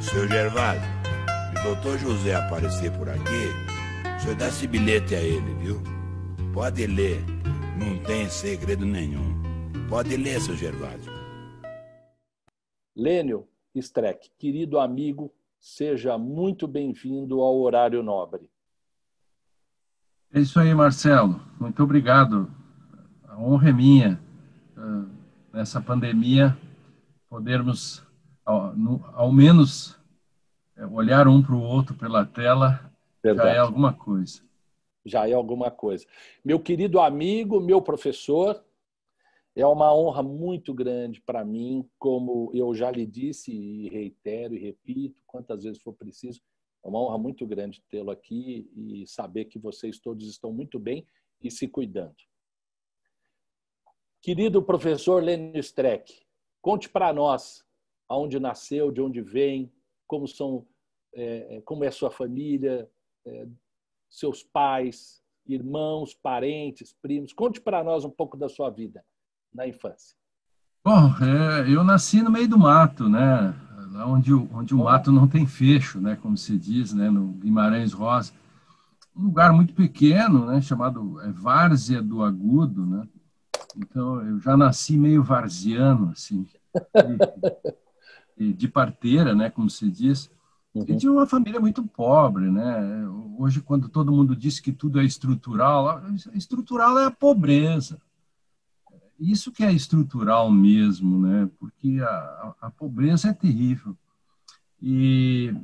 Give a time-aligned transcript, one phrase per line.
[0.00, 0.82] Seu Gervásio,
[1.52, 3.20] se o doutor José aparecer por aqui,
[4.16, 5.80] o senhor dá esse bilhete a ele, viu?
[6.54, 7.22] Pode ler,
[7.78, 9.38] não tem segredo nenhum.
[9.88, 11.12] Pode ler, seu Gervásio.
[12.96, 18.50] Lênio Streck, querido amigo, seja muito bem-vindo ao Horário Nobre.
[20.32, 21.40] É isso aí, Marcelo.
[21.60, 22.50] Muito obrigado.
[23.28, 24.20] A honra é minha,
[24.76, 25.04] ah,
[25.52, 26.56] nessa pandemia,
[27.28, 28.02] podermos,
[28.50, 28.74] ao,
[29.14, 29.98] ao menos,
[30.76, 33.48] é, olhar um para o outro pela tela, Verdade.
[33.48, 34.42] já é alguma coisa.
[35.04, 36.06] Já é alguma coisa.
[36.44, 38.62] Meu querido amigo, meu professor,
[39.54, 44.58] é uma honra muito grande para mim, como eu já lhe disse e reitero e
[44.58, 46.40] repito quantas vezes for preciso,
[46.82, 51.06] é uma honra muito grande tê-lo aqui e saber que vocês todos estão muito bem
[51.42, 52.16] e se cuidando.
[54.22, 56.22] Querido professor Lênin Streck,
[56.60, 57.64] conte para nós
[58.10, 59.72] aonde nasceu, de onde vem,
[60.04, 60.66] como são,
[61.14, 62.90] é, é, como é sua família,
[63.24, 63.46] é,
[64.10, 67.32] seus pais, irmãos, parentes, primos.
[67.32, 69.04] Conte para nós um pouco da sua vida
[69.54, 70.16] na infância?
[70.84, 73.54] Bom, é, eu nasci no meio do mato, né?
[73.92, 76.18] Lá onde, onde o mato não tem fecho, né?
[76.20, 77.08] Como se diz, né?
[77.08, 78.32] No Guimarães Rosa.
[79.14, 80.60] Um lugar muito pequeno, né?
[80.60, 83.06] Chamado é, Várzea do Agudo, né?
[83.76, 86.44] Então, eu já nasci meio varziano, assim.
[88.52, 89.50] De, parteira, né?
[89.50, 90.30] Como se diz.
[90.74, 90.84] Uhum.
[90.88, 93.06] E de uma família muito pobre, né?
[93.38, 96.02] Hoje, quando todo mundo diz que tudo é estrutural,
[96.34, 98.00] estrutural é a pobreza
[99.20, 101.48] isso que é estrutural mesmo, né?
[101.58, 103.94] Porque a, a pobreza é terrível.
[104.80, 105.54] E,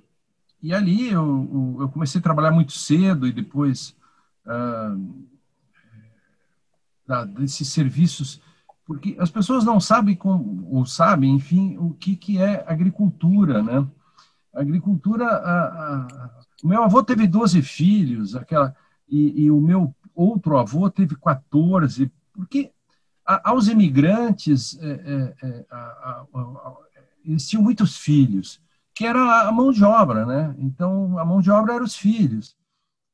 [0.63, 3.97] e ali eu, eu comecei a trabalhar muito cedo e depois
[4.45, 4.95] ah,
[7.25, 8.41] desses serviços,
[8.87, 13.87] porque as pessoas não sabem como, ou sabem, enfim, o que, que é agricultura, né?
[14.57, 16.31] agricultura, a, a,
[16.63, 18.75] o meu avô teve 12 filhos, aquela,
[19.09, 22.73] e, e o meu outro avô teve 14, porque
[23.25, 26.77] aos imigrantes, é, é, é, a, a, a,
[27.25, 28.63] eles tinham muitos filhos,
[28.95, 30.55] que era a mão de obra, né?
[30.59, 32.57] Então, a mão de obra eram os filhos.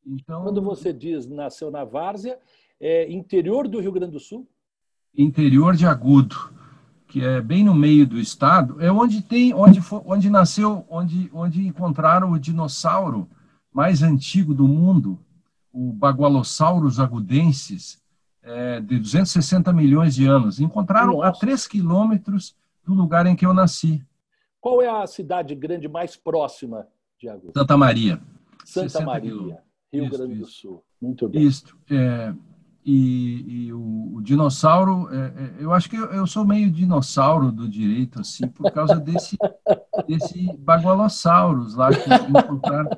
[0.06, 2.38] Então, Quando você diz nasceu na Várzea,
[2.78, 4.46] é interior do Rio Grande do Sul?
[5.16, 6.52] Interior de Agudo,
[7.06, 11.66] que é bem no meio do estado, é onde tem, onde, onde nasceu, onde, onde
[11.66, 13.28] encontraram o dinossauro
[13.72, 15.18] mais antigo do mundo,
[15.72, 18.00] o Bagualosaurus agudensis,
[18.42, 20.60] é, de 260 milhões de anos.
[20.60, 21.28] Encontraram Nossa.
[21.28, 24.04] a 3 quilômetros do lugar em que eu nasci.
[24.60, 26.86] Qual é a cidade grande mais próxima
[27.18, 27.52] de Agudo?
[27.56, 28.20] Santa Maria.
[28.64, 29.58] Santa Maria,
[29.92, 30.82] Rio Grande do Sul.
[31.00, 31.42] Muito bem.
[31.42, 31.76] Isso.
[31.90, 32.32] É,
[32.84, 37.52] e, e o, o, dinossauro, é, é, eu acho que eu, eu, sou meio dinossauro
[37.52, 39.36] do direito, assim, por causa desse,
[40.08, 42.90] desse bagualossauros lá que encontraram.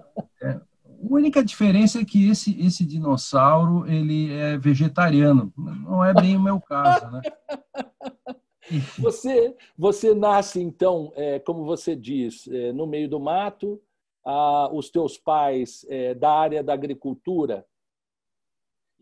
[0.42, 0.60] É, a
[1.02, 5.52] única diferença é que esse, esse dinossauro ele é vegetariano.
[5.56, 7.20] Não é bem o meu caso, né?
[8.98, 13.78] Você, você nasce, então, é, como você diz, é, no meio do mato,
[14.24, 17.66] ah, os teus pais é, da área da agricultura,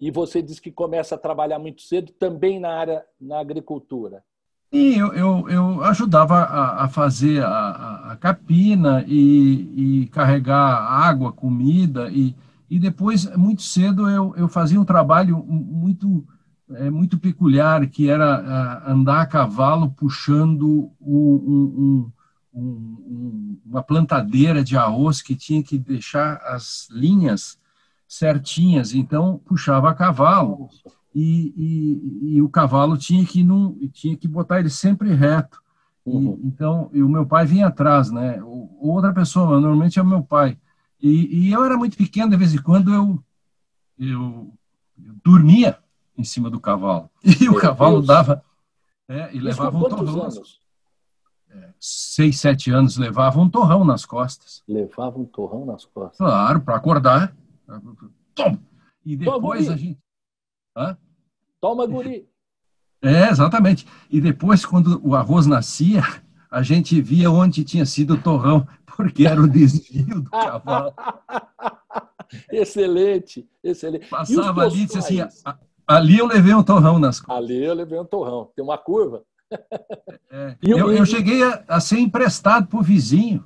[0.03, 4.25] e você diz que começa a trabalhar muito cedo também na área na agricultura.
[4.73, 11.33] E eu, eu, eu ajudava a, a fazer a, a, capina e, e, carregar água,
[11.33, 12.35] comida, e,
[12.69, 16.27] e depois, muito cedo, eu, eu fazia um trabalho muito,
[16.73, 22.13] é, muito peculiar, que era andar a cavalo puxando um, um,
[22.53, 27.62] um, uma plantadeira de arroz que tinha que deixar as linhas
[28.13, 30.69] certinhas, então puxava a cavalo
[31.15, 35.63] e, e, e, o cavalo tinha que não tinha que botar ele sempre reto.
[36.05, 36.39] Uhum.
[36.43, 38.39] E, então, e o meu pai vinha atrás, né?
[38.79, 40.59] outra pessoa, normalmente é o meu pai.
[41.01, 43.23] E, e, eu era muito pequeno, de vez em quando eu,
[43.99, 44.53] eu,
[45.03, 45.79] eu dormia
[46.17, 47.09] em cima do cavalo.
[47.41, 48.07] E o cavalo Deus.
[48.09, 48.45] dava
[49.09, 50.23] é, e Isso levava um torrão.
[50.23, 50.61] Anos?
[51.51, 54.63] É, seis, sete anos levava um torrão nas costas.
[54.69, 56.19] Levava um torrão nas costas.
[56.19, 57.35] Claro, para acordar.
[58.35, 58.59] Toma!
[59.05, 59.99] E depois a gente
[60.77, 60.97] Hã?
[61.61, 62.27] Toma, guri!
[63.03, 63.87] É, exatamente.
[64.11, 66.03] E depois, quando o arroz nascia,
[66.51, 70.95] a gente via onde tinha sido o torrão, porque era o desvio do cavalo.
[72.51, 74.09] excelente, excelente.
[74.09, 75.19] Passava ali e disse assim,
[75.87, 77.45] ali eu levei um torrão nas costas.
[77.45, 78.51] Ali eu levei um torrão.
[78.55, 79.23] Tem uma curva.
[80.31, 83.45] É, eu, eu, cheguei a, a ser emprestado por vizinho,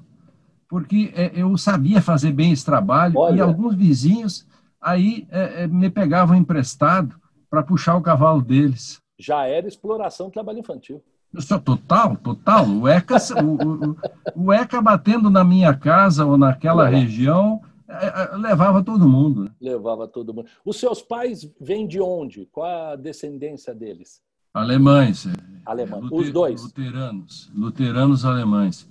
[0.69, 3.37] porque é, eu sabia fazer bem esse trabalho, Olha.
[3.37, 4.47] e alguns vizinhos
[4.81, 7.17] aí é, é, me pegavam emprestado
[7.49, 9.01] para puxar o cavalo deles.
[9.19, 11.03] Já era exploração do trabalho infantil.
[11.39, 12.67] Só total, total.
[12.67, 13.97] O ECA, o, o,
[14.35, 19.45] o, ECA batendo na minha casa ou naquela região é, é, levava todo mundo.
[19.45, 19.51] Né?
[19.61, 20.49] Levava todo mundo.
[20.65, 22.47] Os seus pais vêm de onde?
[22.47, 24.21] Qual a descendência deles?
[24.53, 25.29] Alemães.
[25.65, 26.03] Alemães.
[26.05, 26.63] Luter, Os dois?
[26.63, 27.51] Luteranos.
[27.55, 28.89] Luteranos alemães.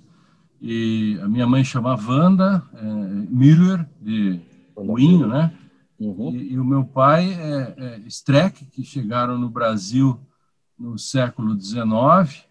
[0.60, 4.40] E a minha mãe chama Wanda é, Müller, de
[4.76, 5.52] Moinho, né?
[5.98, 6.30] Uhum.
[6.30, 10.20] E, e, o meu pai é, é Streck, que chegaram no Brasil
[10.78, 12.44] no século XIX.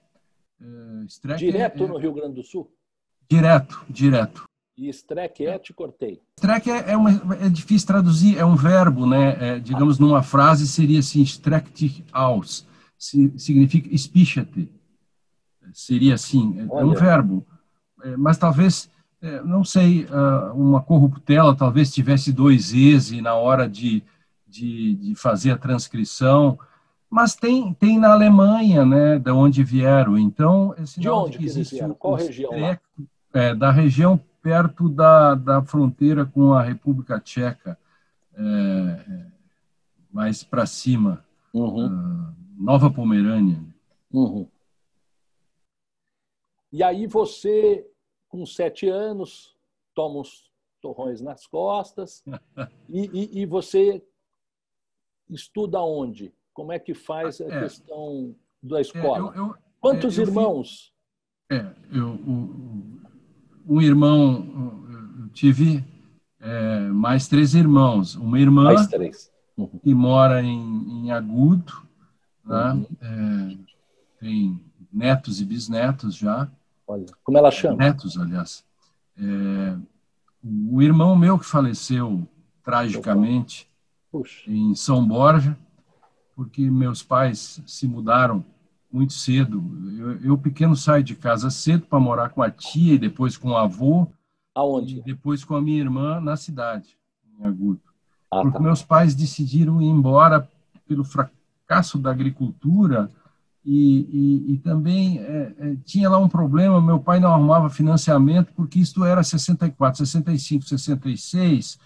[0.60, 2.72] É, direto é, no Rio Grande do Sul?
[3.30, 4.44] Direto, direto.
[4.78, 6.22] E Streck é, te cortei.
[6.38, 9.38] Streck é, é, uma, é difícil traduzir, é um verbo, né?
[9.40, 12.68] É, digamos, numa frase seria assim, streck dich aus,
[12.98, 14.69] significa espicha-te.
[15.74, 17.46] Seria assim, é, é um verbo.
[18.06, 18.90] É, mas talvez,
[19.44, 24.04] não sei, ah, uma corruptela talvez tivesse dois E's na hora de,
[24.48, 26.60] de, de fazer a transcrição,
[27.10, 30.18] mas tem, tem na Alemanha, né, da onde vieram.
[30.18, 31.96] Então, esse de onde que eles vieram?
[31.96, 32.52] Qual região?
[33.34, 37.78] É, da região perto da, da fronteira com a República Tcheca,
[38.38, 39.25] é, é
[40.12, 41.88] mais para cima, uhum.
[41.88, 43.60] uh, Nova Pomerânia.
[44.13, 44.48] Uhum.
[46.72, 47.86] E aí você,
[48.35, 49.55] com sete anos,
[49.93, 50.51] toma uns
[50.81, 52.23] torrões nas costas
[52.89, 54.03] e, e, e você
[55.29, 56.33] estuda onde?
[56.53, 59.33] Como é que faz a é, questão da escola?
[59.33, 60.93] É, eu, eu, Quantos é, irmãos?
[61.49, 62.99] é, eu, o,
[63.67, 64.83] um irmão,
[65.21, 65.83] eu tive
[66.39, 68.15] é, mais três irmãos.
[68.15, 69.31] Uma irmã mais três.
[69.57, 69.79] Uhum.
[69.81, 71.73] que mora em, em Agudo,
[72.43, 72.73] né?
[72.73, 72.87] Uhum.
[73.01, 73.57] É,
[74.19, 74.61] tem
[74.91, 76.51] netos e bisnetos já.
[76.87, 77.77] Olha, como ela chama?
[77.77, 78.63] Netos, aliás.
[79.17, 79.77] É,
[80.43, 82.27] o irmão meu que faleceu
[82.63, 83.69] tragicamente
[84.47, 85.57] em São Borja,
[86.35, 88.45] porque meus pais se mudaram
[88.91, 89.63] muito cedo.
[89.97, 93.49] Eu, eu pequeno, saio de casa cedo para morar com a tia e depois com
[93.49, 94.07] o avô.
[94.53, 94.99] Aonde?
[94.99, 96.97] E depois com a minha irmã na cidade,
[97.37, 97.81] em Agudo.
[98.31, 98.63] Ah, porque tá.
[98.63, 100.49] meus pais decidiram ir embora
[100.87, 103.11] pelo fracasso da agricultura
[103.65, 108.53] e, e, e também é, é, tinha lá um problema, meu pai não arrumava financiamento
[108.56, 111.79] porque isto era 64, 65, 66,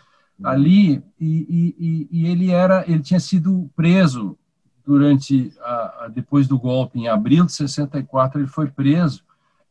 [0.43, 4.37] ali, e, e, e, ele era, ele tinha sido preso
[4.85, 9.23] durante a, a, depois do golpe em abril de 64 ele foi preso.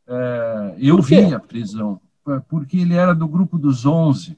[0.06, 2.00] É, eu vi a prisão
[2.49, 4.37] porque ele era do grupo dos 11,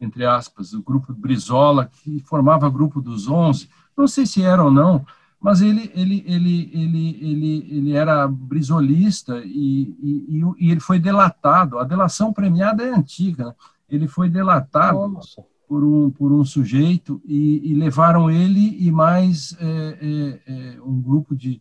[0.00, 3.68] entre aspas, o grupo Brizola que formava grupo dos 11.
[3.96, 5.04] Não sei se era ou não,
[5.40, 11.78] mas ele ele ele ele ele, ele era brizolista e, e, e ele foi delatado.
[11.78, 13.46] A delação premiada é antiga.
[13.46, 13.54] Né?
[13.88, 15.44] ele foi delatado Nossa.
[15.66, 21.00] por um, por um sujeito e, e levaram ele e mais é, é, é, um
[21.00, 21.60] grupo de,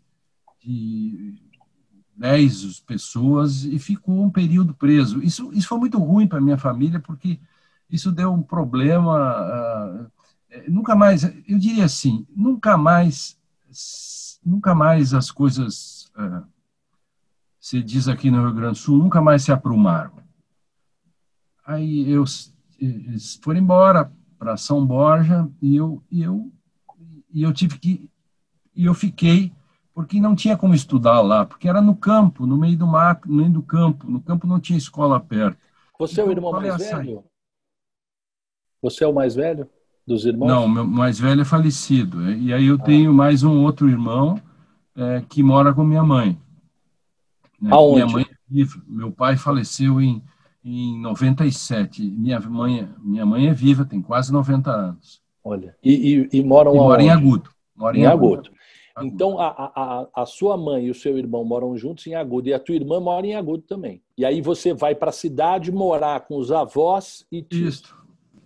[0.61, 1.35] de
[2.15, 5.23] dez pessoas e ficou um período preso.
[5.23, 7.39] Isso, isso foi muito ruim para minha família porque
[7.89, 10.09] isso deu um problema.
[10.09, 10.11] Uh,
[10.67, 13.36] nunca mais, eu diria assim, nunca mais,
[14.45, 16.45] nunca mais as coisas, uh,
[17.59, 20.17] se diz aqui no Rio Grande do Sul, nunca mais se aprumaram
[21.67, 22.23] Aí eu,
[22.79, 24.09] eles foram embora
[24.39, 26.49] para São Borja e eu, e eu,
[27.29, 28.09] e eu tive que.
[28.73, 29.51] E eu fiquei,
[29.93, 33.35] porque não tinha como estudar lá, porque era no campo, no meio do mato, no
[33.35, 34.09] meio do campo.
[34.09, 35.59] No campo não tinha escola perto.
[35.99, 37.23] Você então, é o então, irmão mais velho?
[38.81, 39.69] Você é o mais velho
[40.07, 40.47] dos irmãos?
[40.47, 42.31] Não, meu mais velho é falecido.
[42.31, 42.83] E aí eu ah.
[42.83, 44.39] tenho mais um outro irmão
[44.95, 46.37] é, que mora com minha mãe.
[47.61, 47.69] Né?
[47.71, 48.05] Aonde?
[48.05, 48.25] Minha mãe,
[48.87, 50.23] meu pai faleceu em
[50.67, 52.01] em 97.
[52.03, 55.21] Minha mãe, minha mãe é viva, tem quase 90 anos.
[55.43, 57.49] Olha, e, e, e moram e mora em Agudo.
[57.73, 58.49] Mora em, em Agudo.
[58.49, 58.57] Agudo.
[58.99, 62.53] Então, a, a, a sua mãe e o seu irmão moram juntos em Agudo, e
[62.53, 64.01] a tua irmã mora em Agudo também.
[64.17, 67.95] E aí você vai para a cidade morar com os avós e Isso.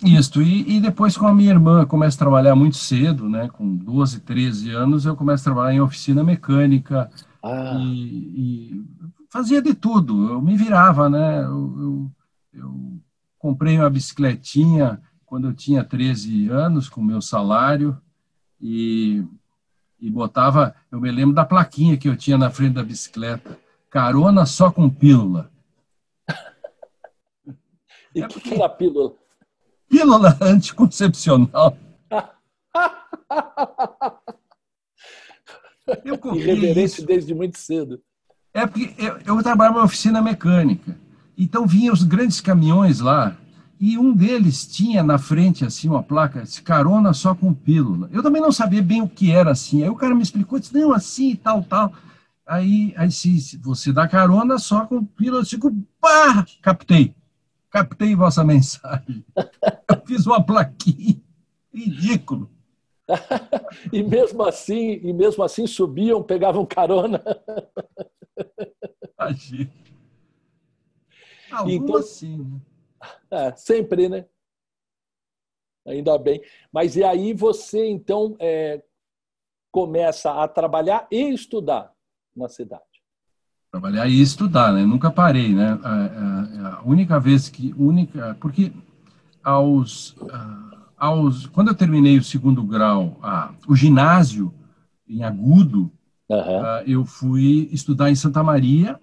[0.03, 3.47] Isso, e, e, depois com a minha irmã, começo a trabalhar muito cedo, né?
[3.49, 7.11] Com 12, 13 anos, eu começo a trabalhar em oficina mecânica
[7.43, 7.75] ah.
[7.77, 8.85] e, e
[9.29, 11.43] fazia de tudo, eu me virava, né?
[11.43, 12.11] Eu, eu,
[12.53, 13.01] eu,
[13.37, 17.95] comprei uma bicicletinha quando eu tinha 13 anos, com meu salário,
[18.59, 19.23] e,
[19.99, 23.57] e botava, eu me lembro da plaquinha que eu tinha na frente da bicicleta,
[23.89, 25.51] carona só com pílula.
[28.15, 29.20] e o é que, que era pílula?
[29.91, 31.77] Pílula anticoncepcional.
[36.05, 37.05] Eu Irreverente isso.
[37.05, 37.99] desde muito cedo.
[38.53, 40.97] É porque eu, eu trabalhava numa oficina mecânica.
[41.37, 43.35] Então vinham os grandes caminhões lá
[43.79, 48.09] e um deles tinha na frente assim uma placa, carona só com pílula.
[48.13, 49.83] Eu também não sabia bem o que era assim.
[49.83, 51.91] Aí o cara me explicou, disse, não, assim e tal, tal.
[52.45, 57.13] Aí, aí se você dá carona só com pílula, eu fico, pá, captei.
[57.71, 59.25] Captei vossa mensagem.
[59.35, 61.21] Eu fiz uma plaquinha.
[61.73, 62.51] Ridículo.
[63.91, 67.23] e mesmo assim, e mesmo assim subiam, pegavam carona.
[69.17, 69.71] Imagina.
[71.51, 72.61] Alguma então, sim, né?
[73.31, 74.25] É, sempre, né?
[75.85, 76.41] Ainda bem.
[76.71, 78.83] Mas e aí você, então, é,
[79.71, 81.95] começa a trabalhar e estudar
[82.35, 82.90] na cidade?
[83.71, 84.85] Trabalhar e estudar, né?
[84.85, 85.79] Nunca parei, né?
[85.81, 87.73] A, a, a única vez que...
[87.77, 88.71] única Porque
[89.43, 90.15] aos,
[90.97, 91.47] aos...
[91.47, 94.53] Quando eu terminei o segundo grau, ah, o ginásio,
[95.07, 95.91] em Agudo,
[96.29, 96.63] uhum.
[96.85, 98.99] eu fui estudar em Santa Maria,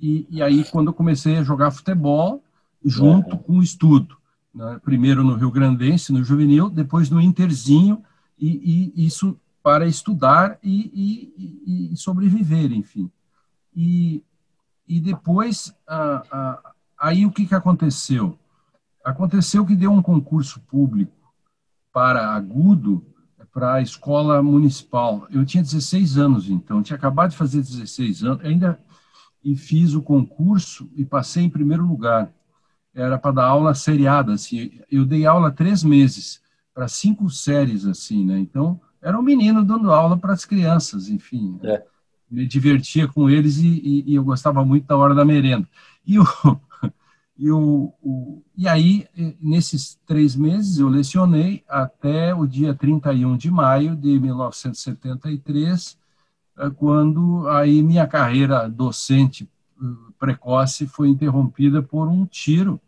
[0.00, 2.42] e, e aí quando eu comecei a jogar futebol,
[2.84, 3.42] junto uhum.
[3.42, 4.16] com o estudo.
[4.54, 4.80] Né?
[4.84, 8.02] Primeiro no Rio Grandense, no juvenil, depois no Interzinho,
[8.38, 13.10] e, e isso para estudar e, e, e, sobreviver, enfim.
[13.74, 14.22] E,
[14.86, 18.38] e depois, ah, ah, aí o que, que aconteceu?
[19.04, 21.12] Aconteceu que deu um concurso público
[21.92, 23.04] para agudo
[23.52, 25.26] para a escola municipal.
[25.30, 28.80] Eu tinha 16 anos, então, tinha acabado de fazer 16 anos, ainda
[29.44, 32.32] e fiz o concurso e passei em primeiro lugar
[32.94, 34.80] era para dar aula seriada, assim.
[34.90, 36.40] Eu dei aula três meses
[36.72, 38.38] para cinco séries, assim, né?
[38.38, 41.58] Então, era um menino dando aula para as crianças, enfim.
[41.60, 41.74] Né?
[41.74, 41.84] É.
[42.34, 45.68] Me divertia com eles e, e, e, eu gostava muito da hora da merenda.
[46.06, 46.24] E, o,
[47.38, 49.06] e, o, o, e aí,
[49.40, 55.98] nesses três meses, eu lecionei até o dia 31 de maio de 1973,
[56.58, 59.48] eh, quando aí minha carreira docente
[59.80, 59.84] eh,
[60.18, 62.80] precoce foi interrompida por um tiro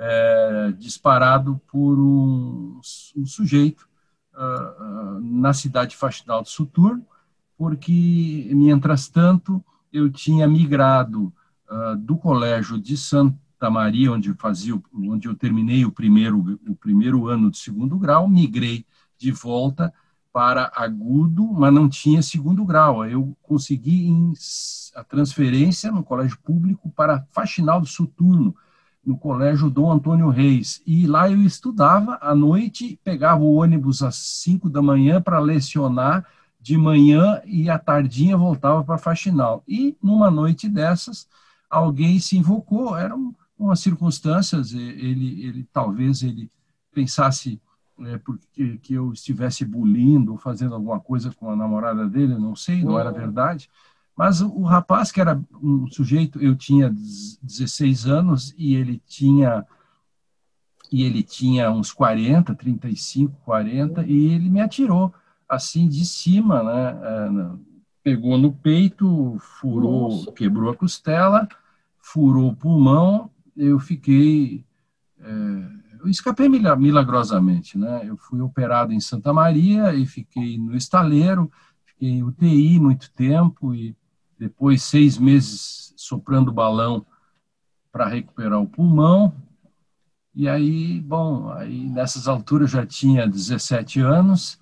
[0.00, 2.80] é, disparado por um,
[3.14, 3.86] um sujeito
[4.34, 7.04] uh, uh, na cidade faxinal de Suturno,
[7.60, 9.62] porque, mientras tanto,
[9.92, 11.30] eu tinha migrado
[11.70, 17.28] uh, do colégio de Santa Maria, onde fazia, onde eu terminei o primeiro, o primeiro
[17.28, 18.86] ano de segundo grau, migrei
[19.18, 19.92] de volta
[20.32, 23.04] para agudo, mas não tinha segundo grau.
[23.04, 24.10] Eu consegui
[24.96, 28.56] a transferência no colégio público para faxinal do Suturno,
[29.04, 30.80] no colégio Dom Antônio Reis.
[30.86, 36.26] E lá eu estudava à noite, pegava o ônibus às 5 da manhã para lecionar
[36.60, 39.64] de manhã e à tardinha voltava para faxinal.
[39.66, 41.26] E numa noite dessas,
[41.68, 46.50] alguém se invocou, eram umas circunstâncias, ele, ele talvez ele
[46.92, 47.60] pensasse
[48.06, 52.56] é, porque que eu estivesse bulindo ou fazendo alguma coisa com a namorada dele, não
[52.56, 53.68] sei, não era verdade.
[54.16, 56.90] Mas o, rapaz, que era um sujeito, eu tinha
[57.42, 59.66] 16 anos e ele tinha
[60.92, 65.14] e ele tinha uns 40, 35, 40, e ele me atirou
[65.50, 66.98] assim de cima, né?
[67.02, 67.70] É,
[68.04, 70.32] pegou no peito, furou, Nossa.
[70.32, 71.48] quebrou a costela,
[71.98, 74.64] furou o pulmão, eu fiquei.
[75.18, 78.02] É, eu escapei milagrosamente, né?
[78.04, 81.50] Eu fui operado em Santa Maria e fiquei no estaleiro,
[81.84, 83.94] fiquei em UTI muito tempo e
[84.38, 87.04] depois seis meses soprando balão
[87.92, 89.34] para recuperar o pulmão.
[90.34, 94.59] E aí, bom, aí nessas alturas já tinha 17 anos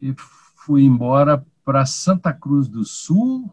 [0.00, 3.52] e fui embora para Santa Cruz do Sul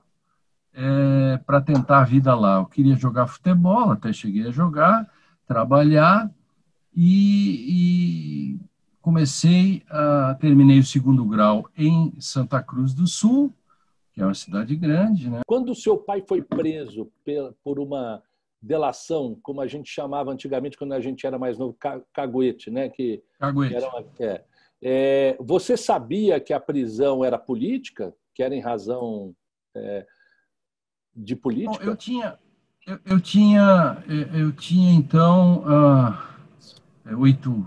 [0.74, 2.58] é, para tentar a vida lá.
[2.58, 5.10] Eu queria jogar futebol, até cheguei a jogar,
[5.48, 6.30] trabalhar
[6.96, 8.60] e, e
[9.02, 13.54] comecei a terminei o segundo grau em Santa Cruz do Sul
[14.14, 15.30] que é uma cidade grande.
[15.30, 15.42] Né?
[15.46, 17.12] Quando o seu pai foi preso
[17.64, 18.22] por uma
[18.62, 21.76] delação, como a gente chamava antigamente quando a gente era mais novo,
[22.14, 22.88] caguete, né?
[22.88, 23.76] Que, caguete.
[23.76, 24.44] Uma, é,
[24.84, 29.34] é, você sabia que a prisão era política, que era em razão
[29.74, 30.06] é,
[31.16, 31.84] de política?
[31.84, 32.38] Bom, eu tinha,
[32.86, 37.66] eu, eu, tinha, eu tinha então uh, oito,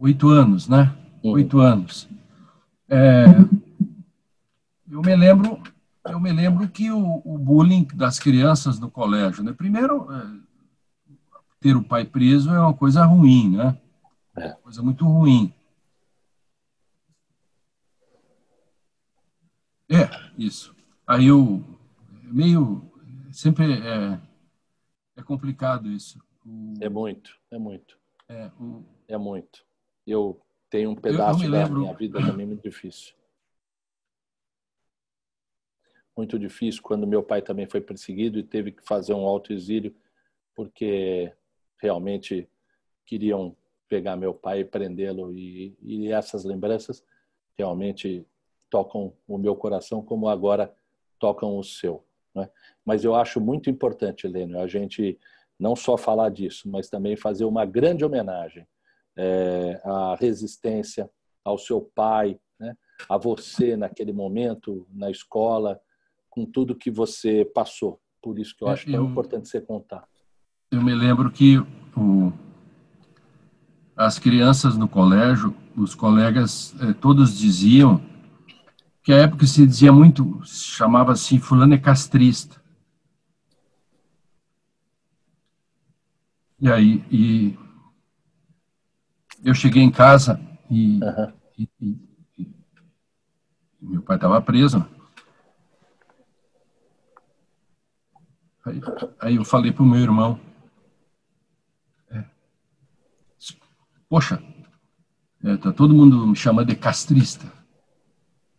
[0.00, 0.96] oito anos, né?
[1.22, 1.32] Uhum.
[1.32, 2.08] Oito anos.
[2.88, 3.24] É,
[4.90, 5.60] eu me lembro
[6.08, 9.52] eu me lembro que o, o, bullying das crianças no colégio, né?
[9.52, 10.26] Primeiro, é,
[11.60, 13.76] ter o pai preso é uma coisa ruim, né?
[14.36, 15.52] É uma coisa muito ruim.
[20.02, 20.74] É, isso.
[21.06, 21.64] Aí eu,
[22.22, 22.90] meio,
[23.30, 24.20] sempre é,
[25.16, 26.18] é complicado isso.
[26.44, 27.98] O, é muito, é muito.
[28.28, 29.64] É, o, é muito.
[30.06, 33.14] Eu tenho um pedaço eu, eu da lembro, minha vida também muito difícil
[36.16, 39.94] muito difícil quando meu pai também foi perseguido e teve que fazer um autoexílio
[40.54, 41.30] porque
[41.76, 42.48] realmente
[43.04, 43.54] queriam
[43.86, 47.04] pegar meu pai e prendê-lo e, e essas lembranças
[47.56, 48.26] realmente
[48.70, 50.72] tocam o meu coração como agora
[51.18, 52.04] tocam o seu.
[52.34, 52.48] Né?
[52.84, 55.18] Mas eu acho muito importante, Helena, a gente
[55.58, 58.66] não só falar disso, mas também fazer uma grande homenagem
[59.16, 61.10] é, à resistência,
[61.42, 62.76] ao seu pai, né?
[63.08, 65.80] a você naquele momento na escola,
[66.28, 68.00] com tudo que você passou.
[68.20, 70.06] Por isso que eu é, acho tão importante você contar.
[70.70, 71.58] Eu me lembro que
[71.96, 72.32] o,
[73.96, 78.02] as crianças no colégio, os colegas, eh, todos diziam
[79.06, 82.60] que a época se dizia muito, se chamava assim, fulano é castrista.
[86.58, 87.56] E aí, e
[89.44, 91.32] eu cheguei em casa e, uhum.
[91.56, 92.00] e, e,
[92.36, 92.54] e
[93.80, 94.84] meu pai estava preso.
[98.64, 98.80] Aí,
[99.20, 100.40] aí eu falei para o meu irmão,
[102.10, 102.24] é,
[104.08, 104.42] poxa,
[105.44, 107.55] é, tá todo mundo me chamando de castrista,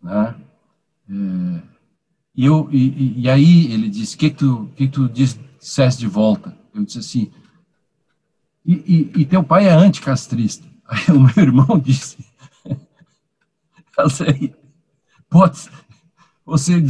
[0.01, 0.35] né?
[1.09, 1.61] É,
[2.35, 6.07] e eu e, e, aí ele disse, o que, que tu que, tu disseste de
[6.07, 6.55] volta?
[6.73, 7.31] Eu disse assim,
[8.65, 10.67] e, e, e teu pai é anticastrista.
[10.87, 12.17] Aí o meu irmão disse,
[15.29, 15.69] pode,
[16.45, 16.81] você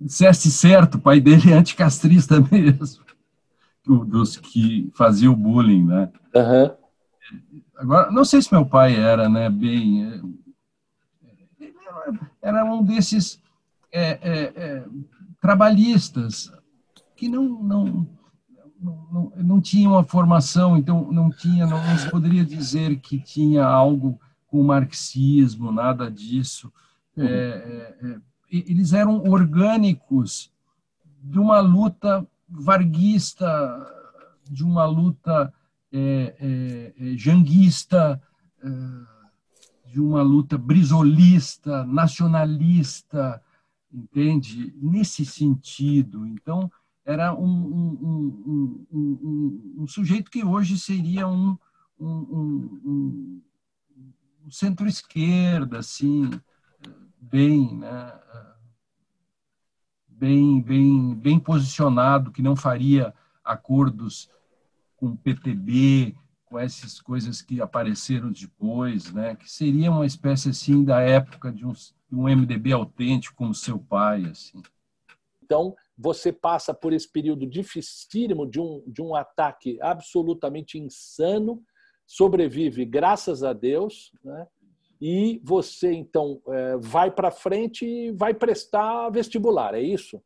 [0.00, 3.04] disseste certo, o pai dele é anticastrista mesmo,
[4.04, 6.10] dos que faziam bullying, né?
[6.34, 6.70] Uhum.
[7.76, 10.20] Agora, não sei se meu pai era, né, bem...
[12.40, 13.42] Era um desses
[13.92, 14.84] é, é, é,
[15.40, 16.52] trabalhistas
[17.16, 18.08] que não, não,
[18.80, 23.64] não, não, tinha uma formação, então não tinha, não, não se poderia dizer que tinha
[23.64, 26.72] algo com o marxismo, nada disso.
[27.16, 27.24] Uhum.
[27.24, 30.52] É, é, é eles eram orgânicos
[31.22, 33.46] de uma luta varguista,
[34.48, 35.52] de uma luta
[35.92, 38.22] é, é, é janguista,
[39.96, 43.42] de uma luta brisolista, nacionalista,
[43.90, 44.74] entende?
[44.76, 46.26] Nesse sentido.
[46.26, 46.70] Então,
[47.02, 51.56] era um, um, um, um sujeito que hoje seria um,
[54.50, 56.28] centro-esquerda, assim,
[57.18, 58.12] bem, né,
[60.06, 64.28] bem, bem, bem posicionado, que não faria acordos
[64.94, 66.14] com o PTB,
[66.46, 71.66] com essas coisas que apareceram depois, né, que seria uma espécie assim da época de
[71.66, 71.72] um,
[72.10, 74.62] um MDB autêntico como seu pai, assim.
[75.42, 81.62] Então, você passa por esse período dificílimo de um, de um ataque absolutamente insano,
[82.06, 84.46] sobrevive, graças a Deus, né?
[85.00, 90.22] e você então é, vai para frente e vai prestar vestibular, é isso?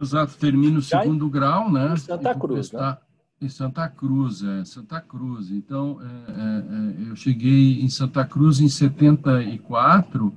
[0.00, 1.96] Exato, termina o segundo grau, né?
[1.96, 2.96] Santa Cruz, né?
[3.40, 5.50] Em Santa Cruz, é, Santa Cruz.
[5.50, 10.34] Então, é, é, é eu cheguei em Santa Cruz em 74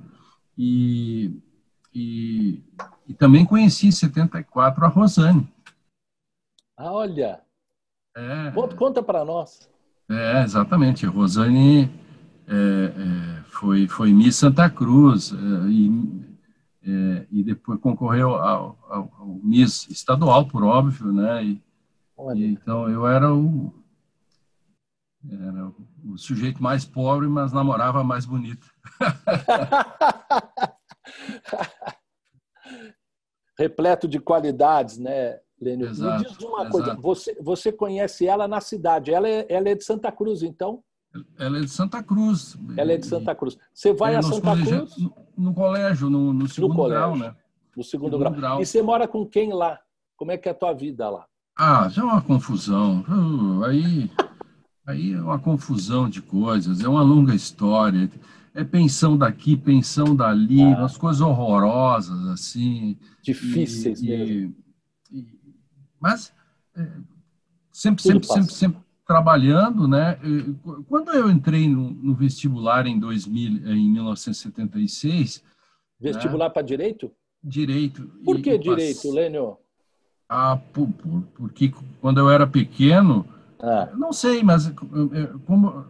[0.56, 1.36] e,
[1.92, 2.62] e,
[3.08, 5.48] e também conheci em 74 a Rosane.
[6.76, 7.40] Ah, olha!
[8.16, 9.68] É, conta conta para nós.
[10.08, 11.06] É, exatamente.
[11.06, 11.90] A Rosane
[12.46, 15.32] é, é, foi, foi Miss Santa Cruz
[15.68, 15.90] e,
[16.84, 21.44] é, e depois concorreu ao, ao, ao, Miss estadual, por óbvio, né?
[21.44, 21.62] E,
[22.34, 23.72] e, então eu era o,
[25.30, 25.72] era
[26.04, 28.66] o sujeito mais pobre, mas namorava mais bonito.
[33.58, 35.88] Repleto de qualidades, né, Lênio?
[35.88, 36.72] Exato, Me diz uma exato.
[36.72, 40.82] coisa, você, você conhece ela na cidade, ela é, ela é de Santa Cruz, então?
[41.38, 42.56] Ela é de Santa Cruz.
[42.76, 43.58] Ela é de Santa Cruz.
[43.72, 44.96] Você vai é, a Santa Cruz?
[44.96, 47.36] No, no, colégio, no, no segundo no grau, né?
[47.76, 48.32] No segundo, segundo grau.
[48.32, 48.62] grau.
[48.62, 49.78] E você mora com quem lá?
[50.16, 51.26] Como é que é a tua vida lá?
[51.56, 53.04] Ah, já é uma confusão.
[53.08, 54.10] Uh, aí,
[54.86, 58.10] aí é uma confusão de coisas, é uma longa história.
[58.54, 60.78] É pensão daqui, pensão dali, ah.
[60.78, 62.98] umas coisas horrorosas, assim.
[63.22, 64.54] Difíceis e, mesmo.
[65.10, 65.38] E, e,
[66.00, 66.32] mas
[66.76, 66.86] é,
[67.70, 70.18] sempre, sempre, sempre, sempre trabalhando, né?
[70.88, 75.42] Quando eu entrei no, no vestibular em 2000, em 1976,
[76.00, 76.50] vestibular né?
[76.50, 77.10] para direito?
[77.42, 78.06] Direito.
[78.24, 79.58] Por que direito, Lênio?
[80.28, 83.26] Ah, por, por, porque quando eu era pequeno,
[83.60, 83.90] ah.
[83.96, 84.72] não sei, mas
[85.46, 85.84] como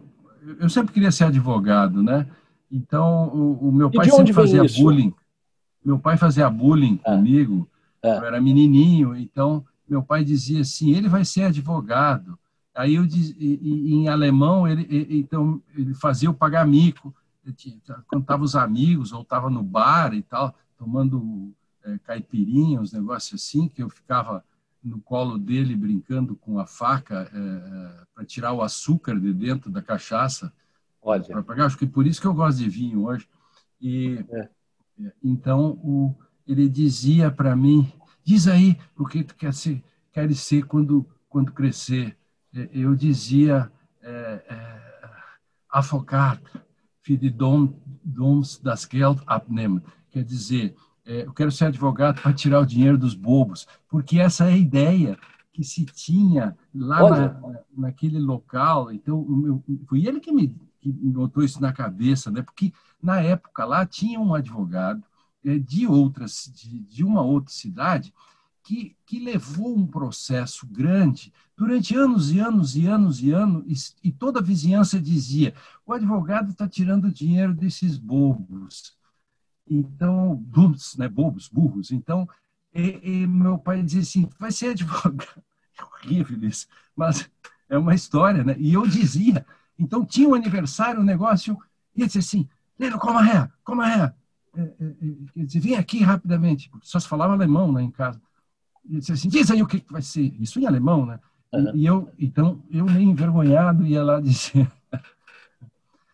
[0.59, 2.27] eu sempre queria ser advogado, né?
[2.71, 5.13] Então o, o meu pai sempre fazia bullying.
[5.83, 7.15] Meu pai fazia bullying ah.
[7.15, 7.67] comigo.
[8.03, 8.07] Ah.
[8.07, 12.37] Eu era menininho, então meu pai dizia assim: ele vai ser advogado.
[12.75, 14.87] Aí eu em alemão ele,
[15.19, 17.13] então ele fazia o pagar mico,
[18.07, 23.41] quando tava os amigos ou estava no bar e tal, tomando é, caipirinha, uns negócios
[23.41, 24.43] assim, que eu ficava
[24.83, 29.71] no colo dele brincando com a faca é, é para tirar o açúcar de dentro
[29.71, 30.53] da cachaça.
[31.01, 31.41] Olha.
[31.43, 33.27] Pagar, acho que por isso que eu gosto de vinho hoje.
[33.81, 34.49] E é.
[35.23, 36.15] então o,
[36.47, 37.91] ele dizia para mim,
[38.23, 42.17] diz aí o que tu quer ser, queres ser quando, quando crescer.
[42.53, 44.83] É, eu dizia, é, é,
[47.07, 49.81] die Dom, Doms das Geld abnehmen.
[50.11, 54.45] Quer dizer, é, eu quero ser advogado para tirar o dinheiro dos bobos, porque essa
[54.45, 55.17] é a ideia
[55.51, 58.91] que se tinha lá na, naquele local.
[58.91, 62.41] Então, meu, foi ele que me, que botou isso na cabeça, né?
[62.41, 65.03] Porque na época lá tinha um advogado
[65.45, 68.13] é, de outras, de, de uma outra cidade
[68.63, 74.07] que, que levou um processo grande durante anos e anos e anos e anos, e,
[74.07, 75.53] e toda a vizinhança dizia:
[75.85, 78.97] o advogado está tirando dinheiro desses bobos.
[79.69, 81.91] Então, dums, né, bobos, burros.
[81.91, 82.27] Então,
[82.73, 85.25] e, e meu pai dizia assim: vai ser advogado.
[85.75, 87.27] É horrível isso, mas
[87.67, 88.55] é uma história, né?
[88.59, 89.43] E eu dizia.
[89.79, 91.57] Então, tinha um aniversário, um negócio,
[91.95, 92.47] e ele disse assim:
[92.77, 93.49] Leno, como é?
[93.63, 94.13] Como é?
[94.55, 96.69] é, é disse, vem aqui rapidamente.
[96.81, 98.21] Só se falava alemão né, em casa.
[98.85, 100.33] E disse assim: diz aí o que, que vai ser.
[100.39, 101.19] Isso em alemão, né?
[101.53, 101.75] Uhum.
[101.75, 104.71] E, e eu, então, eu meio envergonhado ia lá dizer.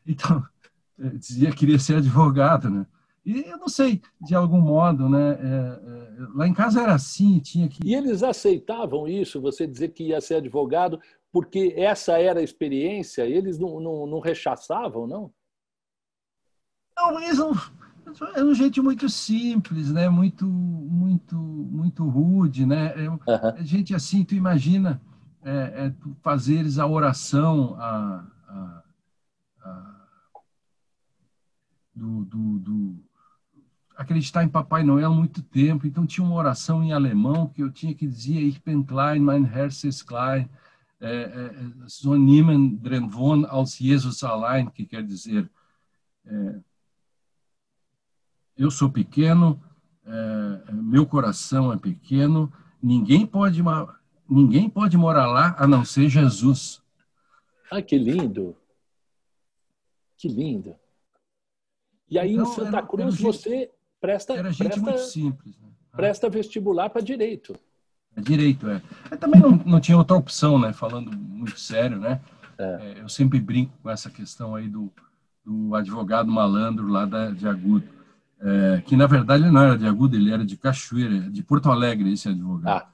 [0.05, 0.45] então,
[0.97, 2.85] dizia que queria ser advogado, né?
[3.29, 5.33] E eu não sei, de algum modo, né?
[5.33, 7.79] É, é, lá em casa era assim, tinha que.
[7.85, 10.99] E eles aceitavam isso, você dizer que ia ser advogado,
[11.31, 15.31] porque essa era a experiência, eles não, não, não rechaçavam, não?
[16.97, 17.53] Não, eles não.
[18.35, 20.09] É um jeito muito simples, né?
[20.09, 22.93] Muito, muito, muito rude, né?
[22.95, 23.19] É, uhum.
[23.27, 24.99] é gente assim, tu imagina
[25.43, 28.83] é, é, tu fazeres a oração a, a,
[29.61, 29.99] a
[31.93, 33.08] do, do, do
[33.99, 37.69] acreditar em Papai Noel há muito tempo, então tinha uma oração em alemão que eu
[37.69, 40.49] tinha que dizer Ich bin klein, mein Herz ist klein,
[41.01, 45.51] é, é, so niemand drin wohnt als Jesus allein, que quer dizer
[46.25, 46.59] é,
[48.55, 49.61] eu sou pequeno,
[50.05, 52.49] é, meu coração é pequeno,
[52.81, 53.61] ninguém pode
[54.29, 56.81] ninguém pode morar lá a não ser Jesus.
[57.69, 58.55] Ah, que lindo!
[60.17, 60.77] Que lindo!
[62.09, 65.57] E aí então, em Santa era, Cruz era você presta, era gente presta, muito simples.
[65.59, 65.69] Né?
[65.91, 67.55] Presta vestibular para direito.
[68.15, 68.81] É direito, é.
[69.11, 70.73] Eu também não, não tinha outra opção, né?
[70.73, 72.19] Falando muito sério, né?
[72.57, 72.63] É.
[72.63, 74.91] É, eu sempre brinco com essa questão aí do,
[75.45, 77.87] do advogado malandro lá da, de Agudo,
[78.41, 81.71] é, que na verdade ele não era de Agudo, ele era de Cachoeira, de Porto
[81.71, 82.89] Alegre, esse advogado, ah.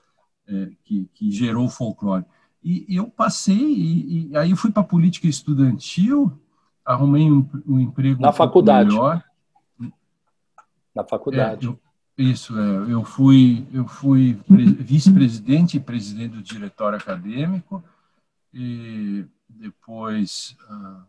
[0.47, 2.23] É, que, que gerou o folclore.
[2.63, 6.39] E, e eu passei, e, e aí fui para política estudantil,
[6.85, 8.89] arrumei um, um emprego na um faculdade.
[8.89, 9.23] melhor
[10.95, 11.67] na faculdade.
[11.67, 11.79] É, eu,
[12.17, 17.83] isso, é, eu fui, eu fui vice-presidente e presidente do diretório acadêmico,
[18.53, 21.03] e depois ah,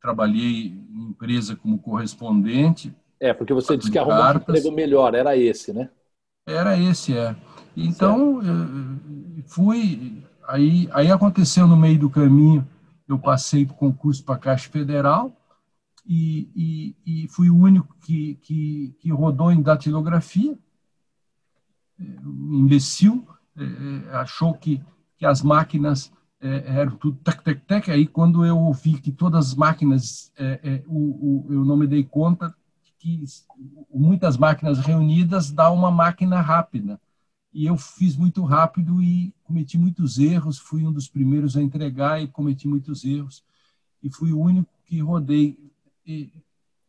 [0.00, 2.94] trabalhei em empresa como correspondente.
[3.18, 5.90] É, porque você disse que arrumou um emprego melhor, era esse, né?
[6.46, 7.34] Era esse, é.
[7.76, 8.40] Então,
[9.46, 10.22] fui.
[10.46, 12.66] Aí, aí aconteceu no meio do caminho,
[13.08, 15.36] eu passei para o concurso para a Caixa Federal,
[16.06, 20.56] e, e, e fui o único que, que, que rodou em datilografia.
[21.98, 24.82] Um imbecil é, é, achou que,
[25.16, 27.88] que as máquinas é, eram tudo tec, tec, tec.
[27.90, 32.04] Aí, quando eu ouvi que todas as máquinas, é, é, o, eu não me dei
[32.04, 32.54] conta
[32.98, 33.24] que
[33.92, 37.00] muitas máquinas reunidas dá uma máquina rápida.
[37.52, 40.58] E eu fiz muito rápido e cometi muitos erros.
[40.58, 43.42] Fui um dos primeiros a entregar e cometi muitos erros.
[44.02, 45.58] E fui o único que rodei
[46.06, 46.32] e,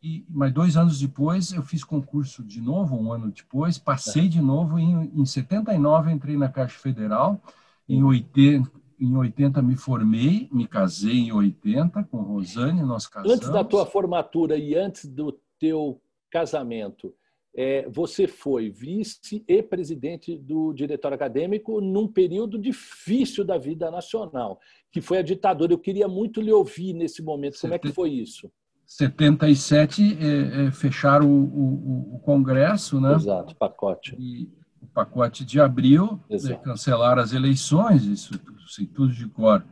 [0.02, 4.40] e, mas dois anos depois eu fiz concurso de novo, um ano depois, passei de
[4.40, 7.40] novo, em, em 79 entrei na Caixa Federal,
[7.88, 13.36] em 80, em 80 me formei, me casei em 80 com Rosane, nós casamos.
[13.36, 16.00] Antes da tua formatura e antes do teu
[16.30, 17.14] casamento,
[17.54, 24.60] é, você foi vice e presidente do diretório acadêmico num período difícil da vida nacional,
[24.92, 25.72] que foi a ditadura.
[25.72, 27.58] Eu queria muito lhe ouvir nesse momento.
[27.60, 28.48] Como é que foi isso?
[28.88, 33.14] 77 é, é, fecharam o, o, o, Congresso, né?
[33.14, 34.16] Exato, pacote.
[34.18, 39.62] E o pacote de abril, é, cancelaram as eleições, isso sei tudo de cor.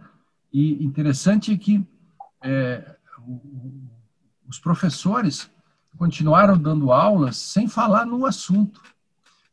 [0.53, 1.83] E interessante é que
[2.45, 3.41] é, o,
[4.47, 5.51] os professores
[5.97, 8.83] continuaram dando aulas sem falar no assunto.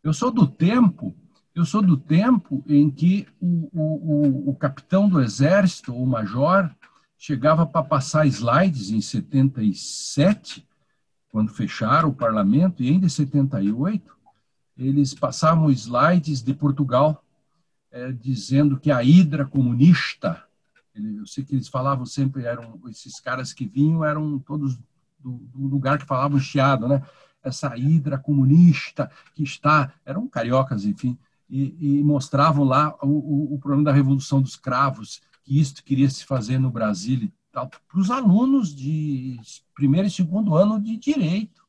[0.04, 1.16] Eu sou do tempo,
[1.56, 6.70] eu sou do tempo em que o, o, o capitão do exército, o major,
[7.24, 10.68] chegava para passar slides em 77,
[11.30, 14.14] quando fecharam o parlamento, e ainda em 78,
[14.78, 17.24] eles passavam slides de Portugal,
[17.90, 20.44] é, dizendo que a hidra comunista,
[20.94, 24.78] eu sei que eles falavam sempre, eram esses caras que vinham, eram todos
[25.18, 27.02] do, do lugar que falavam chiado, né?
[27.42, 31.18] essa hidra comunista que está, eram cariocas, enfim,
[31.50, 36.10] e, e mostravam lá o, o, o, problema da revolução dos cravos, que isto queria
[36.10, 39.40] se fazer no Brasil para os alunos de
[39.76, 41.64] primeiro e segundo ano de direito.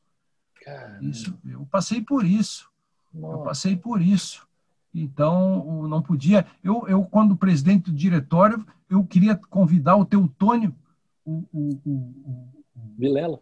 [1.01, 2.67] Isso, eu passei por isso.
[3.13, 3.35] Nossa.
[3.35, 4.47] Eu passei por isso.
[4.93, 6.45] Então, não podia.
[6.63, 10.73] Eu, eu, quando presidente do diretório, eu queria convidar o Teutônio,
[11.23, 13.39] o, o, o, o Vilela.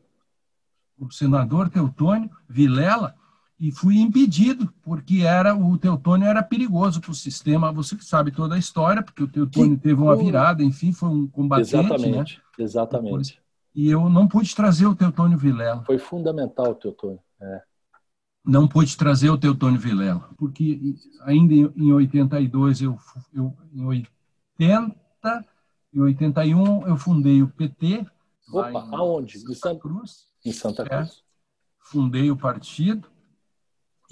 [0.98, 3.15] O senador Teutônio Vilela,
[3.63, 7.71] e fui impedido, porque era o Teutônio era perigoso para o sistema.
[7.71, 9.84] Você que sabe toda a história, porque o Teutônio que...
[9.84, 11.73] teve uma virada, enfim, foi um combatente.
[11.73, 12.43] Exatamente, né?
[12.60, 13.41] exatamente.
[13.73, 15.82] E eu não pude trazer o Teutônio Vilela.
[15.86, 17.19] Foi fundamental o Teutônio.
[17.39, 17.62] É
[18.45, 22.99] não pude trazer o Teutônio Vilela, porque ainda em 82, eu,
[23.34, 25.45] eu, em 80
[25.93, 28.06] e 81, eu fundei o PT.
[28.52, 29.39] Opa, em aonde?
[29.39, 30.28] Santa, Santa Cruz.
[30.43, 30.89] Em Santa é.
[30.89, 31.10] Cruz.
[31.10, 31.13] É,
[31.80, 33.12] fundei o partido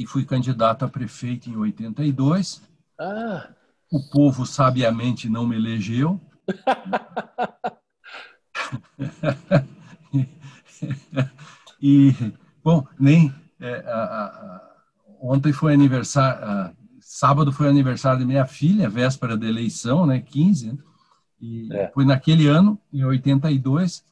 [0.01, 2.61] e fui candidato a prefeito em 82.
[2.99, 3.49] Ah.
[3.91, 6.19] O povo sabiamente não me elegeu.
[11.79, 12.15] e,
[12.63, 14.61] bom, nem é, a, a,
[15.21, 20.77] ontem foi aniversário, sábado foi aniversário da minha filha, véspera da eleição, né, 15, né,
[21.39, 21.91] e é.
[21.93, 24.03] foi naquele ano, em 82,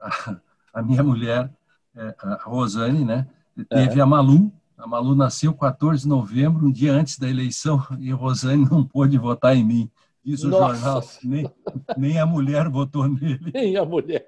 [0.00, 0.36] a,
[0.74, 1.50] a minha mulher,
[1.96, 3.26] é, a Rosane, né,
[3.68, 4.02] teve é.
[4.02, 8.14] a Malu, a Malu nasceu 14 de novembro, um dia antes da eleição, e a
[8.14, 9.90] Rosane não pôde votar em mim.
[10.24, 11.50] Isso o jornal, nem,
[11.96, 13.50] nem a mulher votou nele.
[13.52, 14.26] Nem a mulher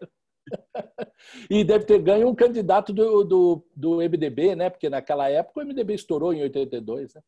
[1.48, 4.70] e deve ter ganho um candidato do, do, do MDB, né?
[4.70, 7.20] Porque naquela época o MDB estourou em 82, né?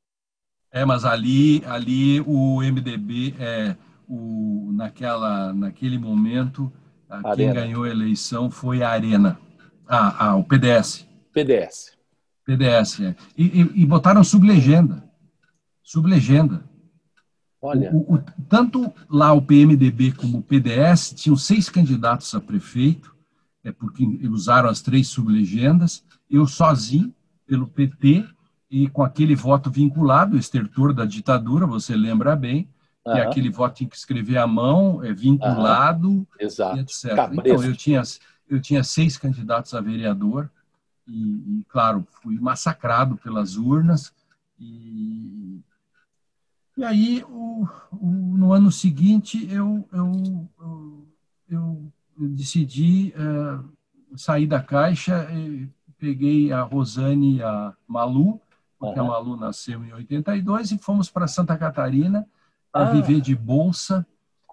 [0.73, 3.77] É, mas ali, ali o MDB, é,
[4.09, 6.71] o, naquela, naquele momento,
[7.35, 9.39] quem ganhou a eleição foi a Arena.
[9.89, 11.07] Ah, ah o PDS.
[11.33, 11.96] PDS.
[12.47, 13.17] PDS, é.
[13.37, 15.05] E, e, e botaram sublegenda.
[15.83, 16.65] Sublegenda.
[17.61, 17.91] Olha.
[17.93, 23.15] O, o, tanto lá o PMDB como o PDS tinham seis candidatos a prefeito,
[23.65, 26.05] é porque usaram as três sublegendas.
[26.31, 27.13] Eu sozinho,
[27.45, 28.25] pelo PT,
[28.71, 32.69] e com aquele voto vinculado, estertor da ditadura, você lembra bem,
[33.05, 33.23] que uhum.
[33.23, 36.27] aquele voto tinha que escrever à mão, é vinculado, uhum.
[36.39, 36.79] Exato.
[36.79, 37.13] etc.
[37.33, 38.03] Então, eu tinha,
[38.49, 40.51] eu tinha seis candidatos a vereador,
[41.07, 44.13] e, e claro, fui massacrado pelas urnas,
[44.59, 45.63] e
[46.77, 50.49] e aí, o, o, no ano seguinte, eu, eu,
[51.49, 53.67] eu, eu decidi uh,
[54.15, 55.27] sair da caixa,
[55.99, 58.43] peguei a Rosane e a Malu,
[58.79, 59.07] porque uhum.
[59.07, 62.29] a Malu nasceu em 82, e fomos para Santa Catarina
[62.71, 62.93] para ah.
[62.93, 64.07] viver de bolsa,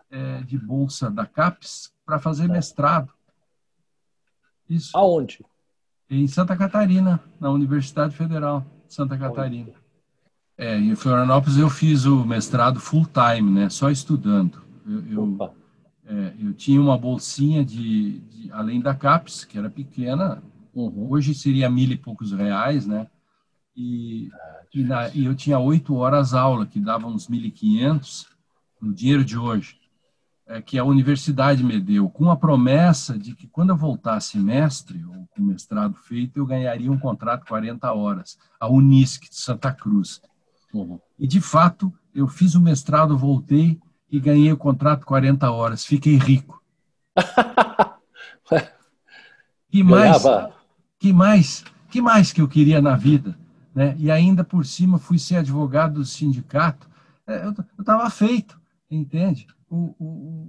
[0.10, 3.12] é, de bolsa da CAPES, para fazer mestrado.
[4.70, 4.96] Isso.
[4.98, 5.44] Aonde?
[6.14, 9.72] Em Santa Catarina, na Universidade Federal de Santa Catarina.
[10.56, 13.70] É, em Florianópolis eu fiz o mestrado full time, né?
[13.70, 14.62] Só estudando.
[14.88, 15.56] Eu, eu,
[16.06, 21.10] é, eu tinha uma bolsinha de, de, além da CAPES, que era pequena, uhum.
[21.10, 23.08] hoje seria mil e poucos reais, né?
[23.76, 24.30] E,
[24.72, 28.28] e, na, e eu tinha oito horas aula, que dava uns mil e quinhentos
[28.80, 29.78] no dinheiro de hoje,
[30.48, 35.04] é, que a universidade me deu, com a promessa de que quando eu voltasse mestre,
[35.06, 40.22] ou com mestrado feito, eu ganharia um contrato 40 horas, a Unisc de Santa Cruz.
[40.74, 41.00] Uhum.
[41.18, 43.80] E, de fato, eu fiz o mestrado, voltei
[44.12, 45.86] e ganhei o contrato 40 horas.
[45.86, 46.62] Fiquei rico.
[49.70, 50.24] que mais?
[51.00, 51.64] Que mais?
[51.90, 53.38] Que mais que eu queria na vida?
[53.74, 53.96] Né?
[53.98, 56.88] E ainda por cima fui ser advogado do sindicato.
[57.26, 59.48] É, eu estava feito, entende?
[59.74, 59.96] O,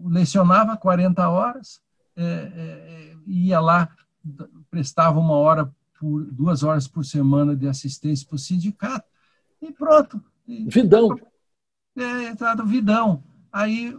[0.05, 1.81] o, lecionava 40 horas,
[2.15, 3.89] é, é, ia lá,
[4.71, 9.07] prestava uma hora por duas horas por semana de assistência para o sindicato
[9.63, 10.23] e pronto.
[10.47, 11.19] Vidão.
[11.97, 13.25] É, entrada vidão.
[13.51, 13.99] Aí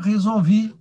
[0.00, 0.74] resolvi,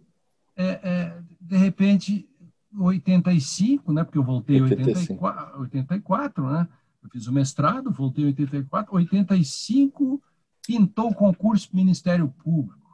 [0.56, 2.28] é, é, de repente,
[2.76, 4.04] 85, né?
[4.04, 6.68] Porque eu voltei em 84, 84, né?
[7.04, 8.96] Eu fiz o mestrado, voltei em 84.
[8.96, 10.24] 85,
[10.66, 12.85] pintou o concurso para o Ministério Público.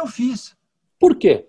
[0.00, 0.56] Eu fiz.
[0.98, 1.46] Por quê?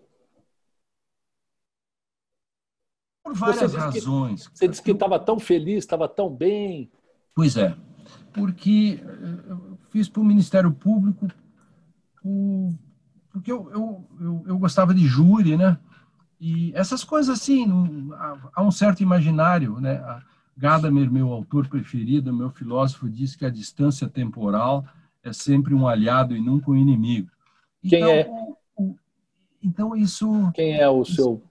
[3.24, 4.48] Por várias você razões.
[4.48, 6.92] Que, você disse que estava tão feliz, estava tão bem.
[7.34, 7.76] Pois é
[8.34, 9.00] porque
[9.48, 11.28] eu fiz para o Ministério Público,
[13.32, 15.78] porque eu, eu, eu, eu, gostava de júri, né?
[16.40, 17.68] E essas coisas assim,
[18.56, 20.02] há um certo imaginário, né?
[20.58, 24.86] Gadamer, meu autor preferido, meu filósofo, diz que a distância temporal
[25.24, 27.31] é sempre um aliado e nunca um inimigo.
[27.82, 28.96] Quem então, é?
[29.64, 30.52] então isso.
[30.54, 31.42] Quem é o seu?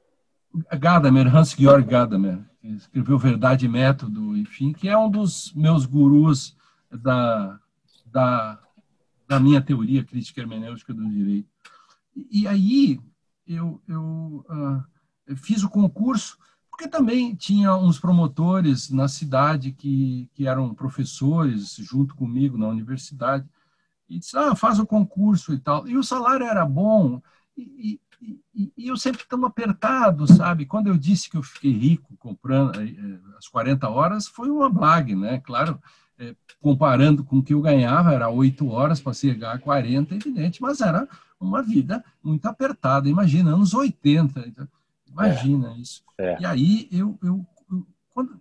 [0.78, 2.40] Gadamer, Hans-Georg Gadamer.
[2.60, 6.56] que escreveu Verdade e Método, enfim, que é um dos meus gurus
[6.90, 7.58] da,
[8.06, 8.58] da,
[9.26, 11.48] da minha teoria crítica hermenêutica do direito.
[12.14, 13.00] E, e aí
[13.46, 16.38] eu, eu uh, fiz o concurso,
[16.70, 23.46] porque também tinha uns promotores na cidade que, que eram professores junto comigo na universidade,
[24.10, 25.86] e disse, ah, faz o concurso e tal.
[25.88, 27.22] E o salário era bom,
[27.56, 28.00] e,
[28.54, 30.66] e, e eu sempre tão apertado, sabe?
[30.66, 34.68] Quando eu disse que eu fiquei rico comprando eh, eh, as 40 horas, foi uma
[34.68, 35.40] blague, né?
[35.40, 35.80] Claro,
[36.18, 40.60] é, comparando com o que eu ganhava, era 8 horas para chegar a 40, evidente,
[40.60, 41.08] mas era
[41.40, 43.08] uma vida muito apertada.
[43.08, 44.40] Imagina, anos 80.
[44.46, 44.68] Então,
[45.08, 46.02] imagina é, isso.
[46.18, 46.40] É.
[46.40, 48.38] E aí eu, eu, eu quando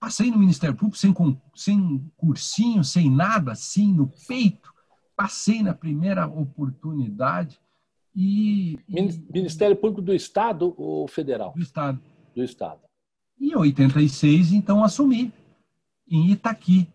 [0.00, 1.14] passei no Ministério Público sem,
[1.54, 4.72] sem cursinho, sem nada, assim, no peito,
[5.16, 7.58] passei na primeira oportunidade
[8.14, 11.52] e, Ministério Público do Estado ou federal?
[11.52, 12.00] Do Estado.
[12.34, 12.80] Do Estado.
[13.38, 15.32] E em 86, então, assumi
[16.08, 16.88] em Itaqui.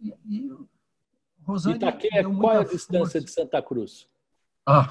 [0.00, 0.50] E, e
[1.70, 4.06] Itaqui é qual é a distância de Santa Cruz?
[4.66, 4.88] Ah,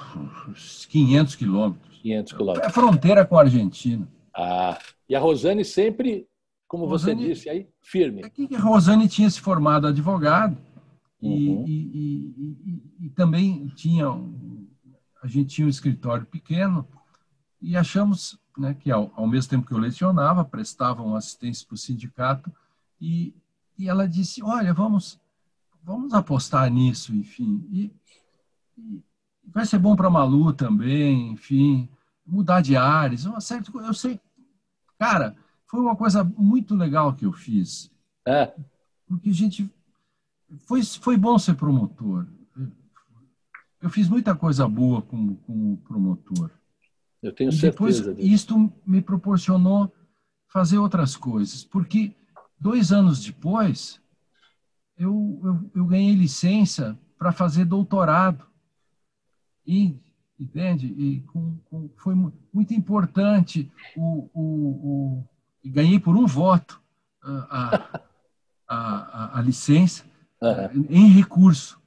[0.89, 1.97] 500 quilômetros.
[2.01, 2.67] 500 quilômetros.
[2.67, 4.07] É fronteira com a Argentina.
[4.35, 6.27] Ah, e a Rosane sempre,
[6.67, 8.21] como Rosane, você disse aí, firme.
[8.23, 10.57] É que a Rosane tinha se formado advogado
[11.27, 11.65] uhum.
[11.67, 14.07] e, e, e, também tinha
[15.23, 16.85] a gente tinha um escritório pequeno
[17.61, 21.77] e achamos né, que, ao, ao, mesmo tempo que eu lecionava, prestavam assistência para o
[21.77, 22.51] sindicato
[22.99, 23.33] e,
[23.77, 25.19] e ela disse, olha, vamos,
[25.81, 27.65] vamos apostar nisso, enfim.
[27.71, 27.91] E,
[28.77, 29.01] e
[29.45, 31.89] vai ser bom para a Malu também, enfim,
[32.25, 34.19] mudar de ares, uma certa Eu sei,
[34.99, 35.35] cara,
[35.67, 37.91] foi uma coisa muito legal que eu fiz.
[38.27, 38.53] É.
[39.07, 39.69] Porque a gente.
[40.67, 42.27] Foi, foi bom ser promotor
[43.83, 46.49] eu fiz muita coisa boa como, como promotor.
[47.21, 48.15] Eu tenho e depois, certeza.
[48.15, 49.93] Depois, isto me proporcionou
[50.47, 52.15] fazer outras coisas, porque
[52.57, 54.01] dois anos depois
[54.97, 58.45] eu, eu, eu ganhei licença para fazer doutorado.
[59.67, 59.97] E,
[60.39, 60.87] entende?
[60.87, 62.15] E com, com, foi
[62.53, 63.69] muito importante.
[63.97, 65.29] O, o, o,
[65.65, 66.81] ganhei por um voto
[67.21, 67.99] a,
[68.69, 70.05] a, a, a licença
[70.43, 70.85] uhum.
[70.89, 71.79] em recurso.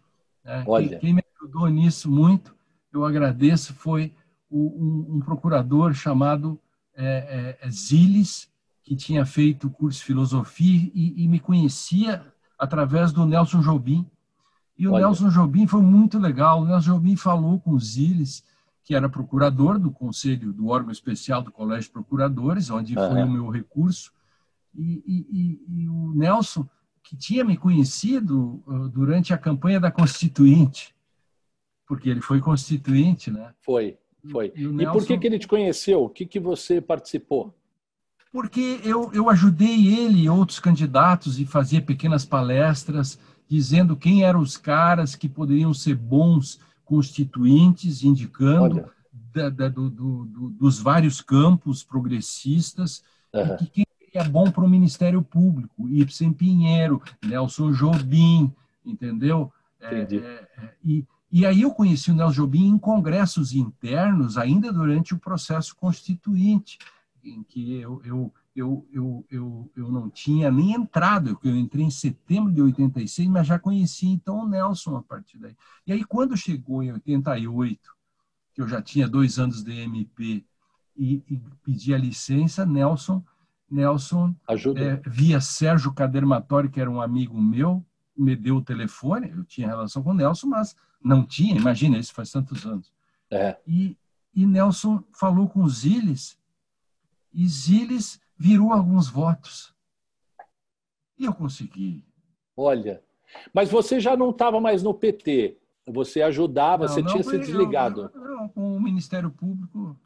[0.45, 0.64] Né?
[0.66, 0.99] Olha.
[0.99, 2.55] Quem me ajudou nisso muito,
[2.92, 4.12] eu agradeço, foi
[4.51, 6.59] um, um procurador chamado
[6.95, 8.51] é, é, é, Ziles,
[8.83, 12.25] que tinha feito o curso de filosofia e, e, me conhecia
[12.59, 14.07] através do Nelson Jobim.
[14.79, 15.07] E o Olha.
[15.07, 16.62] Nelson Jobim foi muito legal.
[16.62, 18.45] O Nelson Jobim falou com o Ziles,
[18.85, 23.11] que era procurador do conselho do órgão especial do Colégio de Procuradores, onde uhum.
[23.11, 24.12] foi o meu recurso.
[24.75, 26.66] E, e, e, o Nelson,
[27.07, 30.92] que tinha me conhecido uh, durante a campanha da Constituinte,
[31.87, 33.55] porque ele foi constituinte, né?
[33.61, 33.97] Foi,
[34.29, 34.53] foi.
[34.57, 34.83] E, Nelson...
[34.83, 36.03] e por que, que ele te conheceu?
[36.03, 37.55] O que, que você participou?
[38.33, 44.40] Porque eu, eu ajudei ele e outros candidatos e fazia pequenas palestras dizendo quem eram
[44.40, 48.90] os caras que poderiam ser bons constituintes, indicando
[49.33, 53.57] da, da, do, do, do, dos vários campos progressistas uhum.
[53.61, 53.86] e que
[54.16, 58.50] quem é bom para o Ministério Público, Ibsen Pinheiro, Nelson Jobim,
[58.85, 59.52] entendeu?
[59.79, 64.72] É, é, é, e, e aí eu conheci o Nelson Jobim em congressos internos, ainda
[64.72, 66.79] durante o processo constituinte,
[67.22, 71.90] em que eu, eu, eu, eu, eu, eu não tinha nem entrado, eu entrei em
[71.90, 75.55] setembro de 86, mas já conheci então o Nelson a partir daí.
[75.87, 77.79] E aí quando chegou em 88,
[78.55, 80.42] que eu já tinha dois anos de MP
[80.96, 83.22] e, e pedi a licença, Nelson,
[83.70, 87.85] Nelson é, via Sérgio Cadermatório, que era um amigo meu,
[88.16, 92.14] me deu o telefone, eu tinha relação com o Nelson, mas não tinha, imagina, isso
[92.14, 92.92] faz tantos anos.
[93.31, 93.57] É.
[93.66, 93.96] E,
[94.35, 96.38] e Nelson falou com Ziles,
[97.33, 99.74] e Ziles virou alguns votos.
[101.18, 102.05] E eu consegui.
[102.57, 103.02] Olha,
[103.52, 107.38] mas você já não estava mais no PT, você ajudava, não, você não, tinha se
[107.38, 108.11] desligado.
[108.55, 109.96] com o Ministério Público.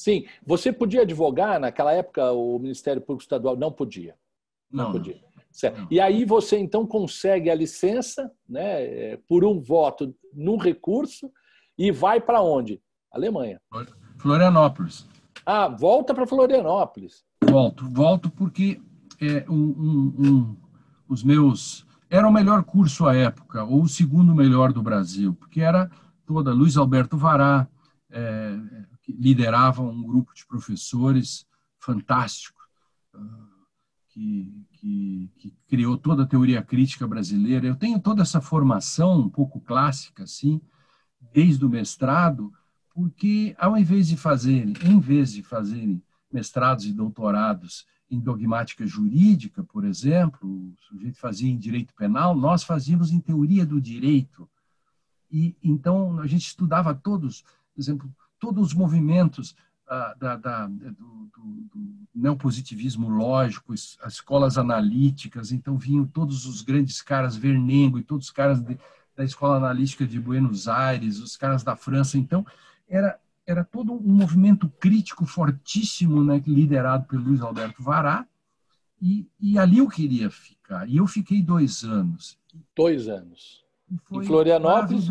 [0.00, 4.14] Sim, você podia advogar naquela época, o Ministério Público Estadual não podia.
[4.72, 5.20] Não, não podia.
[5.52, 5.86] Certo.
[5.90, 11.30] E aí você então consegue a licença, né, por um voto num recurso
[11.76, 12.80] e vai para onde?
[13.12, 13.60] Alemanha.
[14.16, 15.06] Florianópolis.
[15.44, 17.22] Ah, volta para Florianópolis.
[17.44, 18.80] Volto, volto porque
[19.20, 20.56] é, um, um, um,
[21.10, 25.60] os meus era o melhor curso à época, ou o segundo melhor do Brasil, porque
[25.60, 25.90] era
[26.24, 27.68] toda Luiz Alberto Vará,
[28.10, 28.56] é,
[29.18, 31.46] liderava um grupo de professores
[31.78, 32.60] fantástico,
[33.14, 33.50] ah,
[34.08, 37.66] que, que, que, criou toda a teoria crítica brasileira.
[37.66, 40.60] Eu tenho toda essa formação um pouco clássica, assim,
[41.32, 42.52] desde o mestrado,
[42.92, 46.02] porque ao invés de fazerem, em vez de fazerem
[46.32, 52.64] mestrados e doutorados em dogmática jurídica, por exemplo, o sujeito fazia em direito penal, nós
[52.64, 54.48] fazíamos em teoria do direito.
[55.30, 59.54] E então a gente estudava todos, por exemplo, todos os movimentos
[59.86, 66.62] ah, da, da, do, do, do neopositivismo lógico, as escolas analíticas, então vinham todos os
[66.62, 68.78] grandes caras, Vernengo e todos os caras de,
[69.14, 72.44] da escola analítica de Buenos Aires, os caras da França, então
[72.88, 78.24] era era todo um movimento crítico fortíssimo, né, liderado pelo Luiz Alberto Vará,
[79.02, 80.88] e, e ali eu queria ficar.
[80.88, 82.38] E eu fiquei dois anos.
[82.76, 83.64] Dois anos.
[83.90, 85.08] Em Florianópolis.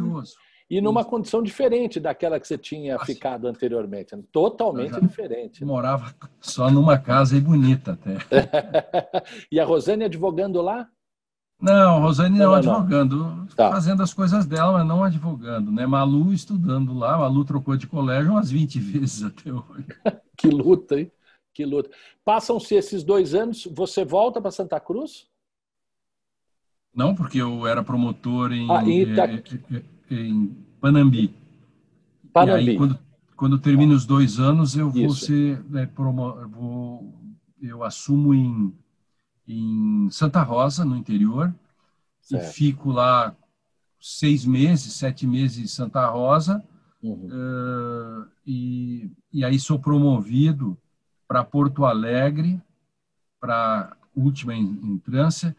[0.69, 3.05] E numa condição diferente daquela que você tinha Nossa.
[3.05, 4.15] ficado anteriormente.
[4.31, 5.65] Totalmente diferente.
[5.65, 8.17] Morava só numa casa e bonita até.
[9.51, 10.87] e a Rosane advogando lá?
[11.59, 13.69] Não, Rosane não, não advogando, tá.
[13.69, 15.85] fazendo as coisas dela, mas não advogando, né?
[15.85, 19.87] Malu estudando lá, Malu trocou de colégio umas 20 vezes até hoje.
[20.37, 21.11] que luta, hein?
[21.53, 21.89] Que luta.
[22.23, 25.27] Passam-se esses dois anos, você volta para Santa Cruz?
[26.95, 29.05] Não, porque eu era promotor em, ah, em,
[30.09, 31.33] em Panambi.
[32.33, 32.65] Panambi.
[32.65, 32.99] E aí, quando,
[33.35, 35.25] quando termina os dois anos, eu vou Isso.
[35.25, 37.13] ser, né, promo, vou,
[37.61, 38.73] eu assumo em
[39.49, 41.53] em Santa Rosa, no interior,
[42.21, 42.51] certo.
[42.51, 43.35] e fico lá
[43.99, 46.63] seis meses, sete meses em Santa Rosa,
[47.01, 47.25] uhum.
[47.25, 50.77] uh, e, e aí sou promovido
[51.27, 52.61] para Porto Alegre,
[53.41, 55.55] para última entrância,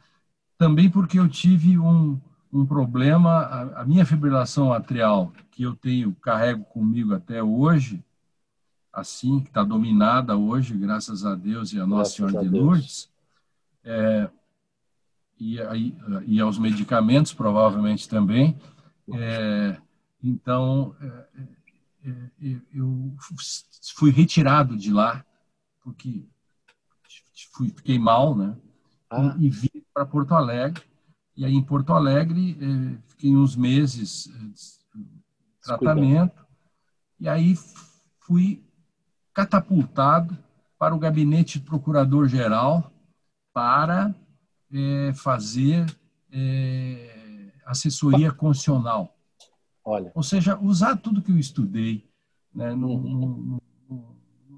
[0.56, 2.20] também porque eu tive um,
[2.52, 8.04] um problema, a, a, minha fibrilação atrial, que eu tenho, carrego comigo até hoje,
[8.92, 13.08] assim, que está dominada hoje, graças a Deus e a Nossa Senhora de Lourdes,
[13.84, 14.28] é,
[15.38, 15.58] e,
[16.26, 18.58] e aos medicamentos, provavelmente também.
[19.12, 19.76] É,
[20.22, 21.06] então, é,
[22.04, 22.10] é,
[22.50, 23.14] é, eu
[23.94, 25.24] fui retirado de lá,
[25.82, 26.24] porque
[27.52, 28.56] fui, fiquei mal, né?
[29.08, 29.34] Ah.
[29.38, 30.89] E, e vim para Porto Alegre.
[31.36, 32.56] E aí, em Porto Alegre,
[33.08, 34.28] fiquei uns meses
[34.94, 36.44] de tratamento.
[37.18, 37.54] E aí,
[38.20, 38.62] fui
[39.32, 40.36] catapultado
[40.78, 42.92] para o gabinete de procurador-geral
[43.52, 44.14] para
[44.72, 45.86] é, fazer
[47.66, 49.16] assessoria constitucional.
[49.84, 50.10] Olha.
[50.14, 52.08] Ou seja, usar tudo que eu estudei
[52.54, 54.12] né, no, no, no,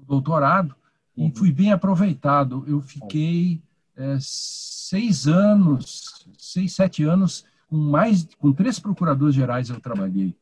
[0.05, 0.75] doutorado
[1.15, 1.27] uhum.
[1.27, 2.63] e fui bem aproveitado.
[2.67, 3.63] Eu fiquei
[3.95, 10.35] é, seis anos, seis, sete anos, com mais, com três procuradores gerais eu trabalhei,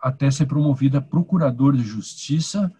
[0.00, 2.72] até ser promovida a procurador de justiça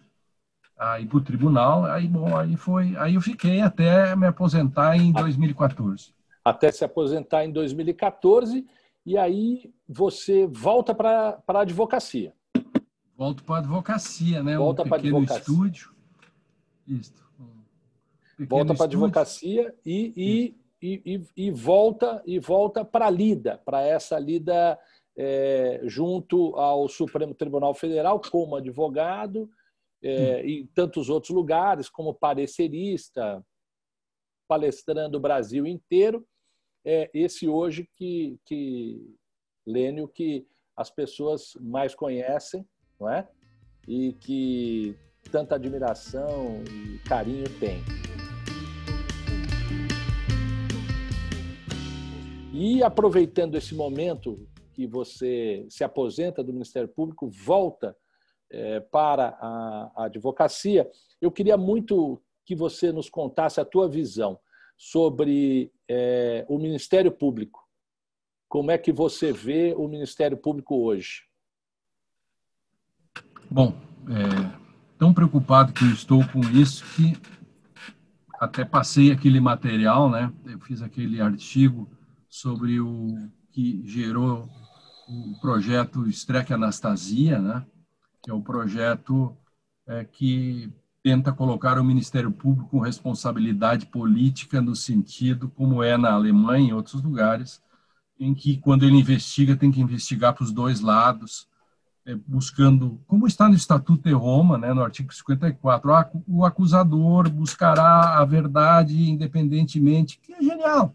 [0.77, 5.11] aí para o tribunal, aí bom, aí foi, aí eu fiquei até me aposentar em
[5.11, 6.13] 2014.
[6.45, 8.65] Até se aposentar em 2014
[9.05, 12.33] e aí você volta para a advocacia.
[13.17, 14.57] Volto para a advocacia, né?
[14.57, 15.39] Volta um para a advocacia.
[15.39, 15.95] estúdio.
[16.87, 17.13] Isso.
[18.39, 23.61] Um volta para a advocacia e, e, e, e, volta e volta para a lida,
[23.65, 24.79] para essa lida
[25.17, 29.49] é, junto ao Supremo Tribunal Federal como advogado
[30.03, 33.43] é, em tantos outros lugares, como parecerista,
[34.47, 36.25] palestrando o Brasil inteiro.
[36.85, 39.15] É esse hoje que, que
[39.65, 42.65] Lênio, que as pessoas mais conhecem,
[42.99, 43.27] não é?
[43.87, 44.95] E que
[45.31, 48.06] tanta admiração e carinho tem.
[52.59, 57.95] E aproveitando esse momento que você se aposenta do Ministério Público, volta
[58.49, 60.89] é, para a, advocacia,
[61.21, 64.39] eu queria muito que você nos contasse a tua visão
[64.75, 67.63] sobre é, o Ministério Público.
[68.49, 71.25] Como é que você vê o Ministério Público hoje?
[73.51, 73.71] Bom,
[74.09, 74.59] é,
[74.97, 77.13] tão preocupado que eu estou com isso que
[78.39, 80.33] até passei aquele material, né?
[80.43, 81.87] Eu fiz aquele artigo
[82.37, 84.47] sobre o que gerou
[85.07, 87.65] o projeto Streck Anastasia, né?
[88.21, 89.35] que é o projeto
[89.87, 90.71] é, que
[91.01, 96.69] tenta colocar o Ministério Público com responsabilidade política no sentido como é na Alemanha e
[96.69, 97.59] em outros lugares,
[98.19, 101.47] em que quando ele investiga tem que investigar para os dois lados,
[102.05, 105.89] é, buscando, como está no Estatuto de Roma, né, no artigo 54,
[106.27, 110.93] o acusador buscará a verdade independentemente, que é genial.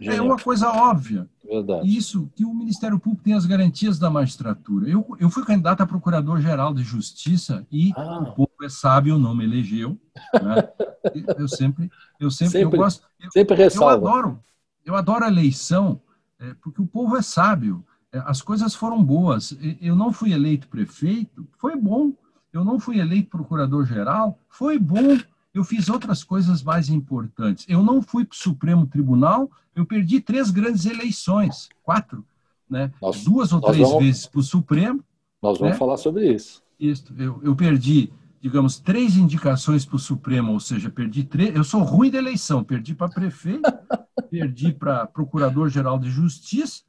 [0.00, 0.24] É genial.
[0.24, 1.28] É uma coisa óbvia.
[1.44, 1.96] Verdade.
[1.96, 4.88] Isso, que o Ministério Público tem as garantias da magistratura.
[4.88, 8.20] Eu, eu fui candidato a procurador-geral de justiça e ah.
[8.20, 9.98] o povo é sábio, não me elegeu.
[10.34, 10.68] Né?
[11.38, 13.06] eu sempre, eu sempre, sempre eu gosto.
[13.20, 13.92] Eu, sempre ressalva.
[13.92, 14.44] Eu adoro,
[14.84, 16.00] eu adoro a eleição
[16.40, 17.84] é, porque o povo é sábio.
[18.12, 19.56] É, as coisas foram boas.
[19.80, 22.12] Eu não fui eleito prefeito, foi bom.
[22.52, 25.18] Eu não fui eleito procurador-geral, foi bom.
[25.54, 27.64] Eu fiz outras coisas mais importantes.
[27.68, 32.24] Eu não fui para o Supremo Tribunal, eu perdi três grandes eleições, quatro,
[32.68, 32.92] né?
[33.00, 35.02] Nós, Duas ou três vamos, vezes para o Supremo.
[35.40, 35.78] Nós vamos né?
[35.78, 36.60] falar sobre isso.
[36.78, 41.54] Isso, eu, eu perdi, digamos, três indicações para o Supremo, ou seja, perdi três.
[41.54, 43.62] Eu sou ruim da eleição, perdi para prefeito,
[44.28, 46.82] perdi para Procurador-Geral de Justiça.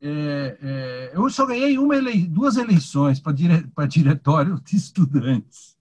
[0.00, 2.26] É, é, eu só ganhei uma ele...
[2.26, 3.66] duas eleições para dire...
[3.88, 5.73] diretório de estudantes.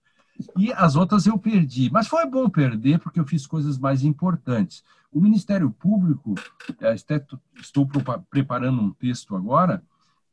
[0.57, 1.89] E as outras eu perdi.
[1.91, 4.84] Mas foi bom perder, porque eu fiz coisas mais importantes.
[5.11, 6.34] O Ministério Público,
[6.81, 7.88] é, estou
[8.29, 9.84] preparando um texto agora,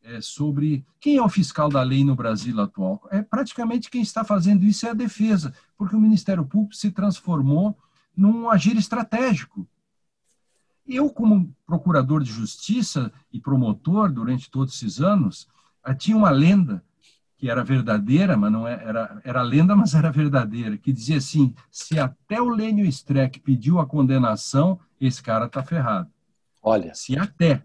[0.02, 3.06] é sobre quem é o fiscal da lei no Brasil atual.
[3.10, 7.76] É praticamente quem está fazendo isso é a defesa, porque o Ministério Público se transformou
[8.16, 9.68] num agir estratégico.
[10.86, 15.46] Eu, como procurador de justiça e promotor durante todos esses anos,
[15.98, 16.82] tinha uma lenda
[17.40, 21.54] que era verdadeira, mas não é, era, era lenda, mas era verdadeira, que dizia assim:
[21.70, 26.10] se até o Lênio Streck pediu a condenação, esse cara está ferrado.
[26.62, 26.94] Olha.
[26.94, 27.64] Se até.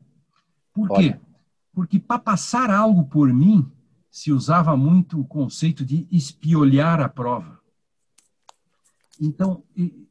[0.73, 1.13] Por Olha.
[1.13, 1.19] quê?
[1.73, 3.69] Porque para passar algo por mim,
[4.09, 7.59] se usava muito o conceito de espiolhar a prova.
[9.19, 9.61] Então,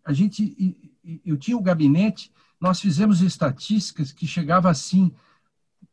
[0.04, 0.76] a gente,
[1.24, 5.10] eu tinha o gabinete, nós fizemos estatísticas que chegava assim,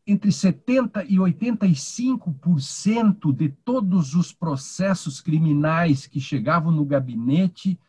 [0.05, 7.79] entre 70% e 85% de todos os processos criminais que chegavam no gabinete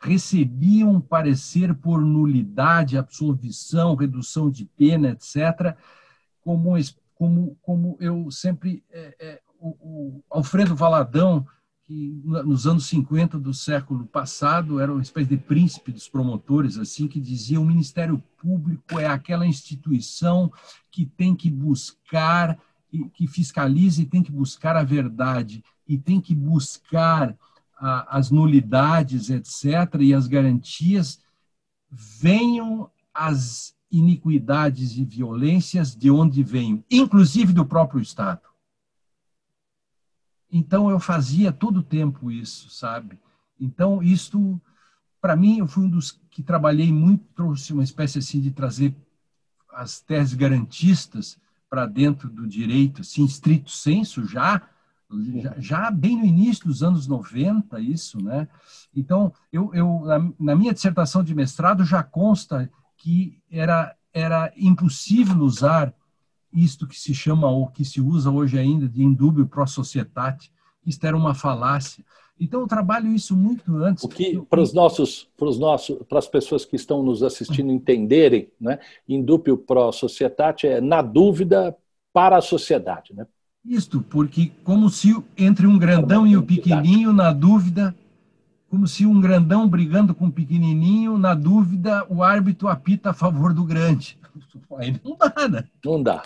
[0.00, 5.76] recebiam parecer por nulidade, absolvição, redução de pena, etc.,
[6.42, 6.72] como,
[7.14, 8.82] como, como eu sempre.
[8.90, 11.46] É, é, o, o Alfredo Valadão
[11.90, 17.08] que nos anos 50 do século passado era uma espécie de príncipe dos promotores, assim,
[17.08, 20.52] que dizia o Ministério Público é aquela instituição
[20.88, 22.56] que tem que buscar,
[23.12, 27.36] que fiscaliza e tem que buscar a verdade, e tem que buscar
[27.76, 31.18] a, as nulidades, etc., e as garantias,
[31.90, 38.49] venham as iniquidades e violências de onde venham, inclusive do próprio Estado.
[40.50, 43.18] Então eu fazia todo o tempo isso, sabe?
[43.58, 44.60] Então isto,
[45.20, 48.94] para mim, eu fui um dos que trabalhei muito, trouxe uma espécie assim de trazer
[49.72, 51.38] as teses garantistas
[51.68, 54.60] para dentro do direito, assim, estrito senso, já,
[55.40, 58.48] já, já, bem no início dos anos 90, isso, né?
[58.94, 65.38] Então, eu, eu na, na minha dissertação de mestrado já consta que era, era impossível
[65.38, 65.94] usar
[66.52, 70.50] isto que se chama ou que se usa hoje ainda de indúbio pro societate,
[70.84, 72.04] isto era uma falácia.
[72.40, 74.02] Então eu trabalho isso muito antes.
[74.02, 77.70] O que para os nossos, para os nossos, para as pessoas que estão nos assistindo
[77.70, 78.78] entenderem, né?
[79.06, 81.76] Indúbio pro societate é na dúvida
[82.12, 83.26] para a sociedade, né?
[83.62, 87.94] Isto, porque como se entre um grandão e o pequenininho, na dúvida,
[88.70, 93.52] como se um grandão brigando com um pequenininho, na dúvida, o árbitro apita a favor
[93.52, 94.16] do grande.
[94.78, 95.64] Aí não dá, né?
[95.84, 96.22] Não dá.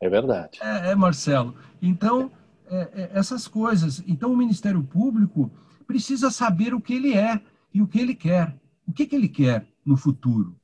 [0.00, 0.58] É verdade.
[0.62, 1.54] É, é Marcelo.
[1.80, 2.30] Então,
[2.68, 4.02] é, é, essas coisas.
[4.06, 5.50] Então, o Ministério Público
[5.86, 7.40] precisa saber o que ele é
[7.72, 8.56] e o que ele quer.
[8.86, 10.56] O que, que ele quer no futuro?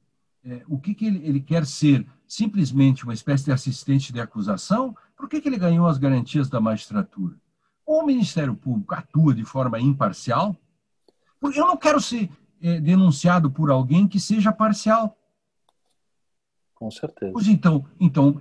[0.44, 2.06] É, o que, que ele, ele, quer ser?
[2.26, 4.96] Simplesmente uma espécie de assistente de acusação?
[5.16, 7.36] Por que, que ele ganhou as garantias da magistratura?
[7.84, 10.56] Ou o Ministério Público atua de forma imparcial?
[11.38, 12.30] Porque eu não quero ser
[12.60, 15.16] é, denunciado por alguém que seja parcial.
[16.82, 17.32] Com certeza.
[17.32, 18.40] Pois então, então,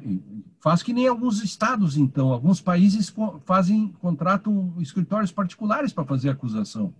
[0.59, 2.33] faz que nem alguns estados, então.
[2.33, 3.13] Alguns países
[3.45, 6.91] fazem, contratam escritórios particulares para fazer acusação.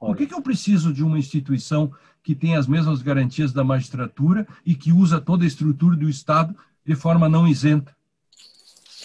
[0.00, 1.92] Por que, que eu preciso de uma instituição
[2.24, 6.56] que tem as mesmas garantias da magistratura e que usa toda a estrutura do Estado
[6.84, 7.96] de forma não isenta?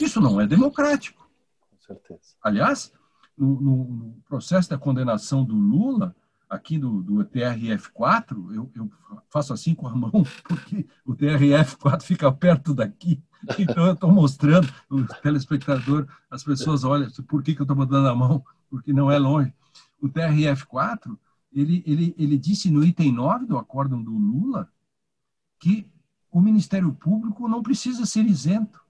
[0.02, 1.30] Isso não é democrático.
[1.70, 2.34] Com certeza.
[2.42, 2.92] Aliás,
[3.38, 6.16] no, no processo da condenação do Lula,
[6.50, 8.92] aqui do, do TRF4, eu, eu,
[9.30, 10.12] faço assim com a mão,
[10.48, 13.22] porque o TRF4 fica perto daqui.
[13.60, 18.08] Então, eu estou mostrando, o telespectador, as pessoas olham, por que, que eu estou botando
[18.08, 18.44] a mão?
[18.70, 19.54] Porque não é longe.
[20.02, 21.18] O TRF4,
[21.52, 24.70] ele, ele, ele disse no item 9 do acórdão do Lula
[25.60, 25.90] que
[26.32, 28.85] o Ministério Público não precisa ser isento.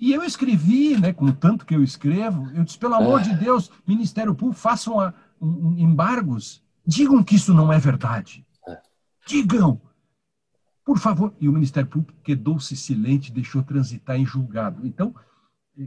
[0.00, 3.24] E eu escrevi, né, com o tanto que eu escrevo, eu disse, pelo amor é.
[3.24, 6.62] de Deus, Ministério Público, façam a, um, um, embargos.
[6.86, 8.46] Digam que isso não é verdade.
[8.66, 8.80] É.
[9.26, 9.78] Digam.
[10.86, 11.34] Por favor.
[11.38, 14.86] E o Ministério Público quedou-se silente, deixou transitar em julgado.
[14.86, 15.14] Então,
[15.78, 15.86] eh,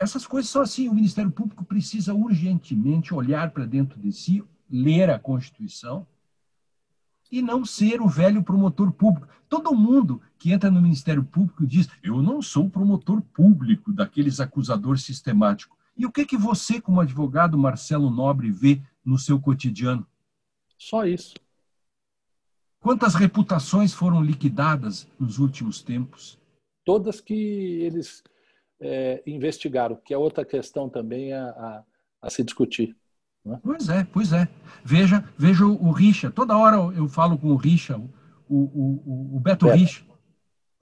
[0.00, 0.88] essas coisas são assim.
[0.88, 6.04] O Ministério Público precisa urgentemente olhar para dentro de si, ler a Constituição,
[7.30, 9.28] e não ser o velho promotor público.
[9.48, 15.02] Todo mundo que entra no Ministério Público diz: Eu não sou promotor público daqueles acusadores
[15.04, 15.76] sistemáticos.
[15.96, 20.06] E o que, que você, como advogado Marcelo Nobre, vê no seu cotidiano?
[20.78, 21.34] Só isso.
[22.80, 26.38] Quantas reputações foram liquidadas nos últimos tempos?
[26.84, 28.24] Todas que eles
[28.80, 31.84] é, investigaram, que é outra questão também a, a,
[32.22, 32.96] a se discutir.
[33.44, 33.58] Né?
[33.62, 34.48] Pois é, pois é.
[34.84, 36.30] Veja, veja o Richa.
[36.30, 38.10] Toda hora eu falo com o Richa, o,
[38.48, 40.04] o, o Beto, Beto Richa.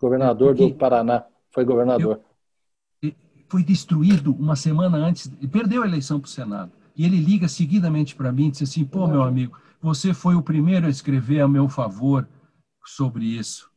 [0.00, 1.24] Governador do Paraná.
[1.50, 2.20] Foi governador.
[3.02, 3.12] Eu,
[3.48, 6.72] foi destruído uma semana antes, e perdeu a eleição para o Senado.
[6.94, 10.42] E ele liga seguidamente para mim e diz assim: pô, meu amigo, você foi o
[10.42, 12.28] primeiro a escrever a meu favor
[12.84, 13.70] sobre isso.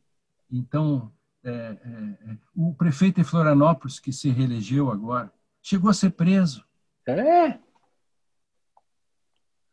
[0.50, 1.10] Então,
[1.44, 6.64] é, é, é, o prefeito de Florianópolis, que se reelegeu agora, chegou a ser preso.
[7.06, 7.58] É.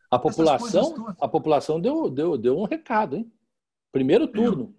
[0.10, 3.32] A população, a população deu, deu, deu um recado, hein?
[3.92, 4.76] Primeiro turno.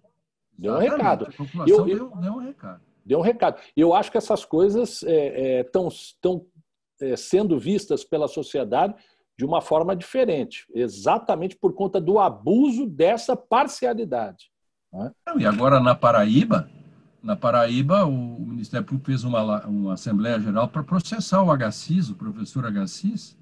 [0.57, 1.25] Deu, deu um recado.
[1.25, 2.81] A população eu, eu, deu, deu, um recado.
[3.05, 3.61] Deu um recado.
[3.75, 6.45] Eu acho que essas coisas estão
[7.01, 8.93] é, é, é, sendo vistas pela sociedade
[9.37, 14.51] de uma forma diferente, exatamente por conta do abuso dessa parcialidade.
[14.93, 15.11] Né?
[15.39, 16.69] E agora na Paraíba,
[17.23, 22.15] na Paraíba, o Ministério Público fez uma, uma Assembleia Geral para processar o Agassiz, o
[22.15, 23.37] professor Agassiz.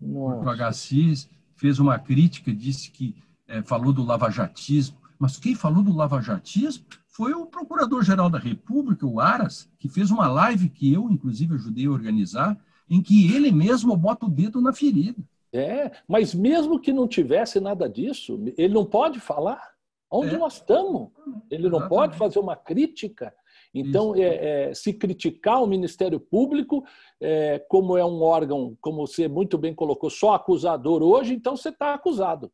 [0.00, 0.44] Nossa.
[0.44, 3.14] O Agassiz fez uma crítica, disse que
[3.46, 4.96] é, falou do lavajatismo.
[5.18, 10.26] Mas quem falou do lavajatismo foi o Procurador-Geral da República, o Aras, que fez uma
[10.26, 12.58] live que eu, inclusive, ajudei a organizar,
[12.90, 15.22] em que ele mesmo bota o dedo na ferida.
[15.52, 19.74] É, mas mesmo que não tivesse nada disso, ele não pode falar.
[20.10, 20.38] Onde é.
[20.38, 21.10] nós estamos?
[21.50, 21.88] Ele não Exatamente.
[21.88, 23.32] pode fazer uma crítica.
[23.74, 26.84] Então, é, é, se criticar o Ministério Público,
[27.20, 31.70] é, como é um órgão, como você muito bem colocou, só acusador hoje, então você
[31.70, 32.52] está acusado.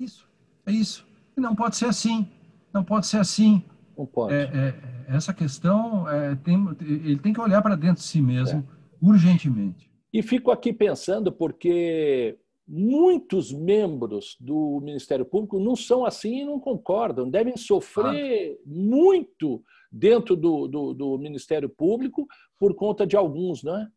[0.00, 0.28] Isso,
[0.66, 1.06] é isso.
[1.36, 2.28] Não pode ser assim.
[2.72, 3.62] Não pode ser assim.
[3.96, 4.34] Não pode.
[4.34, 8.66] É, é, essa questão, é, tem, ele tem que olhar para dentro de si mesmo,
[9.00, 9.90] urgentemente.
[10.12, 16.58] E fico aqui pensando, porque muitos membros do Ministério Público não são assim e não
[16.58, 18.62] concordam, devem sofrer ah.
[18.66, 22.26] muito dentro do, do, do, Ministério Público
[22.58, 23.88] por conta de alguns, não é?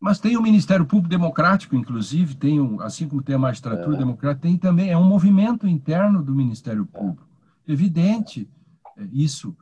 [0.00, 3.98] Mas tem o Ministério Público Democrático, inclusive, tem um, assim como tem a magistratura é.
[3.98, 7.26] democrática, tem também é um movimento interno do Ministério Público.
[7.66, 7.72] É.
[7.72, 8.48] Evidente
[8.96, 9.56] é, isso.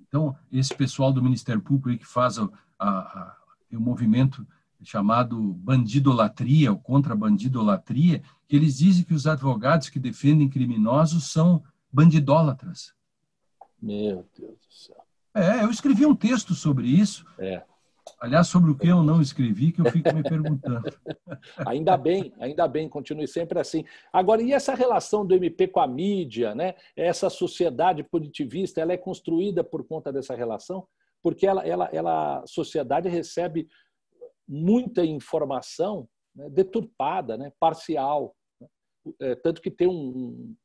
[0.00, 3.36] Então, esse pessoal do Ministério Público que faz a, a, a,
[3.72, 4.46] o movimento
[4.82, 11.62] chamado bandidolatria ou contra-bandidolatria, que eles dizem que os advogados que defendem criminosos são
[11.92, 12.94] bandidólatras.
[13.80, 14.96] Meu Deus do céu.
[15.34, 17.24] É, eu escrevi um texto sobre isso.
[17.38, 17.62] É.
[18.20, 20.82] Aliás, sobre o que eu não escrevi, que eu fico me perguntando.
[21.66, 23.84] ainda bem, ainda bem, continue sempre assim.
[24.12, 26.74] Agora, e essa relação do MP com a mídia, né?
[26.96, 30.86] Essa sociedade punitivista, ela é construída por conta dessa relação?
[31.22, 33.68] Porque ela, ela, ela a sociedade recebe
[34.50, 38.34] muita informação né, deturpada, né, parcial.
[38.60, 38.68] Né?
[39.20, 40.56] É, tanto que tem um,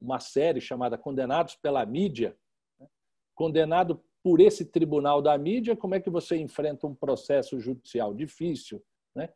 [0.00, 2.36] uma série chamada Condenados pela Mídia.
[2.80, 2.88] Né?
[3.36, 8.12] Condenado por esse tribunal da mídia, como é que você enfrenta um processo judicial?
[8.12, 8.82] Difícil.
[9.14, 9.28] Né?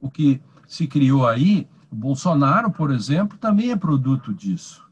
[0.00, 4.90] O que se criou aí, o Bolsonaro, por exemplo, também é produto disso.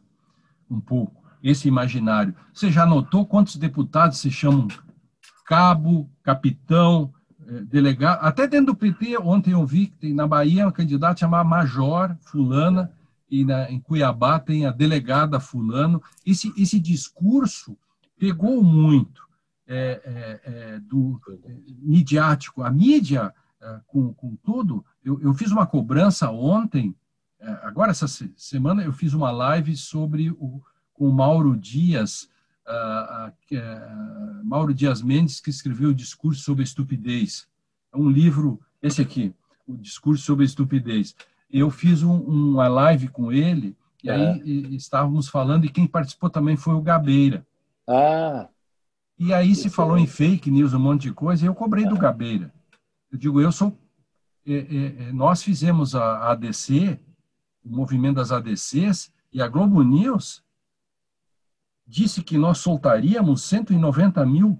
[0.70, 1.24] Um pouco.
[1.42, 2.34] Esse imaginário.
[2.52, 4.68] Você já notou quantos deputados se chamam
[5.46, 7.12] cabo, capitão,
[7.66, 11.48] delegado, até dentro do PT, ontem eu vi que tem na Bahia uma candidata chamada
[11.48, 12.92] Major Fulana,
[13.30, 16.02] e na, em Cuiabá tem a delegada Fulano.
[16.24, 17.76] Esse, esse discurso
[18.18, 19.22] pegou muito
[19.66, 21.20] é, é, é do
[21.82, 22.62] midiático.
[22.62, 26.94] A mídia, é, com, com tudo, eu, eu fiz uma cobrança ontem,
[27.40, 32.28] é, agora essa semana eu fiz uma live sobre o, com o Mauro Dias,
[32.66, 37.46] uh, Mauro Dias Mendes, que escreveu o Discurso sobre a Estupidez.
[37.92, 39.34] É um livro, esse aqui,
[39.66, 41.14] o Discurso sobre a Estupidez.
[41.50, 44.42] Eu fiz um, uma live com ele, e aí é.
[44.44, 47.46] e, estávamos falando, e quem participou também foi o Gabeira.
[47.86, 48.48] Ah!
[49.18, 51.96] E aí se falou em fake news, um monte de coisa, e eu cobrei do
[51.96, 52.52] Gabeira.
[53.10, 53.76] Eu digo, eu sou.
[54.46, 56.98] É, é, é nós fizemos a ADC,
[57.64, 60.43] o movimento das ADCs, e a Globo News
[61.86, 64.58] disse que nós soltaríamos 190 mil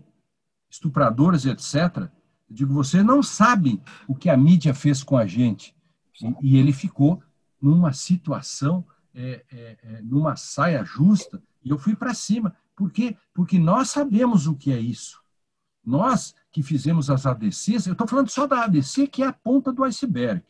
[0.71, 2.09] estupradores, etc.
[2.49, 5.75] Eu digo, você não sabe o que a mídia fez com a gente.
[6.21, 7.23] E, e ele ficou
[7.61, 12.55] numa situação, é, é, é, numa saia justa, e eu fui para cima.
[12.77, 13.17] Por quê?
[13.33, 15.23] Porque nós sabemos o que é isso.
[15.85, 19.73] Nós que fizemos as ADCs, eu estou falando só da ADC, que é a ponta
[19.73, 20.43] do iceberg.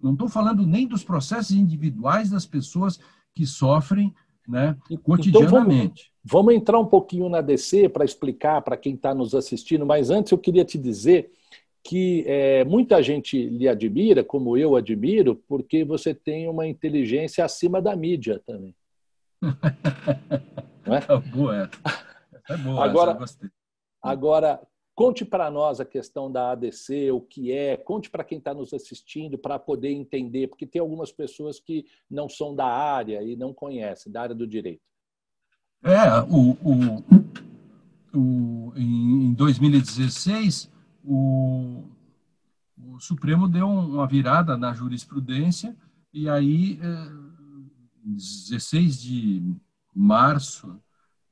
[0.00, 3.00] Não estou falando nem dos processos individuais das pessoas
[3.34, 4.14] que sofrem
[4.48, 5.36] né, cotidianamente.
[5.38, 9.86] Então vamos, Vamos entrar um pouquinho na DC para explicar para quem está nos assistindo,
[9.86, 11.30] mas antes eu queria te dizer
[11.82, 17.80] que é, muita gente lhe admira, como eu admiro, porque você tem uma inteligência acima
[17.80, 18.74] da mídia também.
[20.84, 20.98] Não é?
[20.98, 21.70] é boa, é.
[22.52, 23.18] é boa agora,
[24.02, 24.60] agora,
[24.98, 28.74] conte para nós a questão da ADC, o que é, conte para quem está nos
[28.74, 33.54] assistindo para poder entender, porque tem algumas pessoas que não são da área e não
[33.54, 34.82] conhecem, da área do direito.
[35.84, 40.68] É, o, o, o em 2016
[41.04, 41.84] o,
[42.76, 45.76] o Supremo deu uma virada na jurisprudência
[46.12, 46.80] e aí,
[48.04, 49.44] em 16 de
[49.94, 50.76] março,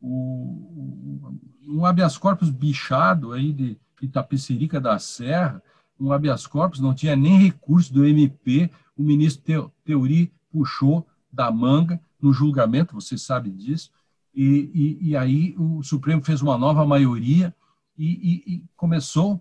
[0.07, 5.63] o, um habeas corpus bichado aí de Itapecerica da Serra,
[5.99, 12.01] um habeas corpus, não tinha nem recurso do MP, o ministro Teori puxou da manga
[12.21, 13.91] no julgamento, você sabe disso,
[14.35, 14.71] e,
[15.03, 17.55] e, e aí o Supremo fez uma nova maioria
[17.99, 19.41] e, e começou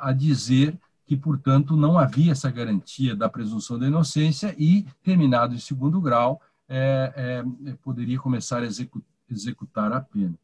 [0.00, 5.58] a dizer que, portanto, não havia essa garantia da presunção da inocência e, terminado em
[5.58, 10.34] segundo grau, é, é, poderia começar a execu executar a pena.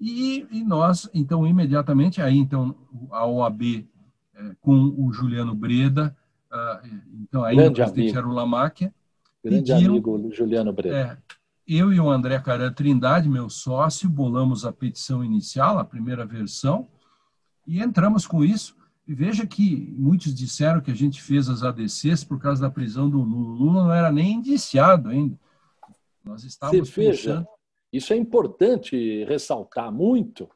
[0.00, 2.74] E, e, nós, então, imediatamente, aí, então,
[3.10, 3.86] a OAB
[4.34, 6.16] é, com o Juliano Breda,
[6.50, 6.88] uh,
[7.20, 8.18] então, aí o presidente amigo.
[8.18, 8.94] era o Lamáquia.
[9.44, 10.96] Grande pediram, amigo Juliano Breda.
[10.96, 11.18] É,
[11.66, 16.88] eu e o André Caran Trindade, meu sócio, bolamos a petição inicial, a primeira versão,
[17.66, 18.74] e entramos com isso
[19.10, 23.10] e veja que muitos disseram que a gente fez as ADCs por causa da prisão
[23.10, 23.50] do Lula.
[23.50, 25.36] O Lula não era nem indiciado ainda.
[26.24, 27.48] Nós estávamos Você veja, pensando...
[27.92, 30.48] isso é importante ressaltar muito.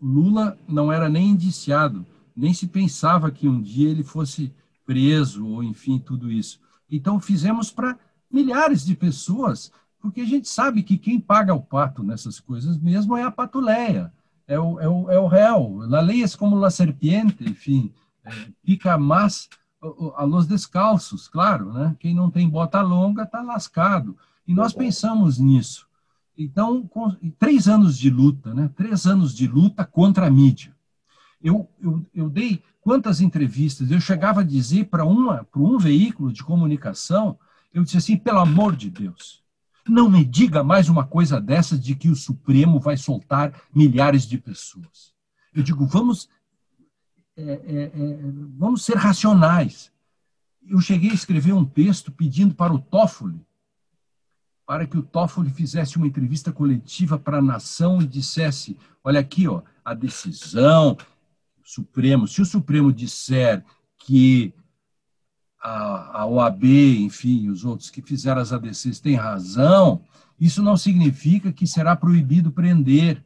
[0.00, 2.04] Lula não era nem indiciado,
[2.34, 4.52] nem se pensava que um dia ele fosse
[4.84, 6.60] preso, ou enfim, tudo isso.
[6.90, 7.98] Então, fizemos para
[8.30, 13.16] milhares de pessoas, porque a gente sabe que quem paga o pato nessas coisas mesmo
[13.16, 14.12] é a patuleia
[14.46, 15.78] é o, é o, é o réu.
[15.88, 17.92] La é como la serpiente, enfim,
[18.24, 18.30] é,
[18.64, 19.48] pica mais
[20.16, 21.96] a los descalços, claro, né?
[21.98, 24.16] Quem não tem bota longa está lascado.
[24.52, 25.88] E nós pensamos nisso.
[26.36, 28.70] Então, com, três anos de luta, né?
[28.76, 30.76] Três anos de luta contra a mídia.
[31.42, 33.90] Eu, eu, eu dei quantas entrevistas?
[33.90, 37.38] Eu chegava a dizer para um veículo de comunicação,
[37.72, 39.42] eu disse assim, pelo amor de Deus,
[39.88, 44.36] não me diga mais uma coisa dessa de que o Supremo vai soltar milhares de
[44.36, 45.14] pessoas.
[45.54, 46.28] Eu digo, vamos,
[47.38, 48.18] é, é, é,
[48.58, 49.90] vamos ser racionais.
[50.68, 53.40] Eu cheguei a escrever um texto pedindo para o Toffoli,
[54.72, 59.46] para que o Toffoli fizesse uma entrevista coletiva para a nação e dissesse: olha aqui,
[59.46, 60.96] ó, a decisão
[61.62, 63.62] Supremo, se o Supremo disser
[63.98, 64.54] que
[65.60, 70.00] a, a OAB, enfim, os outros que fizeram as ADCs têm razão,
[70.40, 73.22] isso não significa que será proibido prender,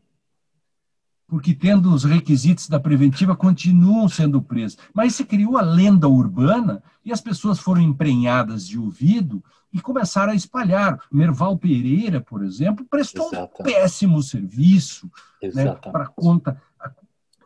[1.27, 4.79] porque tendo os requisitos da preventiva continuam sendo presos.
[4.95, 10.33] Mas se criou a lenda urbana e as pessoas foram emprenhadas de ouvido e começaram
[10.33, 11.01] a espalhar.
[11.11, 13.61] Merval Pereira, por exemplo, prestou Exatamente.
[13.61, 15.11] um péssimo serviço
[15.55, 16.61] né, para conta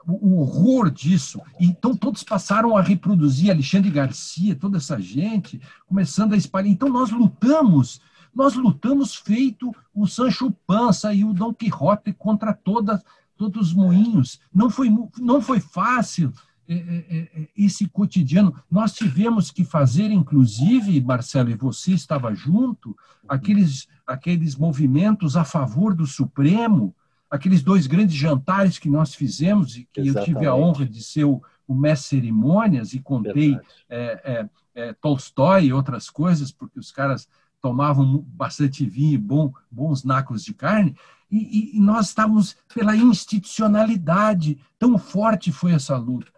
[0.06, 1.40] o horror disso.
[1.58, 6.70] Então, todos passaram a reproduzir Alexandre Garcia, toda essa gente, começando a espalhar.
[6.70, 8.00] Então, nós lutamos,
[8.34, 13.02] nós lutamos feito o Sancho Panza e o Dom Quixote contra todas,
[13.40, 14.38] todos os moinhos.
[14.54, 16.30] Não foi, não foi fácil
[16.68, 18.54] é, é, é, esse cotidiano.
[18.70, 22.94] Nós tivemos que fazer, inclusive, Marcelo, e você estava junto,
[23.26, 26.94] aqueles, aqueles movimentos a favor do Supremo,
[27.30, 30.30] aqueles dois grandes jantares que nós fizemos e que Exatamente.
[30.30, 34.92] eu tive a honra de ser o, o mestre cerimônias e contei é, é, é,
[34.92, 37.26] Tolstói e outras coisas, porque os caras
[37.58, 40.94] tomavam bastante vinho e bom, bons nacos de carne,
[41.30, 46.32] e, e, nós estávamos pela institucionalidade, tão forte foi essa luta.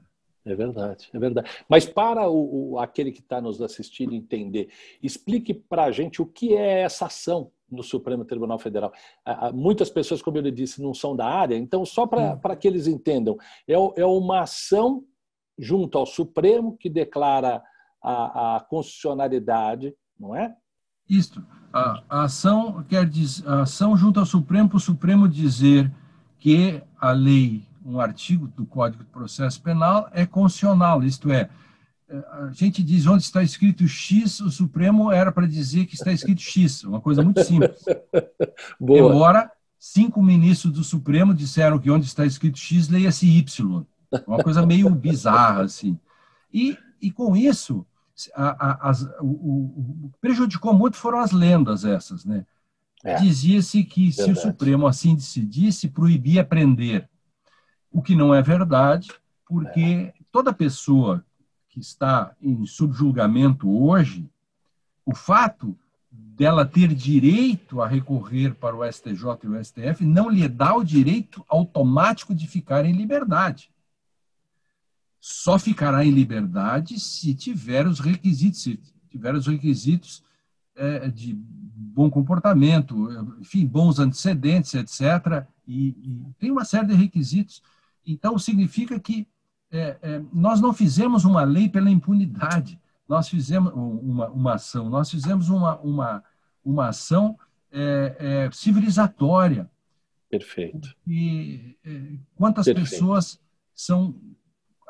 [0.45, 1.51] É verdade, é verdade.
[1.69, 4.69] Mas para o, o aquele que está nos assistindo entender,
[5.03, 8.93] explique para a gente o que é essa ação no Supremo Tribunal Federal.
[9.55, 12.57] Muitas pessoas, como eu lhe disse, não são da área, então, só para hum.
[12.57, 15.05] que eles entendam, é, é uma ação
[15.59, 17.63] junto ao Supremo que declara
[18.03, 20.55] a, a constitucionalidade, não é?
[21.09, 21.45] Isto.
[21.73, 25.91] A, a, ação quer dizer, a ação junto ao Supremo para o Supremo dizer
[26.39, 31.49] que a lei, um artigo do Código de Processo Penal é constitucional, isto é,
[32.11, 36.43] a gente diz onde está escrito X, o Supremo era para dizer que está escrito
[36.43, 37.83] X, uma coisa muito simples.
[38.79, 38.99] Boa.
[38.99, 43.85] Embora cinco ministros do Supremo disseram que onde está escrito X, leia-se Y.
[44.27, 45.99] Uma coisa meio bizarra, assim.
[46.53, 47.87] E, e com isso,
[48.35, 52.47] a, a, as, o, o, prejudicou muito foram as lendas essas, né?
[53.05, 53.17] é.
[53.17, 54.25] dizia-se que Verdade.
[54.25, 57.09] se o Supremo assim decidisse, proibia prender.
[57.91, 59.11] O que não é verdade,
[59.47, 60.15] porque é.
[60.31, 61.25] toda pessoa
[61.69, 64.29] que está em subjulgamento hoje,
[65.05, 65.77] o fato
[66.11, 70.85] dela ter direito a recorrer para o STJ e o STF não lhe dá o
[70.85, 73.71] direito automático de ficar em liberdade.
[75.25, 80.21] Só ficará em liberdade se tiver os requisitos, se tiver os requisitos
[80.75, 83.09] é, de bom comportamento,
[83.41, 85.47] enfim, bons antecedentes, etc.
[85.65, 87.63] E, e, tem uma série de requisitos.
[88.05, 89.29] Então, significa que
[89.71, 92.77] é, é, nós não fizemos uma lei pela impunidade,
[93.09, 96.25] nós fizemos uma, uma ação, nós fizemos uma, uma,
[96.65, 97.39] uma ação
[97.71, 99.71] é, é, civilizatória.
[100.29, 100.93] Perfeito.
[101.07, 102.91] E é, quantas Perfeito.
[102.91, 103.41] pessoas
[103.73, 104.17] são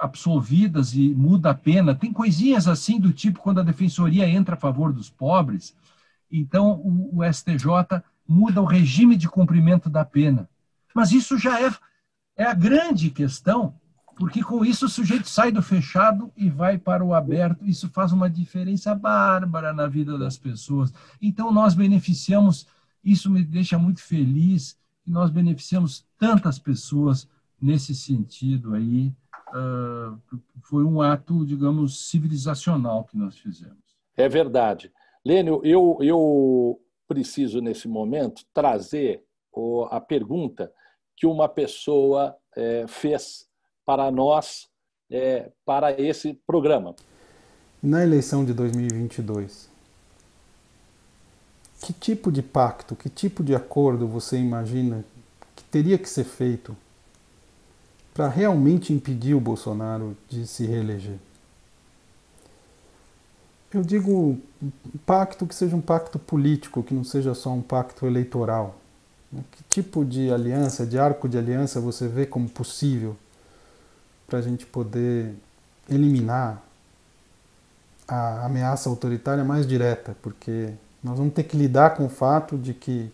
[0.03, 1.95] absolvidas e muda a pena?
[1.95, 5.75] Tem coisinhas assim do tipo quando a defensoria entra a favor dos pobres,
[6.31, 10.49] então o, o STJ muda o regime de cumprimento da pena.
[10.95, 11.73] Mas isso já é,
[12.37, 13.75] é a grande questão
[14.17, 17.65] porque com isso o sujeito sai do fechado e vai para o aberto.
[17.67, 20.93] Isso faz uma diferença bárbara na vida das pessoas.
[21.21, 22.67] Então, nós beneficiamos,
[23.03, 27.29] isso me deixa muito feliz, que nós beneficiamos tantas pessoas
[27.61, 29.13] nesse sentido aí.
[29.53, 30.19] Uh,
[30.63, 33.77] foi um ato, digamos, civilizacional que nós fizemos.
[34.17, 34.91] É verdade.
[35.25, 39.23] Lênio, eu, eu preciso, nesse momento, trazer
[39.91, 40.73] a pergunta
[41.17, 43.47] que uma pessoa é, fez
[43.85, 44.69] para nós,
[45.11, 46.95] é, para esse programa.
[47.83, 49.71] Na eleição de 2022,
[51.83, 55.05] que tipo de pacto, que tipo de acordo você imagina
[55.55, 56.77] que teria que ser feito
[58.15, 61.17] para realmente impedir o Bolsonaro de se reeleger?
[63.73, 64.71] Eu digo um
[65.07, 68.77] pacto que seja um pacto político, que não seja só um pacto eleitoral.
[69.51, 73.17] Que tipo de aliança, de arco de aliança você vê como possível
[74.27, 75.35] para a gente poder
[75.89, 76.63] eliminar
[78.07, 82.75] a ameaça autoritária mais direta, porque nós vamos ter que lidar com o fato de
[82.75, 83.11] que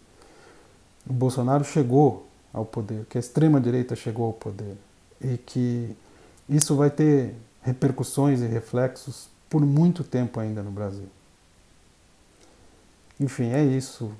[1.09, 4.77] o Bolsonaro chegou ao poder, que a extrema-direita chegou ao poder
[5.21, 5.97] e que
[6.49, 11.09] isso vai ter repercussões e reflexos por muito tempo ainda no Brasil.
[13.21, 14.15] Enfim, é isso.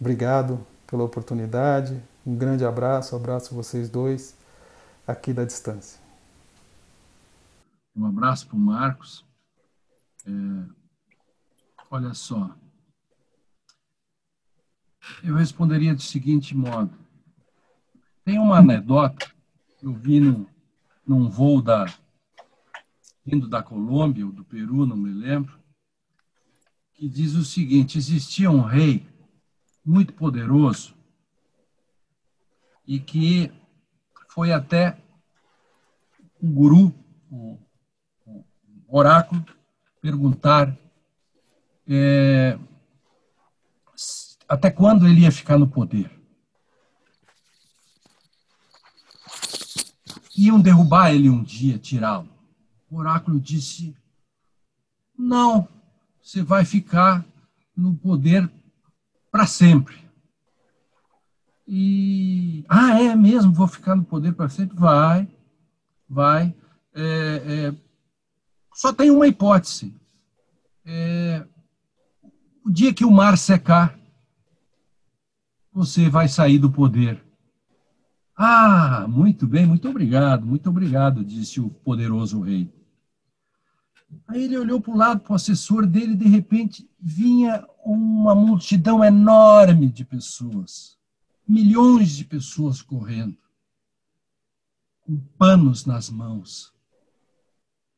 [0.00, 2.02] Obrigado pela oportunidade.
[2.24, 4.34] Um grande abraço, abraço vocês dois
[5.06, 6.00] aqui da distância.
[7.94, 9.24] Um abraço para o Marcos.
[10.26, 10.30] É,
[11.90, 12.54] olha só.
[15.22, 16.96] Eu responderia do seguinte modo.
[18.24, 19.30] Tem uma anedota
[19.78, 20.20] que eu vi
[21.04, 21.86] num voo da,
[23.26, 25.58] indo da Colômbia ou do Peru, não me lembro,
[26.94, 29.04] que diz o seguinte: existia um rei
[29.84, 30.94] muito poderoso
[32.86, 33.50] e que
[34.28, 34.96] foi até
[36.40, 36.94] o guru,
[37.28, 37.58] o,
[38.24, 38.44] o
[38.88, 39.44] oráculo,
[40.00, 40.76] perguntar
[41.88, 42.56] é,
[44.48, 46.21] até quando ele ia ficar no poder.
[50.36, 52.28] Iam derrubar ele um dia, tirá-lo.
[52.90, 53.96] O oráculo disse:
[55.16, 55.68] Não,
[56.22, 57.24] você vai ficar
[57.76, 58.50] no poder
[59.30, 59.96] para sempre.
[61.66, 63.52] E, ah, é mesmo?
[63.52, 64.76] Vou ficar no poder para sempre?
[64.76, 65.28] Vai,
[66.08, 66.54] vai.
[66.94, 67.02] É,
[67.46, 67.74] é,
[68.74, 69.94] só tem uma hipótese.
[70.84, 71.46] É,
[72.64, 73.98] o dia que o mar secar,
[75.72, 77.24] você vai sair do poder.
[78.36, 82.72] Ah, muito bem, muito obrigado, muito obrigado, disse o poderoso rei.
[84.28, 88.34] Aí ele olhou para o lado, para o assessor dele, e de repente vinha uma
[88.34, 90.98] multidão enorme de pessoas
[91.46, 93.36] milhões de pessoas correndo,
[95.02, 96.72] com panos nas mãos.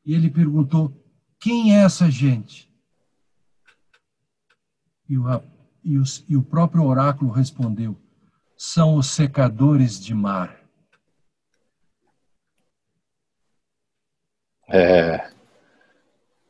[0.05, 0.93] E ele perguntou:
[1.39, 2.71] quem é essa gente?
[5.07, 5.25] E o,
[5.83, 7.97] e, os, e o próprio oráculo respondeu:
[8.57, 10.59] são os secadores de mar.
[14.67, 15.31] É.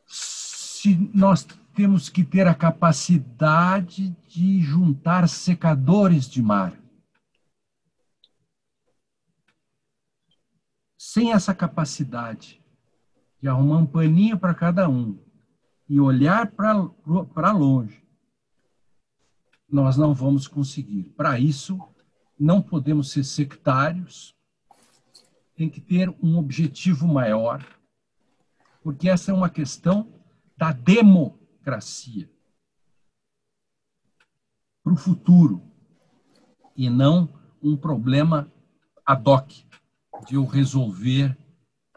[0.06, 6.76] Se nós temos que ter a capacidade de juntar secadores de mar.
[11.16, 12.62] sem essa capacidade
[13.40, 15.18] de arrumar um paninho para cada um
[15.88, 18.06] e olhar para longe,
[19.66, 21.04] nós não vamos conseguir.
[21.16, 21.80] Para isso,
[22.38, 24.34] não podemos ser sectários,
[25.54, 27.64] tem que ter um objetivo maior,
[28.82, 30.12] porque essa é uma questão
[30.56, 32.30] da democracia.
[34.86, 35.60] para o futuro
[36.76, 37.28] e não
[37.60, 38.48] um problema
[39.04, 39.50] ad hoc
[40.28, 41.36] de eu resolver,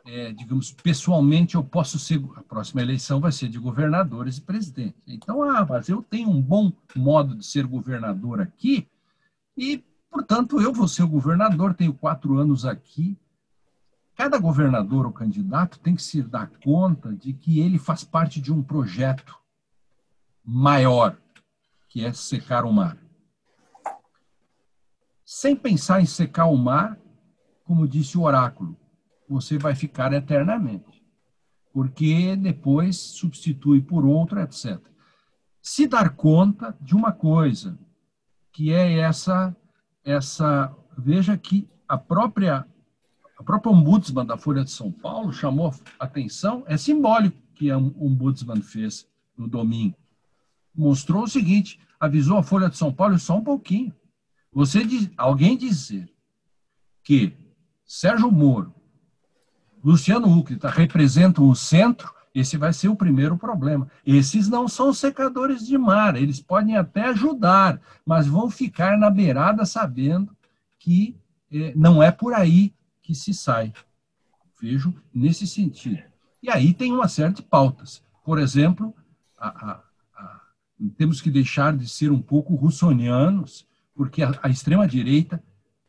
[0.03, 5.03] é, digamos, pessoalmente eu posso ser, a próxima eleição vai ser de governadores e presidentes.
[5.05, 8.87] Então, ah, mas eu tenho um bom modo de ser governador aqui
[9.55, 13.17] e, portanto, eu vou ser o governador, tenho quatro anos aqui.
[14.15, 18.51] Cada governador ou candidato tem que se dar conta de que ele faz parte de
[18.51, 19.37] um projeto
[20.43, 21.17] maior,
[21.87, 22.97] que é secar o mar.
[25.23, 26.99] Sem pensar em secar o mar,
[27.63, 28.75] como disse o oráculo,
[29.29, 31.05] você vai ficar eternamente,
[31.71, 34.81] porque depois substitui por outro, etc.
[35.61, 37.77] Se dar conta de uma coisa,
[38.51, 39.55] que é essa,
[40.03, 42.65] essa veja que a própria
[43.37, 48.61] a própria ombudsman da Folha de São Paulo chamou atenção, é simbólico que a ombudsman
[48.61, 49.95] fez no domingo.
[50.75, 53.95] Mostrou o seguinte, avisou a Folha de São Paulo só um pouquinho.
[54.51, 56.11] Você diz, alguém dizer
[57.01, 57.33] que
[57.85, 58.75] Sérgio Moro,
[59.81, 63.89] Luciano Huck tá, representam o centro, esse vai ser o primeiro problema.
[64.05, 69.65] Esses não são secadores de mar, eles podem até ajudar, mas vão ficar na beirada
[69.65, 70.35] sabendo
[70.77, 71.15] que
[71.51, 73.73] eh, não é por aí que se sai.
[74.61, 76.03] Vejo nesse sentido.
[76.41, 78.03] E aí tem uma série de pautas.
[78.23, 78.93] Por exemplo,
[79.37, 79.83] a, a,
[80.15, 80.41] a,
[80.97, 85.43] temos que deixar de ser um pouco russonianos, porque a extrema-direita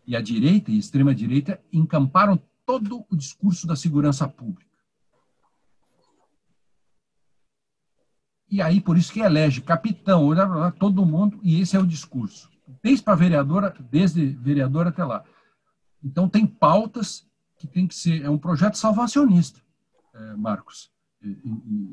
[0.07, 4.70] e a direita e extrema-direita encamparam todo o discurso da segurança pública.
[8.51, 10.31] E aí, por isso que elege capitão,
[10.79, 12.51] todo mundo, e esse é o discurso.
[12.83, 15.25] Desde para vereadora, desde vereadora até lá.
[16.03, 17.27] Então, tem pautas
[17.57, 18.25] que tem que ser.
[18.25, 19.61] É um projeto salvacionista,
[20.15, 20.91] é, Marcos
[21.23, 21.39] e,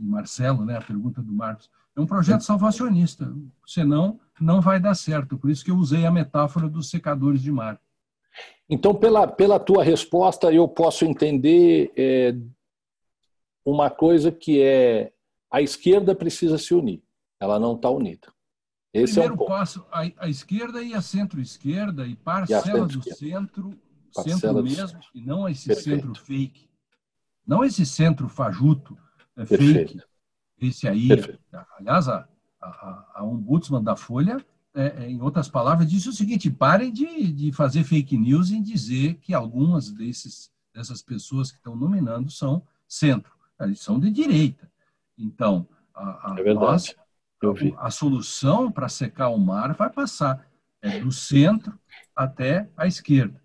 [0.03, 0.77] Marcelo, né?
[0.77, 1.69] A pergunta do Marcos.
[1.95, 3.31] É um projeto salvacionista.
[3.65, 5.37] Senão, não vai dar certo.
[5.37, 7.79] Por isso que eu usei a metáfora dos secadores de mar.
[8.69, 12.35] Então, pela, pela tua resposta, eu posso entender é,
[13.65, 15.11] uma coisa que é
[15.51, 17.01] a esquerda precisa se unir.
[17.39, 18.27] Ela não está unida.
[18.93, 23.77] Esse Primeiro é um passo, a, a, esquerda e a centro-esquerda e parcela do centro,
[24.13, 26.07] parcela centro mesmo, e não esse Perfeito.
[26.07, 26.69] centro fake.
[27.45, 28.97] Não esse centro fajuto,
[29.35, 30.01] é fake.
[30.59, 31.39] Esse aí, Perfeito.
[31.77, 32.27] aliás, a,
[32.59, 34.43] a, a ombudsman da Folha
[34.77, 38.61] é, é, em outras palavras, disse o seguinte: parem de, de fazer fake news em
[38.61, 43.31] dizer que algumas desses, dessas pessoas que estão nominando são centro.
[43.59, 44.71] Eles são de direita.
[45.17, 46.95] Então, a, a, é nós,
[47.77, 50.47] a, a solução para secar o mar vai passar
[50.81, 51.77] é do centro
[52.15, 53.41] até a esquerda.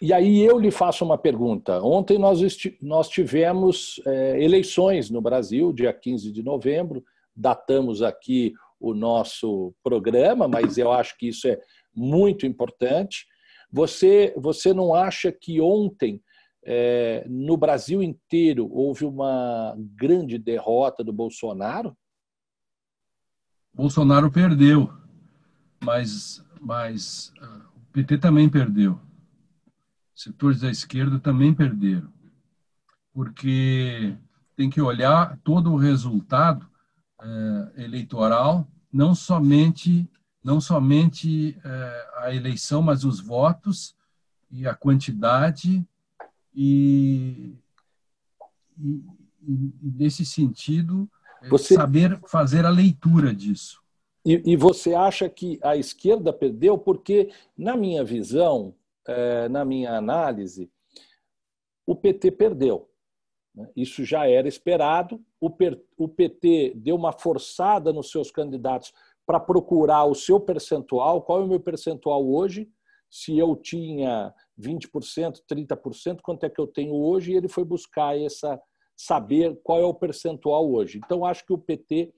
[0.00, 1.82] E aí eu lhe faço uma pergunta.
[1.82, 2.40] Ontem nós,
[2.80, 7.04] nós tivemos é, eleições no Brasil, dia 15 de novembro,
[7.36, 11.60] datamos aqui o nosso programa, mas eu acho que isso é
[11.94, 13.26] muito importante.
[13.70, 16.22] Você, você não acha que ontem,
[16.64, 21.96] é, no Brasil inteiro, houve uma grande derrota do Bolsonaro?
[23.72, 24.92] Bolsonaro perdeu,
[25.82, 29.00] mas, mas uh, o PT também perdeu.
[30.14, 32.12] Setores da esquerda também perderam,
[33.12, 34.14] porque
[34.54, 36.68] tem que olhar todo o resultado
[37.22, 40.06] é, eleitoral, não somente
[40.42, 43.94] não somente é, a eleição, mas os votos
[44.50, 45.86] e a quantidade
[46.54, 47.54] e,
[48.78, 49.04] e,
[49.42, 51.08] e nesse sentido
[51.42, 53.80] é, você, saber fazer a leitura disso.
[54.24, 58.74] E, e, você acha que a esquerda perdeu porque, na minha visão,
[59.06, 60.70] é, na minha análise,
[61.86, 62.90] o PT perdeu.
[63.54, 63.68] Né?
[63.74, 65.20] Isso já era esperado.
[65.40, 68.92] O PT deu uma forçada nos seus candidatos
[69.24, 71.22] para procurar o seu percentual.
[71.22, 72.70] Qual é o meu percentual hoje?
[73.08, 77.32] Se eu tinha 20%, 30%, quanto é que eu tenho hoje?
[77.32, 78.60] E ele foi buscar essa
[78.96, 81.00] saber qual é o percentual hoje.
[81.04, 82.12] Então acho que o PT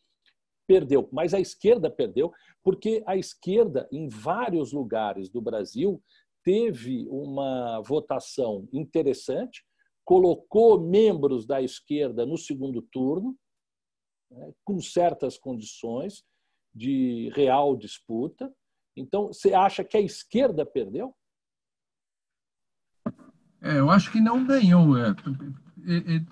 [0.67, 2.33] perdeu, mas a esquerda perdeu
[2.63, 6.03] porque a esquerda em vários lugares do Brasil
[6.43, 9.63] teve uma votação interessante
[10.05, 13.37] colocou membros da esquerda no segundo turno,
[14.31, 16.25] né, com certas condições
[16.75, 18.53] de real disputa.
[18.97, 21.15] Então, você acha que a esquerda perdeu?
[23.63, 24.99] É, eu acho que não ganhou.
[24.99, 25.15] É,
[25.87, 26.25] é,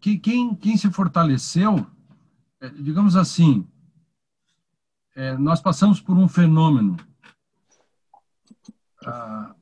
[0.00, 1.86] quem, quem se fortaleceu,
[2.60, 3.66] é, digamos assim,
[5.16, 6.96] é, nós passamos por um fenômeno.
[9.04, 9.54] Ah,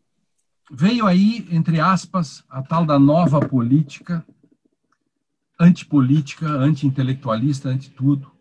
[0.75, 4.25] Veio aí, entre aspas, a tal da nova política,
[5.61, 8.33] antipolítica, anti-intelectualista, anti-tudo.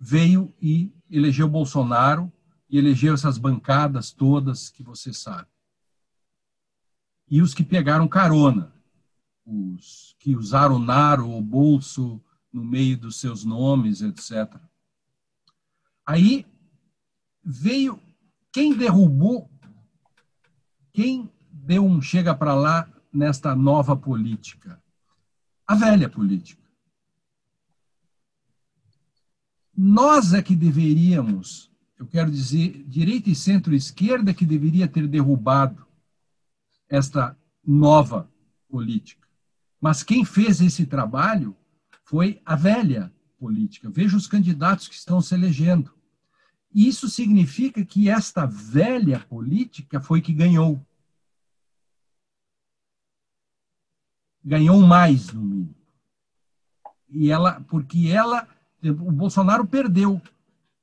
[0.00, 2.32] Veio e elegeu Bolsonaro
[2.70, 5.48] e elegeu essas bancadas todas que você sabe.
[7.28, 8.72] E os que pegaram carona,
[9.44, 12.20] os que usaram naro ou bolso
[12.52, 14.60] no meio dos seus nomes, etc.
[16.04, 16.46] Aí
[17.44, 18.00] veio
[18.52, 19.50] quem derrubou,
[20.92, 24.82] quem deu um chega para lá nesta nova política?
[25.66, 26.62] A velha política.
[29.76, 35.85] Nós é que deveríamos, eu quero dizer, direita e centro-esquerda que deveria ter derrubado
[36.88, 38.30] esta nova
[38.68, 39.26] política.
[39.80, 41.56] Mas quem fez esse trabalho
[42.04, 43.90] foi a velha política.
[43.90, 45.92] Veja os candidatos que estão se elegendo.
[46.72, 50.84] Isso significa que esta velha política foi que ganhou.
[54.44, 55.74] Ganhou mais, no mínimo.
[57.08, 58.48] E ela, porque ela,
[58.82, 60.20] o Bolsonaro perdeu.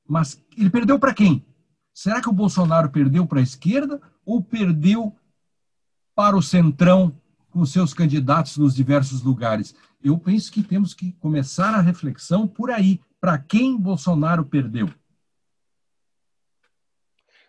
[0.06, 1.44] Mas ele perdeu para quem?
[1.92, 5.16] Será que o Bolsonaro perdeu para a esquerda ou perdeu
[6.14, 7.12] para o centrão
[7.50, 9.74] com seus candidatos nos diversos lugares?
[10.02, 13.00] Eu penso que temos que começar a reflexão por aí.
[13.20, 14.88] Para quem Bolsonaro perdeu?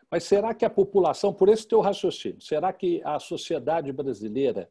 [0.10, 4.70] Mas será que a população, por esse teu raciocínio, será que a sociedade brasileira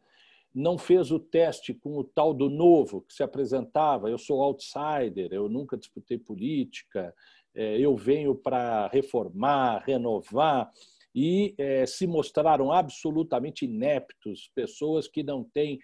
[0.54, 4.08] não fez o teste com o tal do novo que se apresentava?
[4.08, 7.14] Eu sou outsider, eu nunca disputei política,
[7.54, 10.70] é, eu venho para reformar, renovar,
[11.14, 15.78] e é, se mostraram absolutamente ineptos, pessoas que não têm,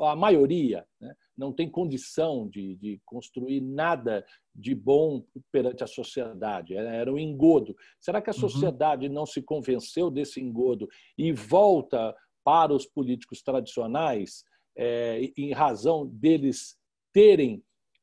[0.00, 6.74] a maioria, né, não tem condição de, de, construir nada de bom perante a sociedade.
[6.74, 7.76] Era um engodo.
[8.00, 8.40] Será que a uhum.
[8.40, 14.44] sociedade não se convenceu desse engodo e volta para os políticos tradicionais
[14.76, 16.76] é, em razão deles
[17.12, 17.62] terem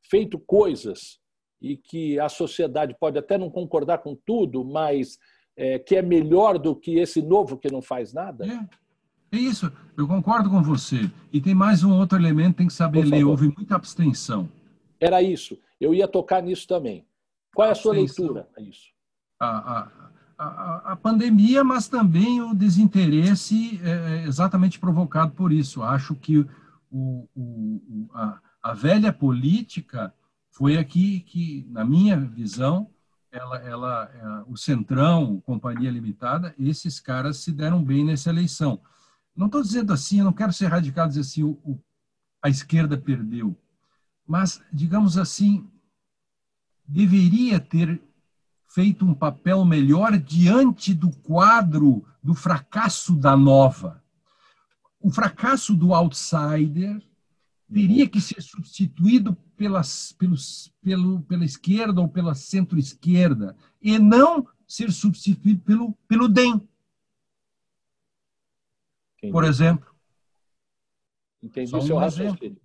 [0.09, 1.19] feito coisas
[1.61, 5.17] e que a sociedade pode até não concordar com tudo, mas
[5.57, 8.45] é, que é melhor do que esse novo que não faz nada?
[8.45, 8.85] É.
[9.31, 11.11] É isso, eu concordo com você.
[11.33, 13.25] E tem mais um outro elemento, tem que saber ler.
[13.25, 14.47] Houve muita abstenção.
[14.97, 15.57] Era isso.
[15.79, 17.05] Eu ia tocar nisso também.
[17.53, 18.93] Qual é a sua leitura a isso?
[19.37, 19.91] A, a,
[20.37, 25.83] a, a, pandemia, mas também o desinteresse é, é exatamente provocado por isso.
[25.83, 26.45] Acho que
[26.89, 30.13] o, o, a, a velha política
[30.49, 32.89] foi aqui que, na minha visão,
[33.35, 38.79] ela, ela, é, o Centrão, Companhia Limitada, esses caras se deram bem nessa eleição.
[39.35, 41.79] Não estou dizendo assim, não quero ser radical dizer assim, o, o,
[42.41, 43.55] a esquerda perdeu.
[44.25, 45.69] Mas, digamos assim,
[46.87, 48.01] deveria ter
[48.69, 54.01] feito um papel melhor diante do quadro do fracasso da nova.
[54.99, 57.01] O fracasso do outsider
[57.75, 64.93] teria que ser substituído pelas, pelos, pelo, pela esquerda ou pela centro-esquerda, e não ser
[64.93, 66.53] substituído pelo, pelo DEM,
[69.17, 69.33] Entendi.
[69.33, 69.93] por exemplo.
[71.43, 72.61] Entendi Só seu um raciocínio.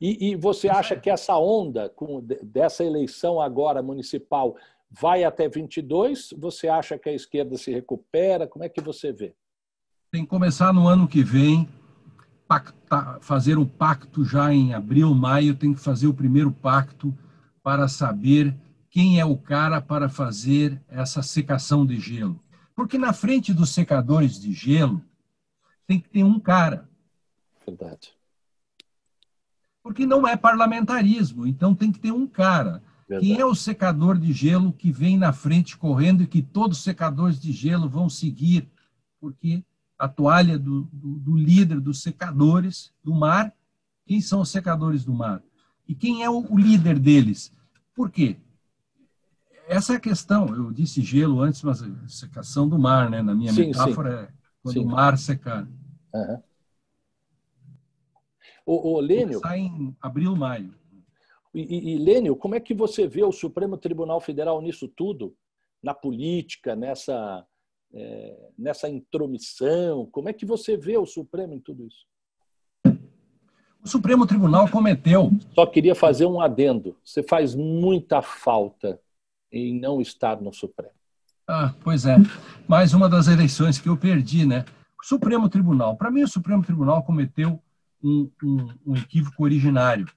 [0.00, 4.56] E, e, você acha que essa onda com, dessa eleição agora municipal
[4.90, 6.30] vai até 22?
[6.38, 8.46] Você acha que a esquerda se recupera?
[8.46, 9.34] Como é que você vê?
[10.10, 11.68] Tem que começar no ano que vem,
[12.46, 17.16] pactar, fazer um pacto já em abril, maio, tem que fazer o primeiro pacto
[17.62, 18.56] para saber
[18.90, 22.40] quem é o cara para fazer essa secação de gelo.
[22.74, 25.02] Porque na frente dos secadores de gelo,
[25.86, 26.88] tem que ter um cara.
[27.66, 28.12] Verdade.
[29.82, 32.82] Porque não é parlamentarismo, então tem que ter um cara.
[33.08, 33.26] Verdade.
[33.26, 36.84] Quem é o secador de gelo que vem na frente correndo e que todos os
[36.84, 38.68] secadores de gelo vão seguir?
[39.20, 39.64] Porque
[39.98, 43.54] a toalha do, do, do líder dos secadores do mar,
[44.04, 45.42] quem são os secadores do mar?
[45.88, 47.52] E quem é o, o líder deles?
[47.94, 48.36] Por quê?
[49.68, 50.54] Essa é a questão.
[50.54, 53.22] Eu disse gelo antes, mas secação do mar, né?
[53.22, 54.24] Na minha sim, metáfora sim.
[54.24, 54.84] é quando Sim.
[54.84, 55.68] o mar secar.
[56.12, 56.42] Uhum.
[58.64, 59.38] O, o Lênio...
[59.38, 60.74] Sai em abril, maio.
[61.54, 65.36] E, e, Lênio, como é que você vê o Supremo Tribunal Federal nisso tudo?
[65.80, 67.46] Na política, nessa,
[67.92, 70.06] é, nessa intromissão?
[70.06, 72.06] Como é que você vê o Supremo em tudo isso?
[73.82, 75.30] O Supremo Tribunal cometeu.
[75.54, 76.96] Só queria fazer um adendo.
[77.04, 79.00] Você faz muita falta
[79.52, 80.92] em não estar no Supremo.
[81.46, 82.16] Ah, pois é.
[82.66, 84.64] Mais uma das eleições que eu perdi, né?
[85.00, 85.96] O Supremo Tribunal.
[85.96, 87.62] Para mim, o Supremo Tribunal cometeu
[88.02, 90.08] um, um, um equívoco originário.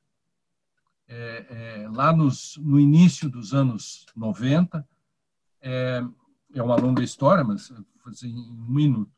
[1.08, 1.46] É,
[1.84, 4.88] é, lá nos, no início dos anos 90,
[5.62, 6.04] é,
[6.54, 7.72] é uma longa história, mas
[8.04, 9.12] fazer em um minuto,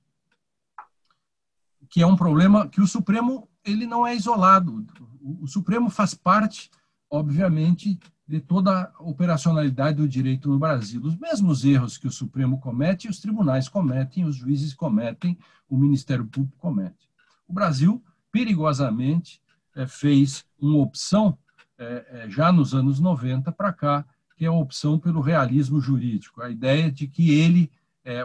[1.89, 4.85] que é um problema que o Supremo ele não é isolado.
[5.21, 6.69] O, Supremo faz parte,
[7.09, 11.01] obviamente, de toda a operacionalidade do direito no Brasil.
[11.03, 15.37] Os mesmos erros que o Supremo comete, os tribunais cometem, os juízes cometem,
[15.69, 17.09] o Ministério Público comete.
[17.47, 19.41] O Brasil, perigosamente,
[19.75, 21.37] é, fez uma opção,
[21.77, 24.05] é, é, já nos anos 90 para cá,
[24.41, 27.72] que é a opção pelo realismo jurídico, a ideia de que ele,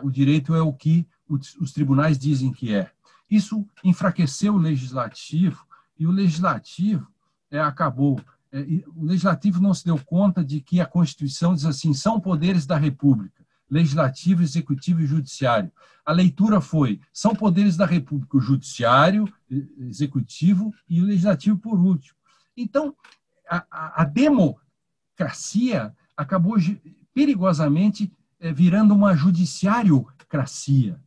[0.02, 2.90] o direito é o que os tribunais dizem que é.
[3.30, 5.66] Isso enfraqueceu o legislativo
[5.98, 7.06] e o legislativo
[7.62, 8.18] acabou
[8.96, 12.78] o legislativo não se deu conta de que a Constituição diz assim: são poderes da
[12.78, 15.70] República, legislativo, executivo e judiciário.
[16.02, 19.30] A leitura foi: são poderes da República, o judiciário,
[19.78, 22.16] executivo e o legislativo por último.
[22.56, 22.96] Então,
[23.46, 26.56] a, a democracia acabou
[27.12, 31.00] perigosamente eh, virando uma judiciariocracia.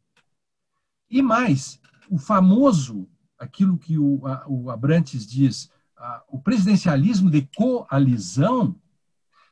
[1.09, 1.79] E mais,
[2.09, 3.07] o famoso,
[3.37, 5.71] aquilo que o, o Abrantes diz,
[6.29, 8.75] o presidencialismo de coalizão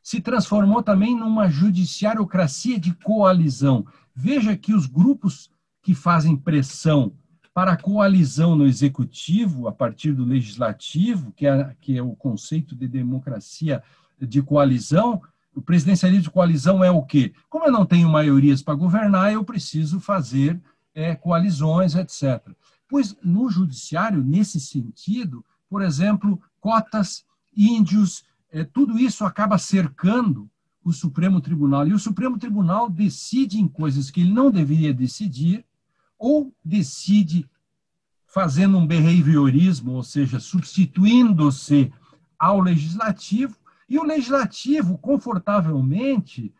[0.01, 3.85] se transformou também numa judiciariocracia de coalizão.
[4.15, 5.51] Veja que os grupos
[5.81, 7.13] que fazem pressão
[7.53, 12.75] para a coalizão no executivo, a partir do legislativo, que é, que é o conceito
[12.75, 13.83] de democracia
[14.19, 15.21] de coalizão,
[15.57, 17.33] o presidencialismo de coalizão é o quê?
[17.49, 20.61] Como eu não tenho maiorias para governar, eu preciso fazer
[20.93, 22.47] é, coalizões, etc.
[22.87, 27.25] Pois no judiciário, nesse sentido, por exemplo, cotas,
[27.55, 30.47] índios, é, tudo isso acaba cercando
[30.83, 31.87] o Supremo Tribunal.
[31.87, 35.65] E o Supremo Tribunal decide em coisas que ele não deveria decidir,
[36.19, 37.49] ou decide
[38.27, 41.91] fazendo um behaviorismo, ou seja, substituindo-se
[42.37, 43.57] ao legislativo,
[43.89, 46.53] e o legislativo, confortavelmente,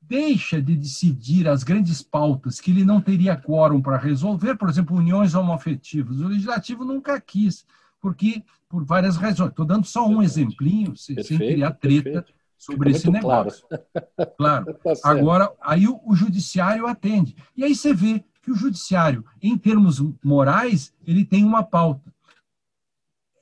[0.00, 4.96] deixa de decidir as grandes pautas que ele não teria quórum para resolver, por exemplo,
[4.96, 6.20] uniões homoafetivas.
[6.20, 7.64] O legislativo nunca quis,
[8.00, 8.42] porque
[8.72, 9.50] por várias razões.
[9.50, 12.34] Estou dando só um exemplinho, perfeito, sem criar treta perfeito.
[12.56, 13.66] sobre esse negócio.
[13.68, 14.32] Claro.
[14.36, 14.78] claro.
[14.82, 17.36] Tá Agora, aí o, o judiciário atende.
[17.54, 22.12] E aí você vê que o judiciário, em termos morais, ele tem uma pauta.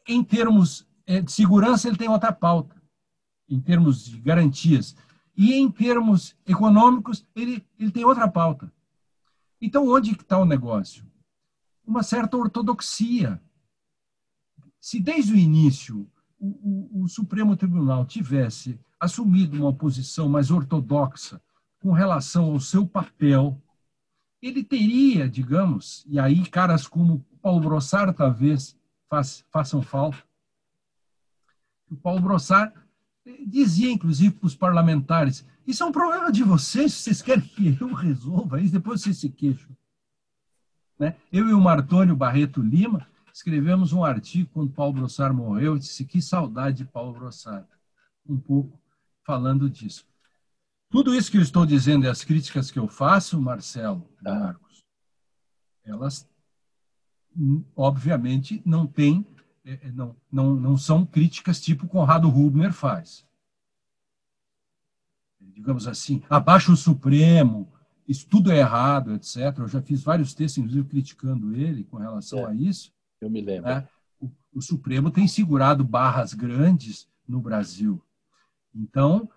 [0.07, 2.80] Em termos é, de segurança, ele tem outra pauta.
[3.51, 4.97] Em termos de garantias.
[5.37, 8.73] E em termos econômicos, ele, ele tem outra pauta.
[9.61, 11.05] Então, onde está o negócio?
[11.85, 13.43] Uma certa ortodoxia
[14.81, 21.41] se desde o início o, o, o Supremo Tribunal tivesse assumido uma posição mais ortodoxa
[21.81, 23.61] com relação ao seu papel,
[24.41, 28.77] ele teria, digamos, e aí caras como Paulo Brossard talvez
[29.51, 30.19] façam falta.
[31.91, 32.73] O Paulo Brossard
[33.47, 37.93] dizia, inclusive, para os parlamentares: Isso é um problema de vocês, vocês querem que eu
[37.93, 39.77] resolva isso, depois vocês se queixam.
[40.99, 41.17] Né?
[41.33, 46.05] Eu e o Martônio Barreto Lima escrevemos um artigo quando Paulo Brossard morreu, e disse
[46.05, 47.67] que saudade de Paulo Brossard,
[48.27, 48.79] um pouco
[49.25, 50.05] falando disso.
[50.91, 54.11] Tudo isso que eu estou dizendo e as críticas que eu faço, Marcelo.
[54.21, 54.85] Marcos,
[55.85, 56.29] elas
[57.77, 59.25] obviamente não têm,
[59.93, 63.27] não, não, não são críticas tipo Conrado Rubner faz.
[65.41, 67.71] Digamos assim, abaixo o Supremo,
[68.09, 69.37] isso tudo é errado, etc.
[69.59, 72.47] Eu já fiz vários textos, inclusive, criticando ele com relação é.
[72.47, 72.93] a isso.
[73.21, 73.71] Eu me lembro.
[73.71, 73.87] Né?
[74.19, 78.03] O, o, Supremo tem segurado barras grandes no Brasil.
[78.75, 79.29] Então,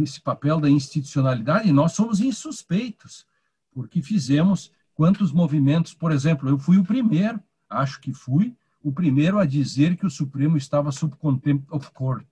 [0.00, 3.26] esse papel da institucionalidade, nós somos insuspeitos,
[3.72, 9.38] porque fizemos quantos movimentos, por exemplo, eu fui o primeiro, acho que fui, o primeiro
[9.38, 12.24] a dizer que o Supremo estava sob contempt of court,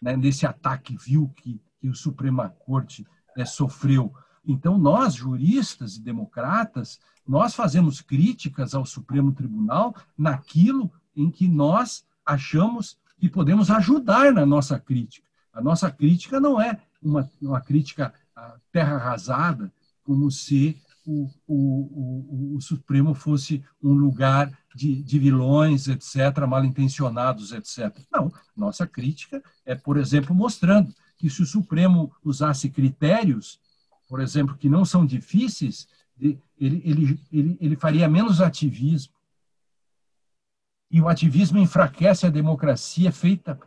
[0.00, 3.06] né, nesse ataque vil que, que o Suprema Corte
[3.36, 4.12] né, sofreu.
[4.46, 12.04] Então, nós, juristas e democratas, nós fazemos críticas ao Supremo Tribunal naquilo em que nós
[12.24, 15.26] achamos que podemos ajudar na nossa crítica.
[15.52, 18.12] A nossa crítica não é uma, uma crítica
[18.70, 19.72] terra arrasada,
[20.04, 26.64] como se o, o, o, o, Supremo fosse um lugar de, de vilões, etc., mal
[26.64, 27.96] intencionados, etc.
[28.12, 33.60] Não, nossa crítica é, por exemplo, mostrando que se o Supremo usasse critérios,
[34.08, 35.88] por exemplo, que não são difíceis,
[36.18, 39.14] ele, ele, ele, ele faria menos ativismo.
[40.90, 43.58] E o ativismo enfraquece a democracia feita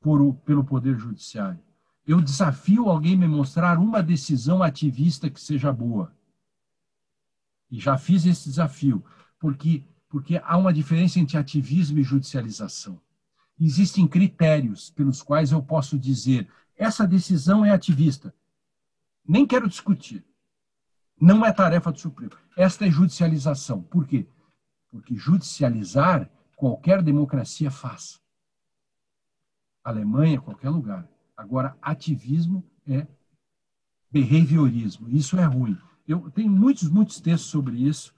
[0.00, 1.60] por, pelo Poder Judiciário.
[2.06, 6.12] Eu desafio alguém me mostrar uma decisão ativista que seja boa.
[7.72, 9.02] E já fiz esse desafio,
[9.40, 13.00] porque, porque há uma diferença entre ativismo e judicialização.
[13.58, 18.34] Existem critérios pelos quais eu posso dizer essa decisão é ativista.
[19.26, 20.22] Nem quero discutir.
[21.18, 22.32] Não é tarefa do Supremo.
[22.56, 23.82] Esta é judicialização.
[23.82, 24.28] Por quê?
[24.90, 28.20] Porque judicializar qualquer democracia faz.
[29.82, 31.08] Alemanha, qualquer lugar.
[31.36, 33.06] Agora, ativismo é
[34.10, 35.08] behaviorismo.
[35.08, 35.78] Isso é ruim.
[36.06, 38.14] Eu tenho muitos, muitos textos sobre isso.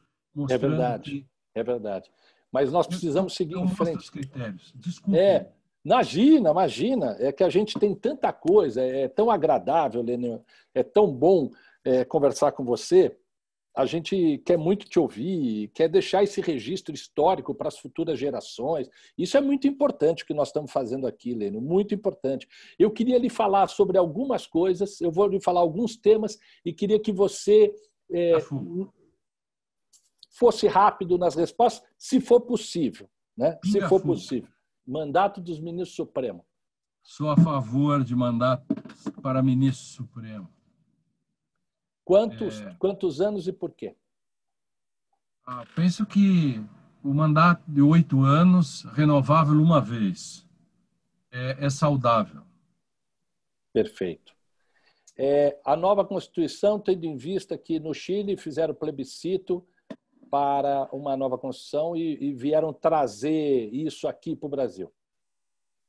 [0.48, 1.27] É verdade, que...
[1.55, 2.11] é verdade.
[2.51, 4.11] Mas nós precisamos seguir em frente.
[4.11, 4.73] critérios.
[4.77, 5.19] Desculpe.
[5.19, 5.51] É,
[5.85, 7.16] imagina, imagina.
[7.19, 10.40] É que a gente tem tanta coisa, é tão agradável, Lênin,
[10.74, 11.51] é tão bom
[11.85, 13.16] é, conversar com você
[13.76, 18.88] a gente quer muito te ouvir, quer deixar esse registro histórico para as futuras gerações.
[19.18, 22.46] Isso é muito importante o que nós estamos fazendo aqui, Lênin, muito importante.
[22.78, 27.01] Eu queria lhe falar sobre algumas coisas, eu vou lhe falar alguns temas e queria
[27.01, 27.74] que você
[28.12, 28.34] é,
[30.30, 33.09] fosse rápido nas respostas, se for possível.
[33.36, 33.59] Né?
[33.64, 34.48] Se for possível.
[34.86, 36.44] Mandato dos ministros supremos.
[37.02, 38.64] Sou a favor de mandato
[39.20, 40.53] para ministro supremo.
[42.05, 42.74] Quantos, é...
[42.74, 43.97] quantos anos e por quê?
[45.47, 46.62] Ah, penso que
[47.02, 50.47] o mandato de oito anos, renovável uma vez,
[51.31, 52.43] é, é saudável.
[53.72, 54.32] Perfeito.
[55.16, 59.66] É, a nova Constituição, tendo em vista que no Chile fizeram plebiscito
[60.31, 64.93] para uma nova Constituição e, e vieram trazer isso aqui para o Brasil.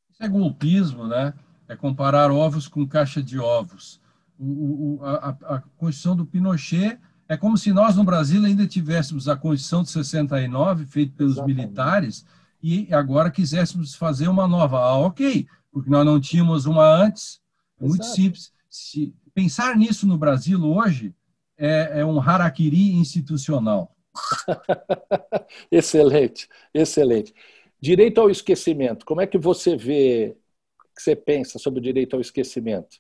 [0.10, 1.34] Isso é golpismo, né?
[1.68, 4.00] É comparar ovos com caixa de ovos
[4.40, 9.36] o, a, a Constituição do Pinochet é como se nós no Brasil ainda tivéssemos a
[9.36, 11.58] Constituição de 69, feita pelos Exatamente.
[11.58, 12.26] militares,
[12.62, 14.80] e agora quiséssemos fazer uma nova.
[14.80, 17.42] Ah, ok, porque nós não tínhamos uma antes.
[17.80, 18.16] Muito Exato.
[18.16, 18.54] simples.
[18.70, 21.14] Se pensar nisso no Brasil hoje
[21.58, 23.96] é, é um harakiri institucional.
[25.72, 27.34] excelente, excelente.
[27.80, 29.06] Direito ao esquecimento.
[29.06, 30.36] Como é que você vê,
[30.96, 32.98] que você pensa sobre o direito ao esquecimento?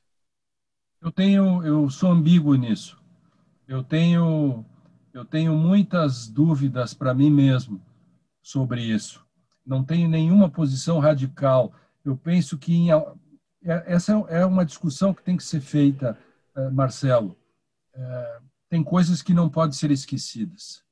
[1.02, 2.98] Eu tenho, eu sou ambíguo nisso.
[3.68, 4.66] Eu tenho,
[5.14, 7.82] eu tenho muitas dúvidas para mim mesmo
[8.42, 9.26] sobre isso.
[9.66, 11.74] Não tenho nenhuma posição radical.
[12.04, 16.18] Eu penso que em, é, essa é uma discussão que tem que ser feita,
[16.56, 17.36] eh, Marcelo.
[17.94, 18.40] É,
[18.70, 20.84] tem coisas que não podem ser esquecidas.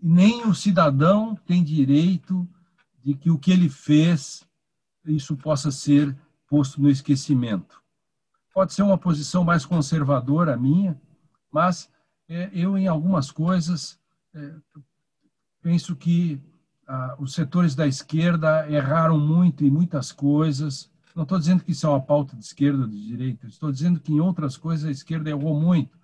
[0.00, 2.46] Nem o cidadão tem direito
[3.02, 4.44] de que o que ele fez
[5.06, 6.16] isso possa ser
[6.46, 7.81] posto no esquecimento.
[8.52, 11.00] Pode ser uma posição mais conservadora minha,
[11.50, 11.90] mas
[12.28, 13.98] é, eu, em algumas coisas,
[14.34, 14.54] é,
[15.62, 16.40] penso que
[16.86, 20.90] ah, os setores da esquerda erraram muito em muitas coisas.
[21.14, 24.00] Não estou dizendo que isso é uma pauta de esquerda ou de direita, estou dizendo
[24.00, 26.00] que em outras coisas a esquerda errou muito.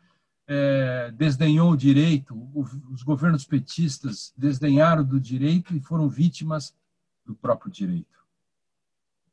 [0.50, 2.34] É, desdenhou o direito,
[2.90, 6.74] os governos petistas desdenharam do direito e foram vítimas
[7.26, 8.18] do próprio direito.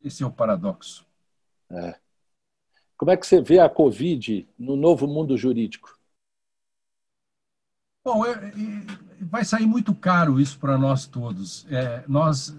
[0.04, 1.06] Esse é o paradoxo.
[1.70, 1.98] É.
[2.98, 5.98] Como é que você vê a Covid no novo mundo jurídico?
[8.04, 8.52] Bom, é, é,
[9.22, 11.66] vai sair muito caro isso para nós todos.
[11.70, 12.56] É, nós,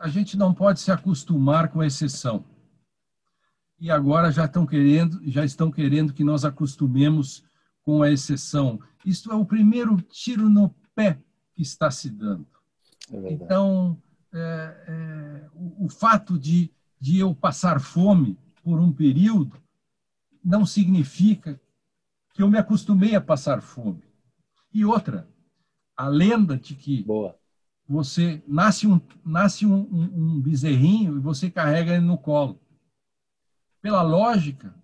[0.00, 2.44] a gente não pode se acostumar com a exceção.
[3.80, 7.44] E agora já estão querendo, já estão querendo que nós acostumemos
[7.82, 8.80] com a exceção.
[9.06, 11.18] Isto é o primeiro tiro no pé
[11.54, 12.46] que está se dando.
[13.12, 13.96] É então,
[14.32, 14.38] é,
[14.88, 16.70] é, o, o fato de,
[17.00, 19.60] de eu passar fome por um período
[20.44, 21.60] não significa
[22.32, 24.02] que eu me acostumei a passar fome.
[24.72, 25.28] E outra,
[25.96, 27.36] a lenda de que Boa.
[27.86, 32.60] você nasce um nasce um, um, um bezerrinho e você carrega ele no colo.
[33.80, 34.74] Pela lógica,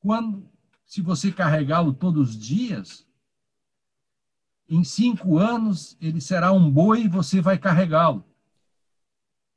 [0.00, 0.48] quando
[0.84, 3.06] se você carregá-lo todos os dias,
[4.68, 8.24] em cinco anos ele será um boi e você vai carregá-lo.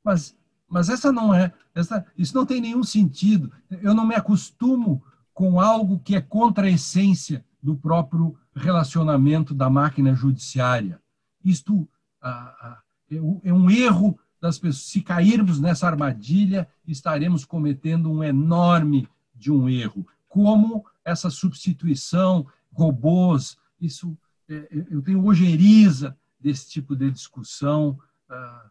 [0.04, 0.37] Mas
[0.68, 3.52] mas essa não é, essa, isso não tem nenhum sentido.
[3.70, 5.04] Eu não me acostumo
[5.34, 11.00] com algo que é contra a essência do próprio relacionamento da máquina judiciária.
[11.44, 11.88] Isto
[12.22, 14.84] ah, é um erro das pessoas.
[14.84, 20.06] Se cairmos nessa armadilha, estaremos cometendo um enorme de um erro.
[20.28, 24.18] Como essa substituição, robôs, isso
[24.50, 27.98] é, eu tenho ojeriza desse tipo de discussão.
[28.30, 28.66] Ah,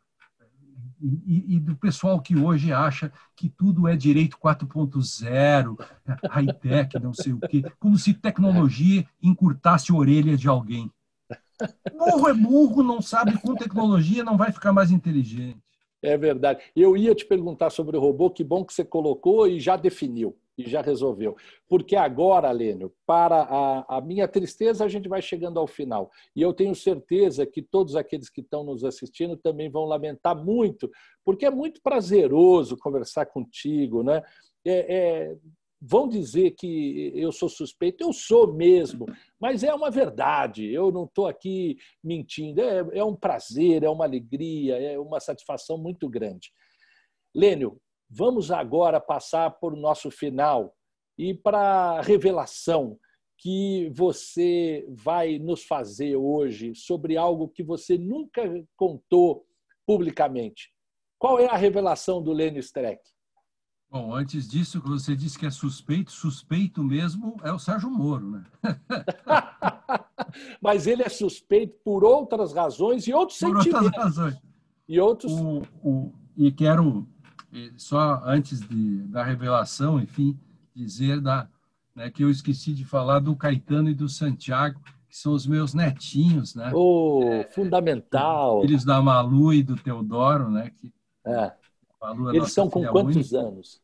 [1.01, 5.77] e, e, do pessoal que hoje acha que tudo é direito 4.0,
[6.31, 10.91] high-tech, não sei o quê, como se tecnologia encurtasse a orelha de alguém.
[11.97, 15.59] Burro é burro, não sabe com tecnologia, não vai ficar mais inteligente.
[16.03, 16.63] É verdade.
[16.75, 20.37] Eu ia te perguntar sobre o robô, que bom que você colocou e já definiu
[20.57, 21.37] e já resolveu.
[21.69, 26.11] Porque agora, Lênio, para a, a, minha tristeza, a gente vai chegando ao final.
[26.35, 30.91] E eu tenho certeza que todos aqueles que estão nos assistindo também vão lamentar muito,
[31.25, 34.23] porque é muito prazeroso conversar contigo, né?
[34.65, 35.37] É, é,
[35.81, 39.07] vão dizer que eu sou suspeito, eu sou mesmo,
[39.39, 44.05] mas é uma verdade, eu não estou aqui mentindo, é, é um prazer, é uma
[44.05, 46.51] alegria, é uma satisfação muito grande.
[47.35, 47.79] Lênio,
[48.09, 50.75] Vamos agora passar por o nosso final
[51.19, 52.99] e para a revelação
[53.39, 58.43] que você vai nos fazer hoje sobre algo que você nunca
[58.77, 59.47] contou
[59.87, 60.73] publicamente.
[61.19, 63.01] Qual é a revelação do Lênin Streck?
[63.89, 68.45] Bom, antes disso, você disse que é suspeito, suspeito mesmo é o Sérgio Moro, né?
[70.61, 73.85] Mas ele é suspeito por outras razões e outros por sentimentos.
[73.85, 74.43] Outras razões.
[74.89, 75.33] E outros.
[75.33, 77.09] O, o, e quero,
[77.77, 80.39] só antes de, da revelação, enfim,
[80.75, 81.49] dizer da,
[81.95, 85.73] né, que eu esqueci de falar do Caetano e do Santiago, que são os meus
[85.73, 86.71] netinhos, né?
[86.75, 88.61] Oh, é, fundamental.
[88.61, 90.71] Filhos da Malu e do Teodoro, né?
[90.77, 90.93] Que,
[91.25, 91.53] é.
[92.01, 93.49] Malu é Eles são com quantos única.
[93.49, 93.81] anos?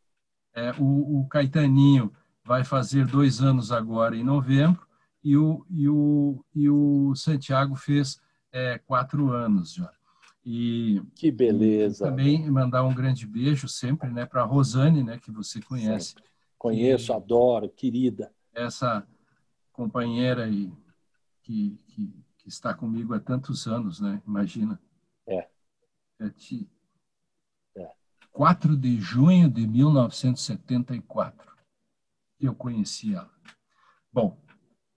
[0.55, 2.13] É, o, o Caetaninho
[2.45, 4.87] vai fazer dois anos agora em novembro
[5.25, 8.21] e o, e o, e o Santiago fez
[8.53, 9.91] é, quatro anos já.
[10.45, 12.05] E, que beleza!
[12.05, 16.09] E também mandar um grande beijo sempre né, para a Rosane, né, que você conhece.
[16.09, 16.25] Sempre.
[16.59, 18.33] Conheço, adoro, querida.
[18.53, 19.07] Essa
[19.73, 20.73] companheira aí
[21.43, 24.23] que, que, que, está comigo há tantos anos, né?
[24.27, 24.81] Imagina.
[25.27, 25.49] É.
[26.21, 26.69] é, te...
[27.77, 27.91] é.
[28.31, 31.53] 4 de junho de 1974
[32.41, 33.31] eu conheci ela.
[34.13, 34.37] Bom.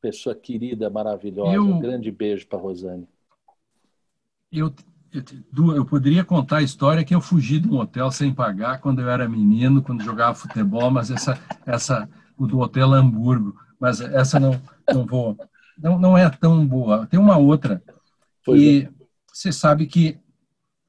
[0.01, 1.53] Pessoa querida, maravilhosa.
[1.53, 3.07] Eu, um grande beijo para Rosane.
[4.51, 4.73] Eu
[5.75, 9.09] eu poderia contar a história que eu fugi de um hotel sem pagar quando eu
[9.09, 14.61] era menino, quando jogava futebol, mas essa, essa o do Hotel Hamburgo, mas essa não,
[14.93, 15.37] não vou,
[15.77, 17.05] não, não é tão boa.
[17.07, 17.81] Tem uma outra
[18.47, 18.89] e é.
[19.31, 20.17] você sabe que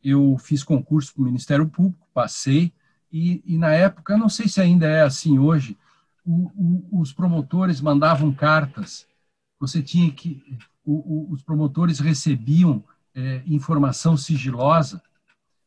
[0.02, 2.72] eu fiz concurso para o Ministério Público, passei
[3.12, 5.76] e, e, na época, não sei se ainda é assim hoje,
[6.24, 9.06] o, o, os promotores mandavam cartas.
[9.58, 10.42] Você tinha que
[10.84, 12.84] o, os promotores recebiam
[13.16, 15.02] é, informação sigilosa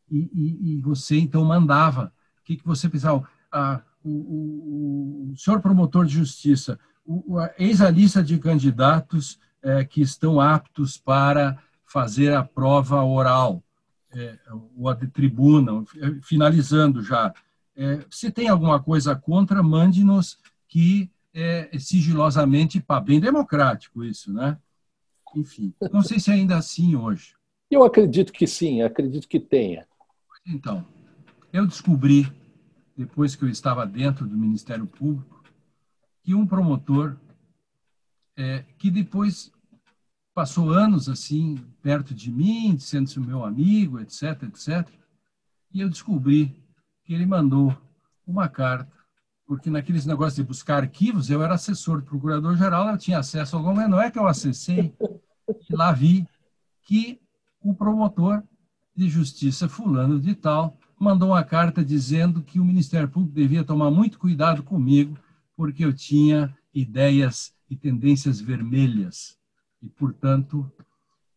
[0.09, 2.13] e, e, e, você então mandava.
[2.39, 3.27] O que, que você pensava?
[3.51, 9.83] Ah, o, o, o, senhor promotor de justiça, o, eis a lista de candidatos é,
[9.83, 13.63] que estão aptos para fazer a prova oral,
[14.11, 14.37] é,
[14.77, 15.83] ou a de tribuna,
[16.21, 17.33] finalizando já.
[17.75, 24.57] É, se tem alguma coisa contra, mande-nos que é, sigilosamente, para bem democrático isso, né?
[25.35, 27.38] Enfim, não sei se é ainda assim hoje.
[27.69, 29.87] Eu acredito que sim, acredito que tenha.
[30.45, 30.85] Então,
[31.53, 32.31] eu descobri,
[32.97, 35.43] depois que eu estava dentro do Ministério Público,
[36.23, 37.15] que um promotor,
[38.35, 39.51] é, que depois
[40.33, 44.89] passou anos assim, perto de mim, sendo meu amigo, etc, etc,
[45.73, 46.55] e eu descobri
[47.03, 47.75] que ele mandou
[48.25, 48.91] uma carta,
[49.45, 53.75] porque naqueles negócios de buscar arquivos, eu era assessor do procurador-geral, eu tinha acesso ao
[53.75, 54.93] mas não é que eu acessei,
[55.69, 56.27] e lá vi
[56.83, 57.19] que
[57.61, 58.43] o promotor
[58.95, 63.89] de justiça fulano de tal mandou uma carta dizendo que o Ministério Público devia tomar
[63.89, 65.17] muito cuidado comigo
[65.55, 69.37] porque eu tinha ideias e tendências vermelhas
[69.81, 70.71] e portanto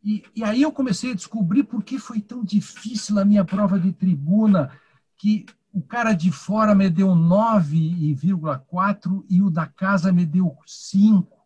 [0.05, 3.79] e, e aí eu comecei a descobrir por que foi tão difícil a minha prova
[3.79, 4.73] de tribuna
[5.17, 11.41] que o cara de fora me deu 9,4 e o da casa me deu 5.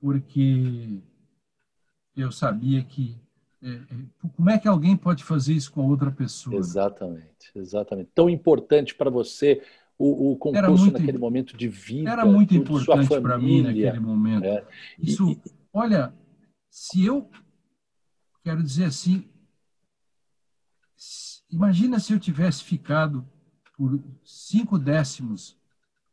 [0.00, 0.98] porque
[2.14, 3.16] eu sabia que
[4.36, 6.56] como é que alguém pode fazer isso com outra pessoa?
[6.56, 8.10] Exatamente, exatamente.
[8.14, 9.62] Tão importante para você
[9.98, 12.10] o, o concurso muito, naquele momento de vida.
[12.10, 14.44] Era muito importante para mim naquele momento.
[14.44, 14.64] É.
[14.98, 15.40] Isso, e,
[15.72, 16.14] olha,
[16.70, 17.28] se eu
[18.44, 19.28] quero dizer assim,
[21.50, 23.26] imagina se eu tivesse ficado
[23.76, 25.56] por cinco décimos,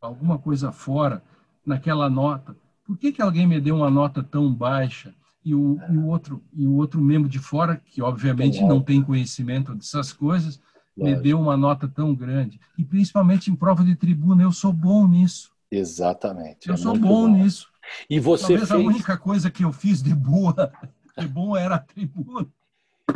[0.01, 1.23] alguma coisa fora,
[1.65, 2.55] naquela nota.
[2.83, 5.13] Por que, que alguém me deu uma nota tão baixa?
[5.45, 9.01] E o, e o, outro, e o outro membro de fora, que obviamente não tem
[9.01, 10.59] conhecimento dessas coisas,
[10.95, 12.59] me deu uma nota tão grande.
[12.77, 15.51] E principalmente em prova de tribuna, eu sou bom nisso.
[15.69, 16.69] Exatamente.
[16.69, 17.67] Eu é sou bom, bom, nisso.
[18.09, 18.71] E você Talvez fez...
[18.71, 20.71] a única coisa que eu fiz de boa,
[21.17, 22.47] de bom era a tribuna.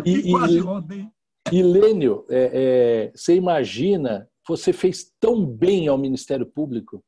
[0.03, 1.07] E, e quase rodei.
[1.51, 7.03] E Lênio, é, é, você imagina, você fez tão bem ao Ministério Público,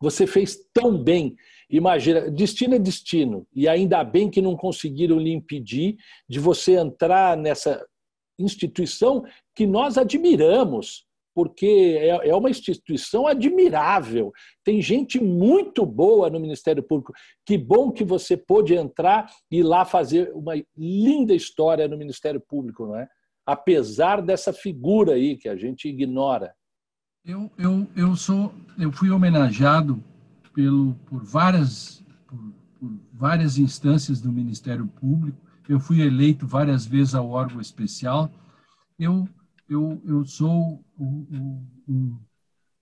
[0.00, 1.36] você fez tão bem.
[1.72, 5.96] Imagina, destino é destino, e ainda bem que não conseguiram lhe impedir
[6.28, 7.84] de você entrar nessa
[8.38, 9.24] instituição
[9.54, 14.30] que nós admiramos, porque é, é uma instituição admirável.
[14.62, 17.14] Tem gente muito boa no Ministério Público.
[17.46, 22.86] Que bom que você pôde entrar e lá fazer uma linda história no Ministério Público,
[22.86, 23.08] não é?
[23.46, 26.54] apesar dessa figura aí que a gente ignora.
[27.24, 30.02] Eu, eu, eu sou, eu fui homenageado
[30.52, 35.38] pelo, por várias por, por várias instâncias do Ministério Público.
[35.68, 38.30] Eu fui eleito várias vezes ao órgão especial.
[38.98, 39.28] Eu
[39.68, 42.18] eu, eu sou um, um,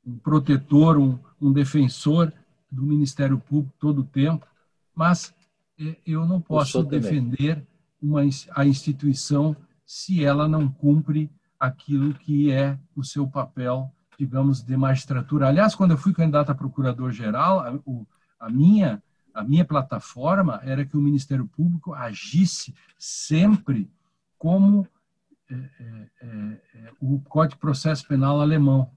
[0.07, 2.33] um protetor, um, um, defensor
[2.71, 4.47] do Ministério Público todo o tempo,
[4.95, 5.33] mas
[5.79, 7.65] é, eu não posso eu defender
[8.03, 8.23] uma,
[8.57, 15.49] a instituição se ela não cumpre aquilo que é o seu papel, digamos, de magistratura.
[15.49, 17.81] Aliás, quando eu fui candidato a procurador-geral, a,
[18.39, 19.03] a, minha
[19.33, 23.91] a minha plataforma era que o Ministério Público agisse sempre
[24.37, 24.87] como
[25.51, 26.27] é, é, é,
[26.75, 28.91] é o Código de Processo Penal alemão.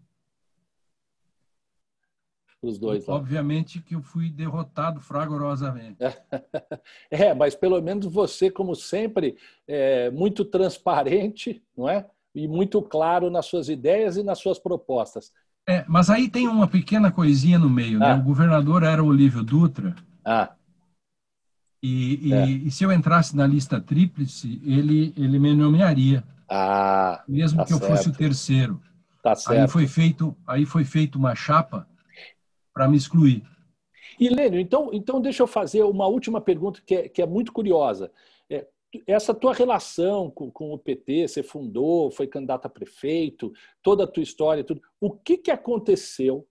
[2.62, 3.08] Os dois.
[3.08, 3.16] Lá.
[3.16, 5.98] Obviamente que eu fui derrotado fragorosamente.
[7.10, 9.38] É, mas pelo menos você, como sempre,
[9.68, 12.10] é muito transparente, não é?
[12.34, 15.32] E muito claro nas suas ideias e nas suas propostas.
[15.68, 18.00] É, mas aí tem uma pequena coisinha no meio.
[18.00, 18.06] Né?
[18.06, 18.18] Ah.
[18.18, 18.22] Né?
[18.22, 19.96] O governador era Olívio Dutra.
[20.26, 20.54] Ah.
[21.82, 22.46] E, e, é.
[22.48, 26.24] e, se eu entrasse na lista tríplice, ele, ele me nomearia.
[26.50, 28.82] Ah, mesmo tá que eu fosse o terceiro.
[29.22, 29.62] Tá certo.
[29.62, 31.88] Aí foi feito, aí foi feito uma chapa
[32.74, 33.44] para me excluir.
[34.20, 37.52] E Lênio, então, então deixa eu fazer uma última pergunta que é, que é muito
[37.52, 38.12] curiosa.
[39.08, 43.52] Essa tua relação com, com, o PT, você fundou, foi candidato a prefeito,
[43.82, 44.82] toda a tua história, tudo.
[45.00, 46.48] O que, que aconteceu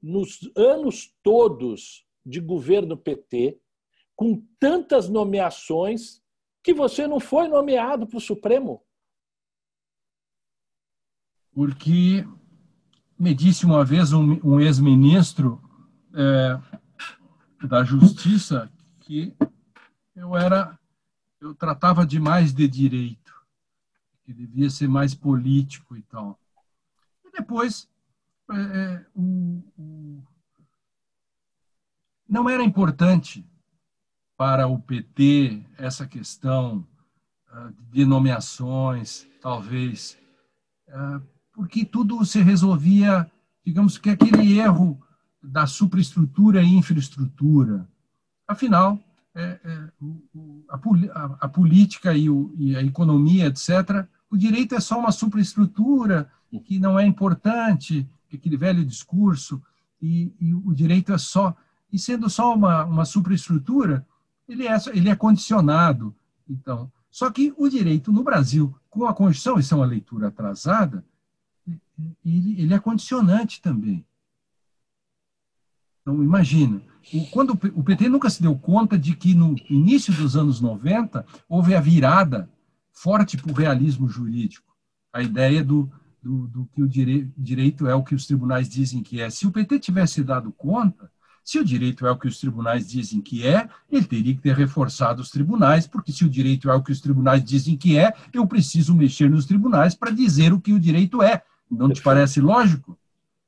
[0.00, 3.58] nos anos todos de governo PT,
[4.14, 6.22] com tantas nomeações,
[6.62, 8.84] que você não foi nomeado para o Supremo?
[11.52, 12.24] Porque
[13.18, 15.60] me disse uma vez um, um ex-ministro
[16.14, 16.60] é,
[17.66, 18.70] da Justiça
[19.00, 19.34] que
[20.14, 20.77] eu era,
[21.40, 23.34] eu tratava demais de direito,
[24.24, 26.38] que devia ser mais político e tal.
[27.24, 27.88] E depois,
[28.50, 30.22] é, é o, o,
[32.28, 33.46] não era importante
[34.36, 36.86] para o PT essa questão
[37.50, 40.18] uh, de nomeações, talvez.
[40.88, 41.20] Uh,
[41.52, 43.30] porque tudo se resolvia,
[43.64, 45.00] digamos que aquele erro
[45.42, 47.88] da superestrutura e infraestrutura.
[48.46, 48.98] Afinal,
[49.38, 49.88] é, é,
[50.68, 55.12] a, a, a, política e, o, e, a economia, etc., o direito é só uma
[55.12, 56.28] superestrutura
[56.64, 59.62] que não é importante, aquele velho discurso,
[60.02, 61.56] e, e, o direito é só.
[61.92, 64.04] E sendo só uma, uma superestrutura,
[64.48, 66.14] ele é, ele é condicionado.
[66.48, 71.04] Então, só que o direito no Brasil, com a Constituição, isso é uma leitura atrasada,
[72.24, 74.04] ele, ele é condicionante também.
[76.08, 76.80] Então, imagina,
[77.30, 81.74] quando o PT nunca se deu conta de que no início dos anos 90 houve
[81.74, 82.48] a virada
[82.90, 84.72] forte para o realismo jurídico,
[85.12, 85.90] a ideia do,
[86.22, 89.28] do, do que o direito é o que os tribunais dizem que é.
[89.28, 91.10] Se o PT tivesse dado conta,
[91.44, 94.56] se o direito é o que os tribunais dizem que é, ele teria que ter
[94.56, 98.14] reforçado os tribunais, porque se o direito é o que os tribunais dizem que é,
[98.32, 101.42] eu preciso mexer nos tribunais para dizer o que o direito é.
[101.70, 102.98] Não te parece lógico?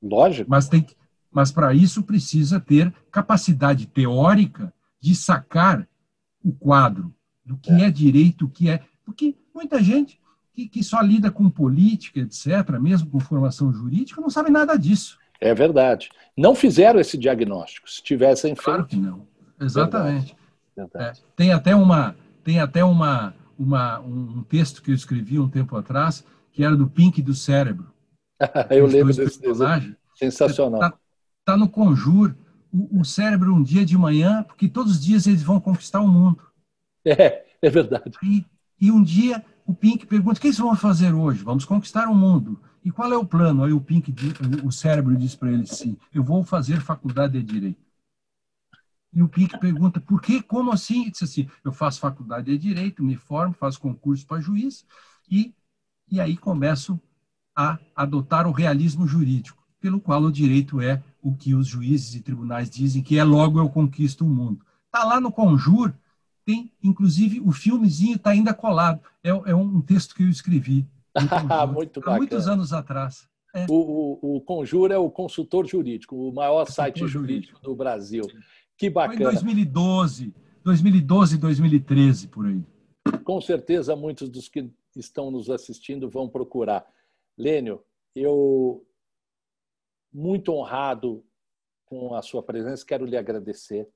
[0.03, 0.51] Lógico.
[0.51, 0.87] Mas, tem,
[1.31, 5.87] mas para isso precisa ter capacidade teórica de sacar
[6.45, 8.83] o quadro do que é, é direito, o que é.
[9.05, 10.21] Porque muita gente
[10.53, 15.19] que, que só lida com política, etc., mesmo com formação jurídica, não sabe nada disso.
[15.41, 16.11] É verdade.
[16.37, 17.91] Não fizeram esse diagnóstico.
[17.91, 18.65] Se tivessem feito.
[18.65, 19.27] Claro que não.
[19.59, 20.37] Exatamente.
[20.77, 20.91] Verdade.
[20.93, 21.21] Verdade.
[21.21, 25.77] É, tem até uma tem até uma, uma um texto que eu escrevi um tempo
[25.77, 27.93] atrás que era do Pink do cérebro.
[28.71, 29.97] eu lembro desse desenho.
[30.15, 30.99] Sensacional.
[31.51, 32.37] Está tá no Conjur,
[32.73, 36.07] o, o, cérebro um dia de manhã, porque todos os dias eles vão conquistar o
[36.07, 36.41] mundo.
[37.05, 38.17] É, é verdade.
[38.23, 38.45] E,
[38.81, 41.43] E um dia o Pink pergunta: o que vocês vão fazer hoje?
[41.43, 42.61] Vamos conquistar o mundo.
[42.85, 43.65] E qual é o plano?
[43.65, 44.15] Aí o Pink,
[44.65, 47.81] o cérebro diz para ele sim: eu vou fazer faculdade de direito.
[49.13, 50.41] E o Pink pergunta: por quê?
[50.41, 51.03] Como assim?
[51.03, 54.87] Ele disse assim: eu faço faculdade de direito, me formo, faço concurso para juiz
[55.29, 55.53] e,
[56.09, 57.01] e aí começo
[57.57, 62.21] a adotar o realismo jurídico, pelo qual o direito é o que os juízes e
[62.21, 64.65] tribunais dizem que é logo eu conquisto o mundo.
[64.87, 65.93] Está lá no Conjur,
[66.45, 69.01] tem, inclusive, o filmezinho está ainda colado.
[69.23, 70.87] É, é, um texto que eu escrevi.
[71.75, 73.29] Muito há muitos anos atrás.
[73.55, 73.67] É.
[73.69, 78.25] O, o, o Conjur é o consultor jurídico, o maior site jurídico, jurídico do Brasil.
[78.77, 79.19] Que bacana.
[79.19, 80.35] Foi em 2012,
[80.65, 82.63] 2012, 2013, por aí.
[83.25, 86.87] Com certeza, muitos dos que estão nos assistindo vão procurar.
[87.37, 87.81] Lênio,
[88.15, 88.85] eu
[90.13, 91.25] muito honrado
[91.87, 93.89] com a sua presença, quero lhe agradecer.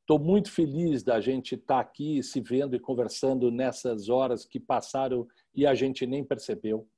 [0.00, 4.58] Estou muito feliz da gente estar tá aqui se vendo e conversando nessas horas que
[4.58, 6.88] passaram e a gente nem percebeu.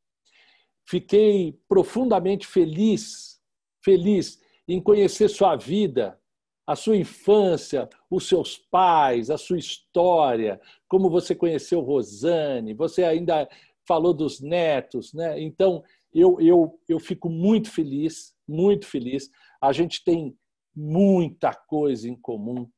[0.86, 3.40] Fiquei profundamente feliz,
[3.84, 6.20] feliz em conhecer sua vida,
[6.66, 13.48] a sua infância, os seus pais, a sua história, como você conheceu Rosane, você ainda
[13.86, 15.40] falou dos netos, né?
[15.40, 15.82] Então,
[16.12, 19.30] eu, eu, eu fico muito feliz, muito feliz.
[19.60, 20.36] A gente tem
[20.74, 22.68] muita coisa em comum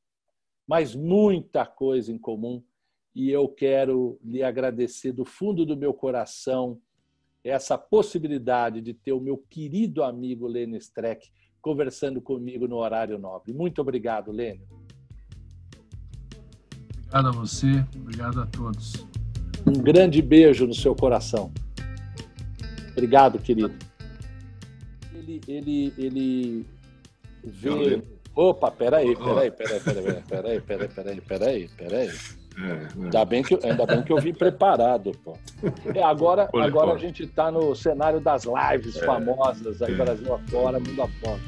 [0.67, 2.63] mas muita coisa em comum.
[3.15, 6.81] E eu quero lhe agradecer do fundo do meu coração
[7.45, 11.31] essa possibilidade de ter o meu querido amigo Lênin Streck
[11.61, 13.53] conversando comigo no horário nobre.
[13.53, 14.65] Muito obrigado, Lênin.
[16.97, 19.07] Obrigado a você, obrigado a todos.
[19.67, 21.53] Um grande beijo no seu coração.
[22.93, 23.75] Obrigado, querido.
[25.15, 26.67] Ele, ele, ele
[27.45, 28.03] vê
[28.35, 32.11] Opa, peraí, peraí, peraí, peraí, peraí, peraí, peraí, peraí, peraí.
[32.59, 33.05] É, é.
[33.05, 35.37] Ainda, bem que, ainda bem que eu vim preparado, pô.
[35.95, 41.03] É, agora, agora a gente está no cenário das lives famosas aí, Brasil afora, mundo
[41.03, 41.41] afora.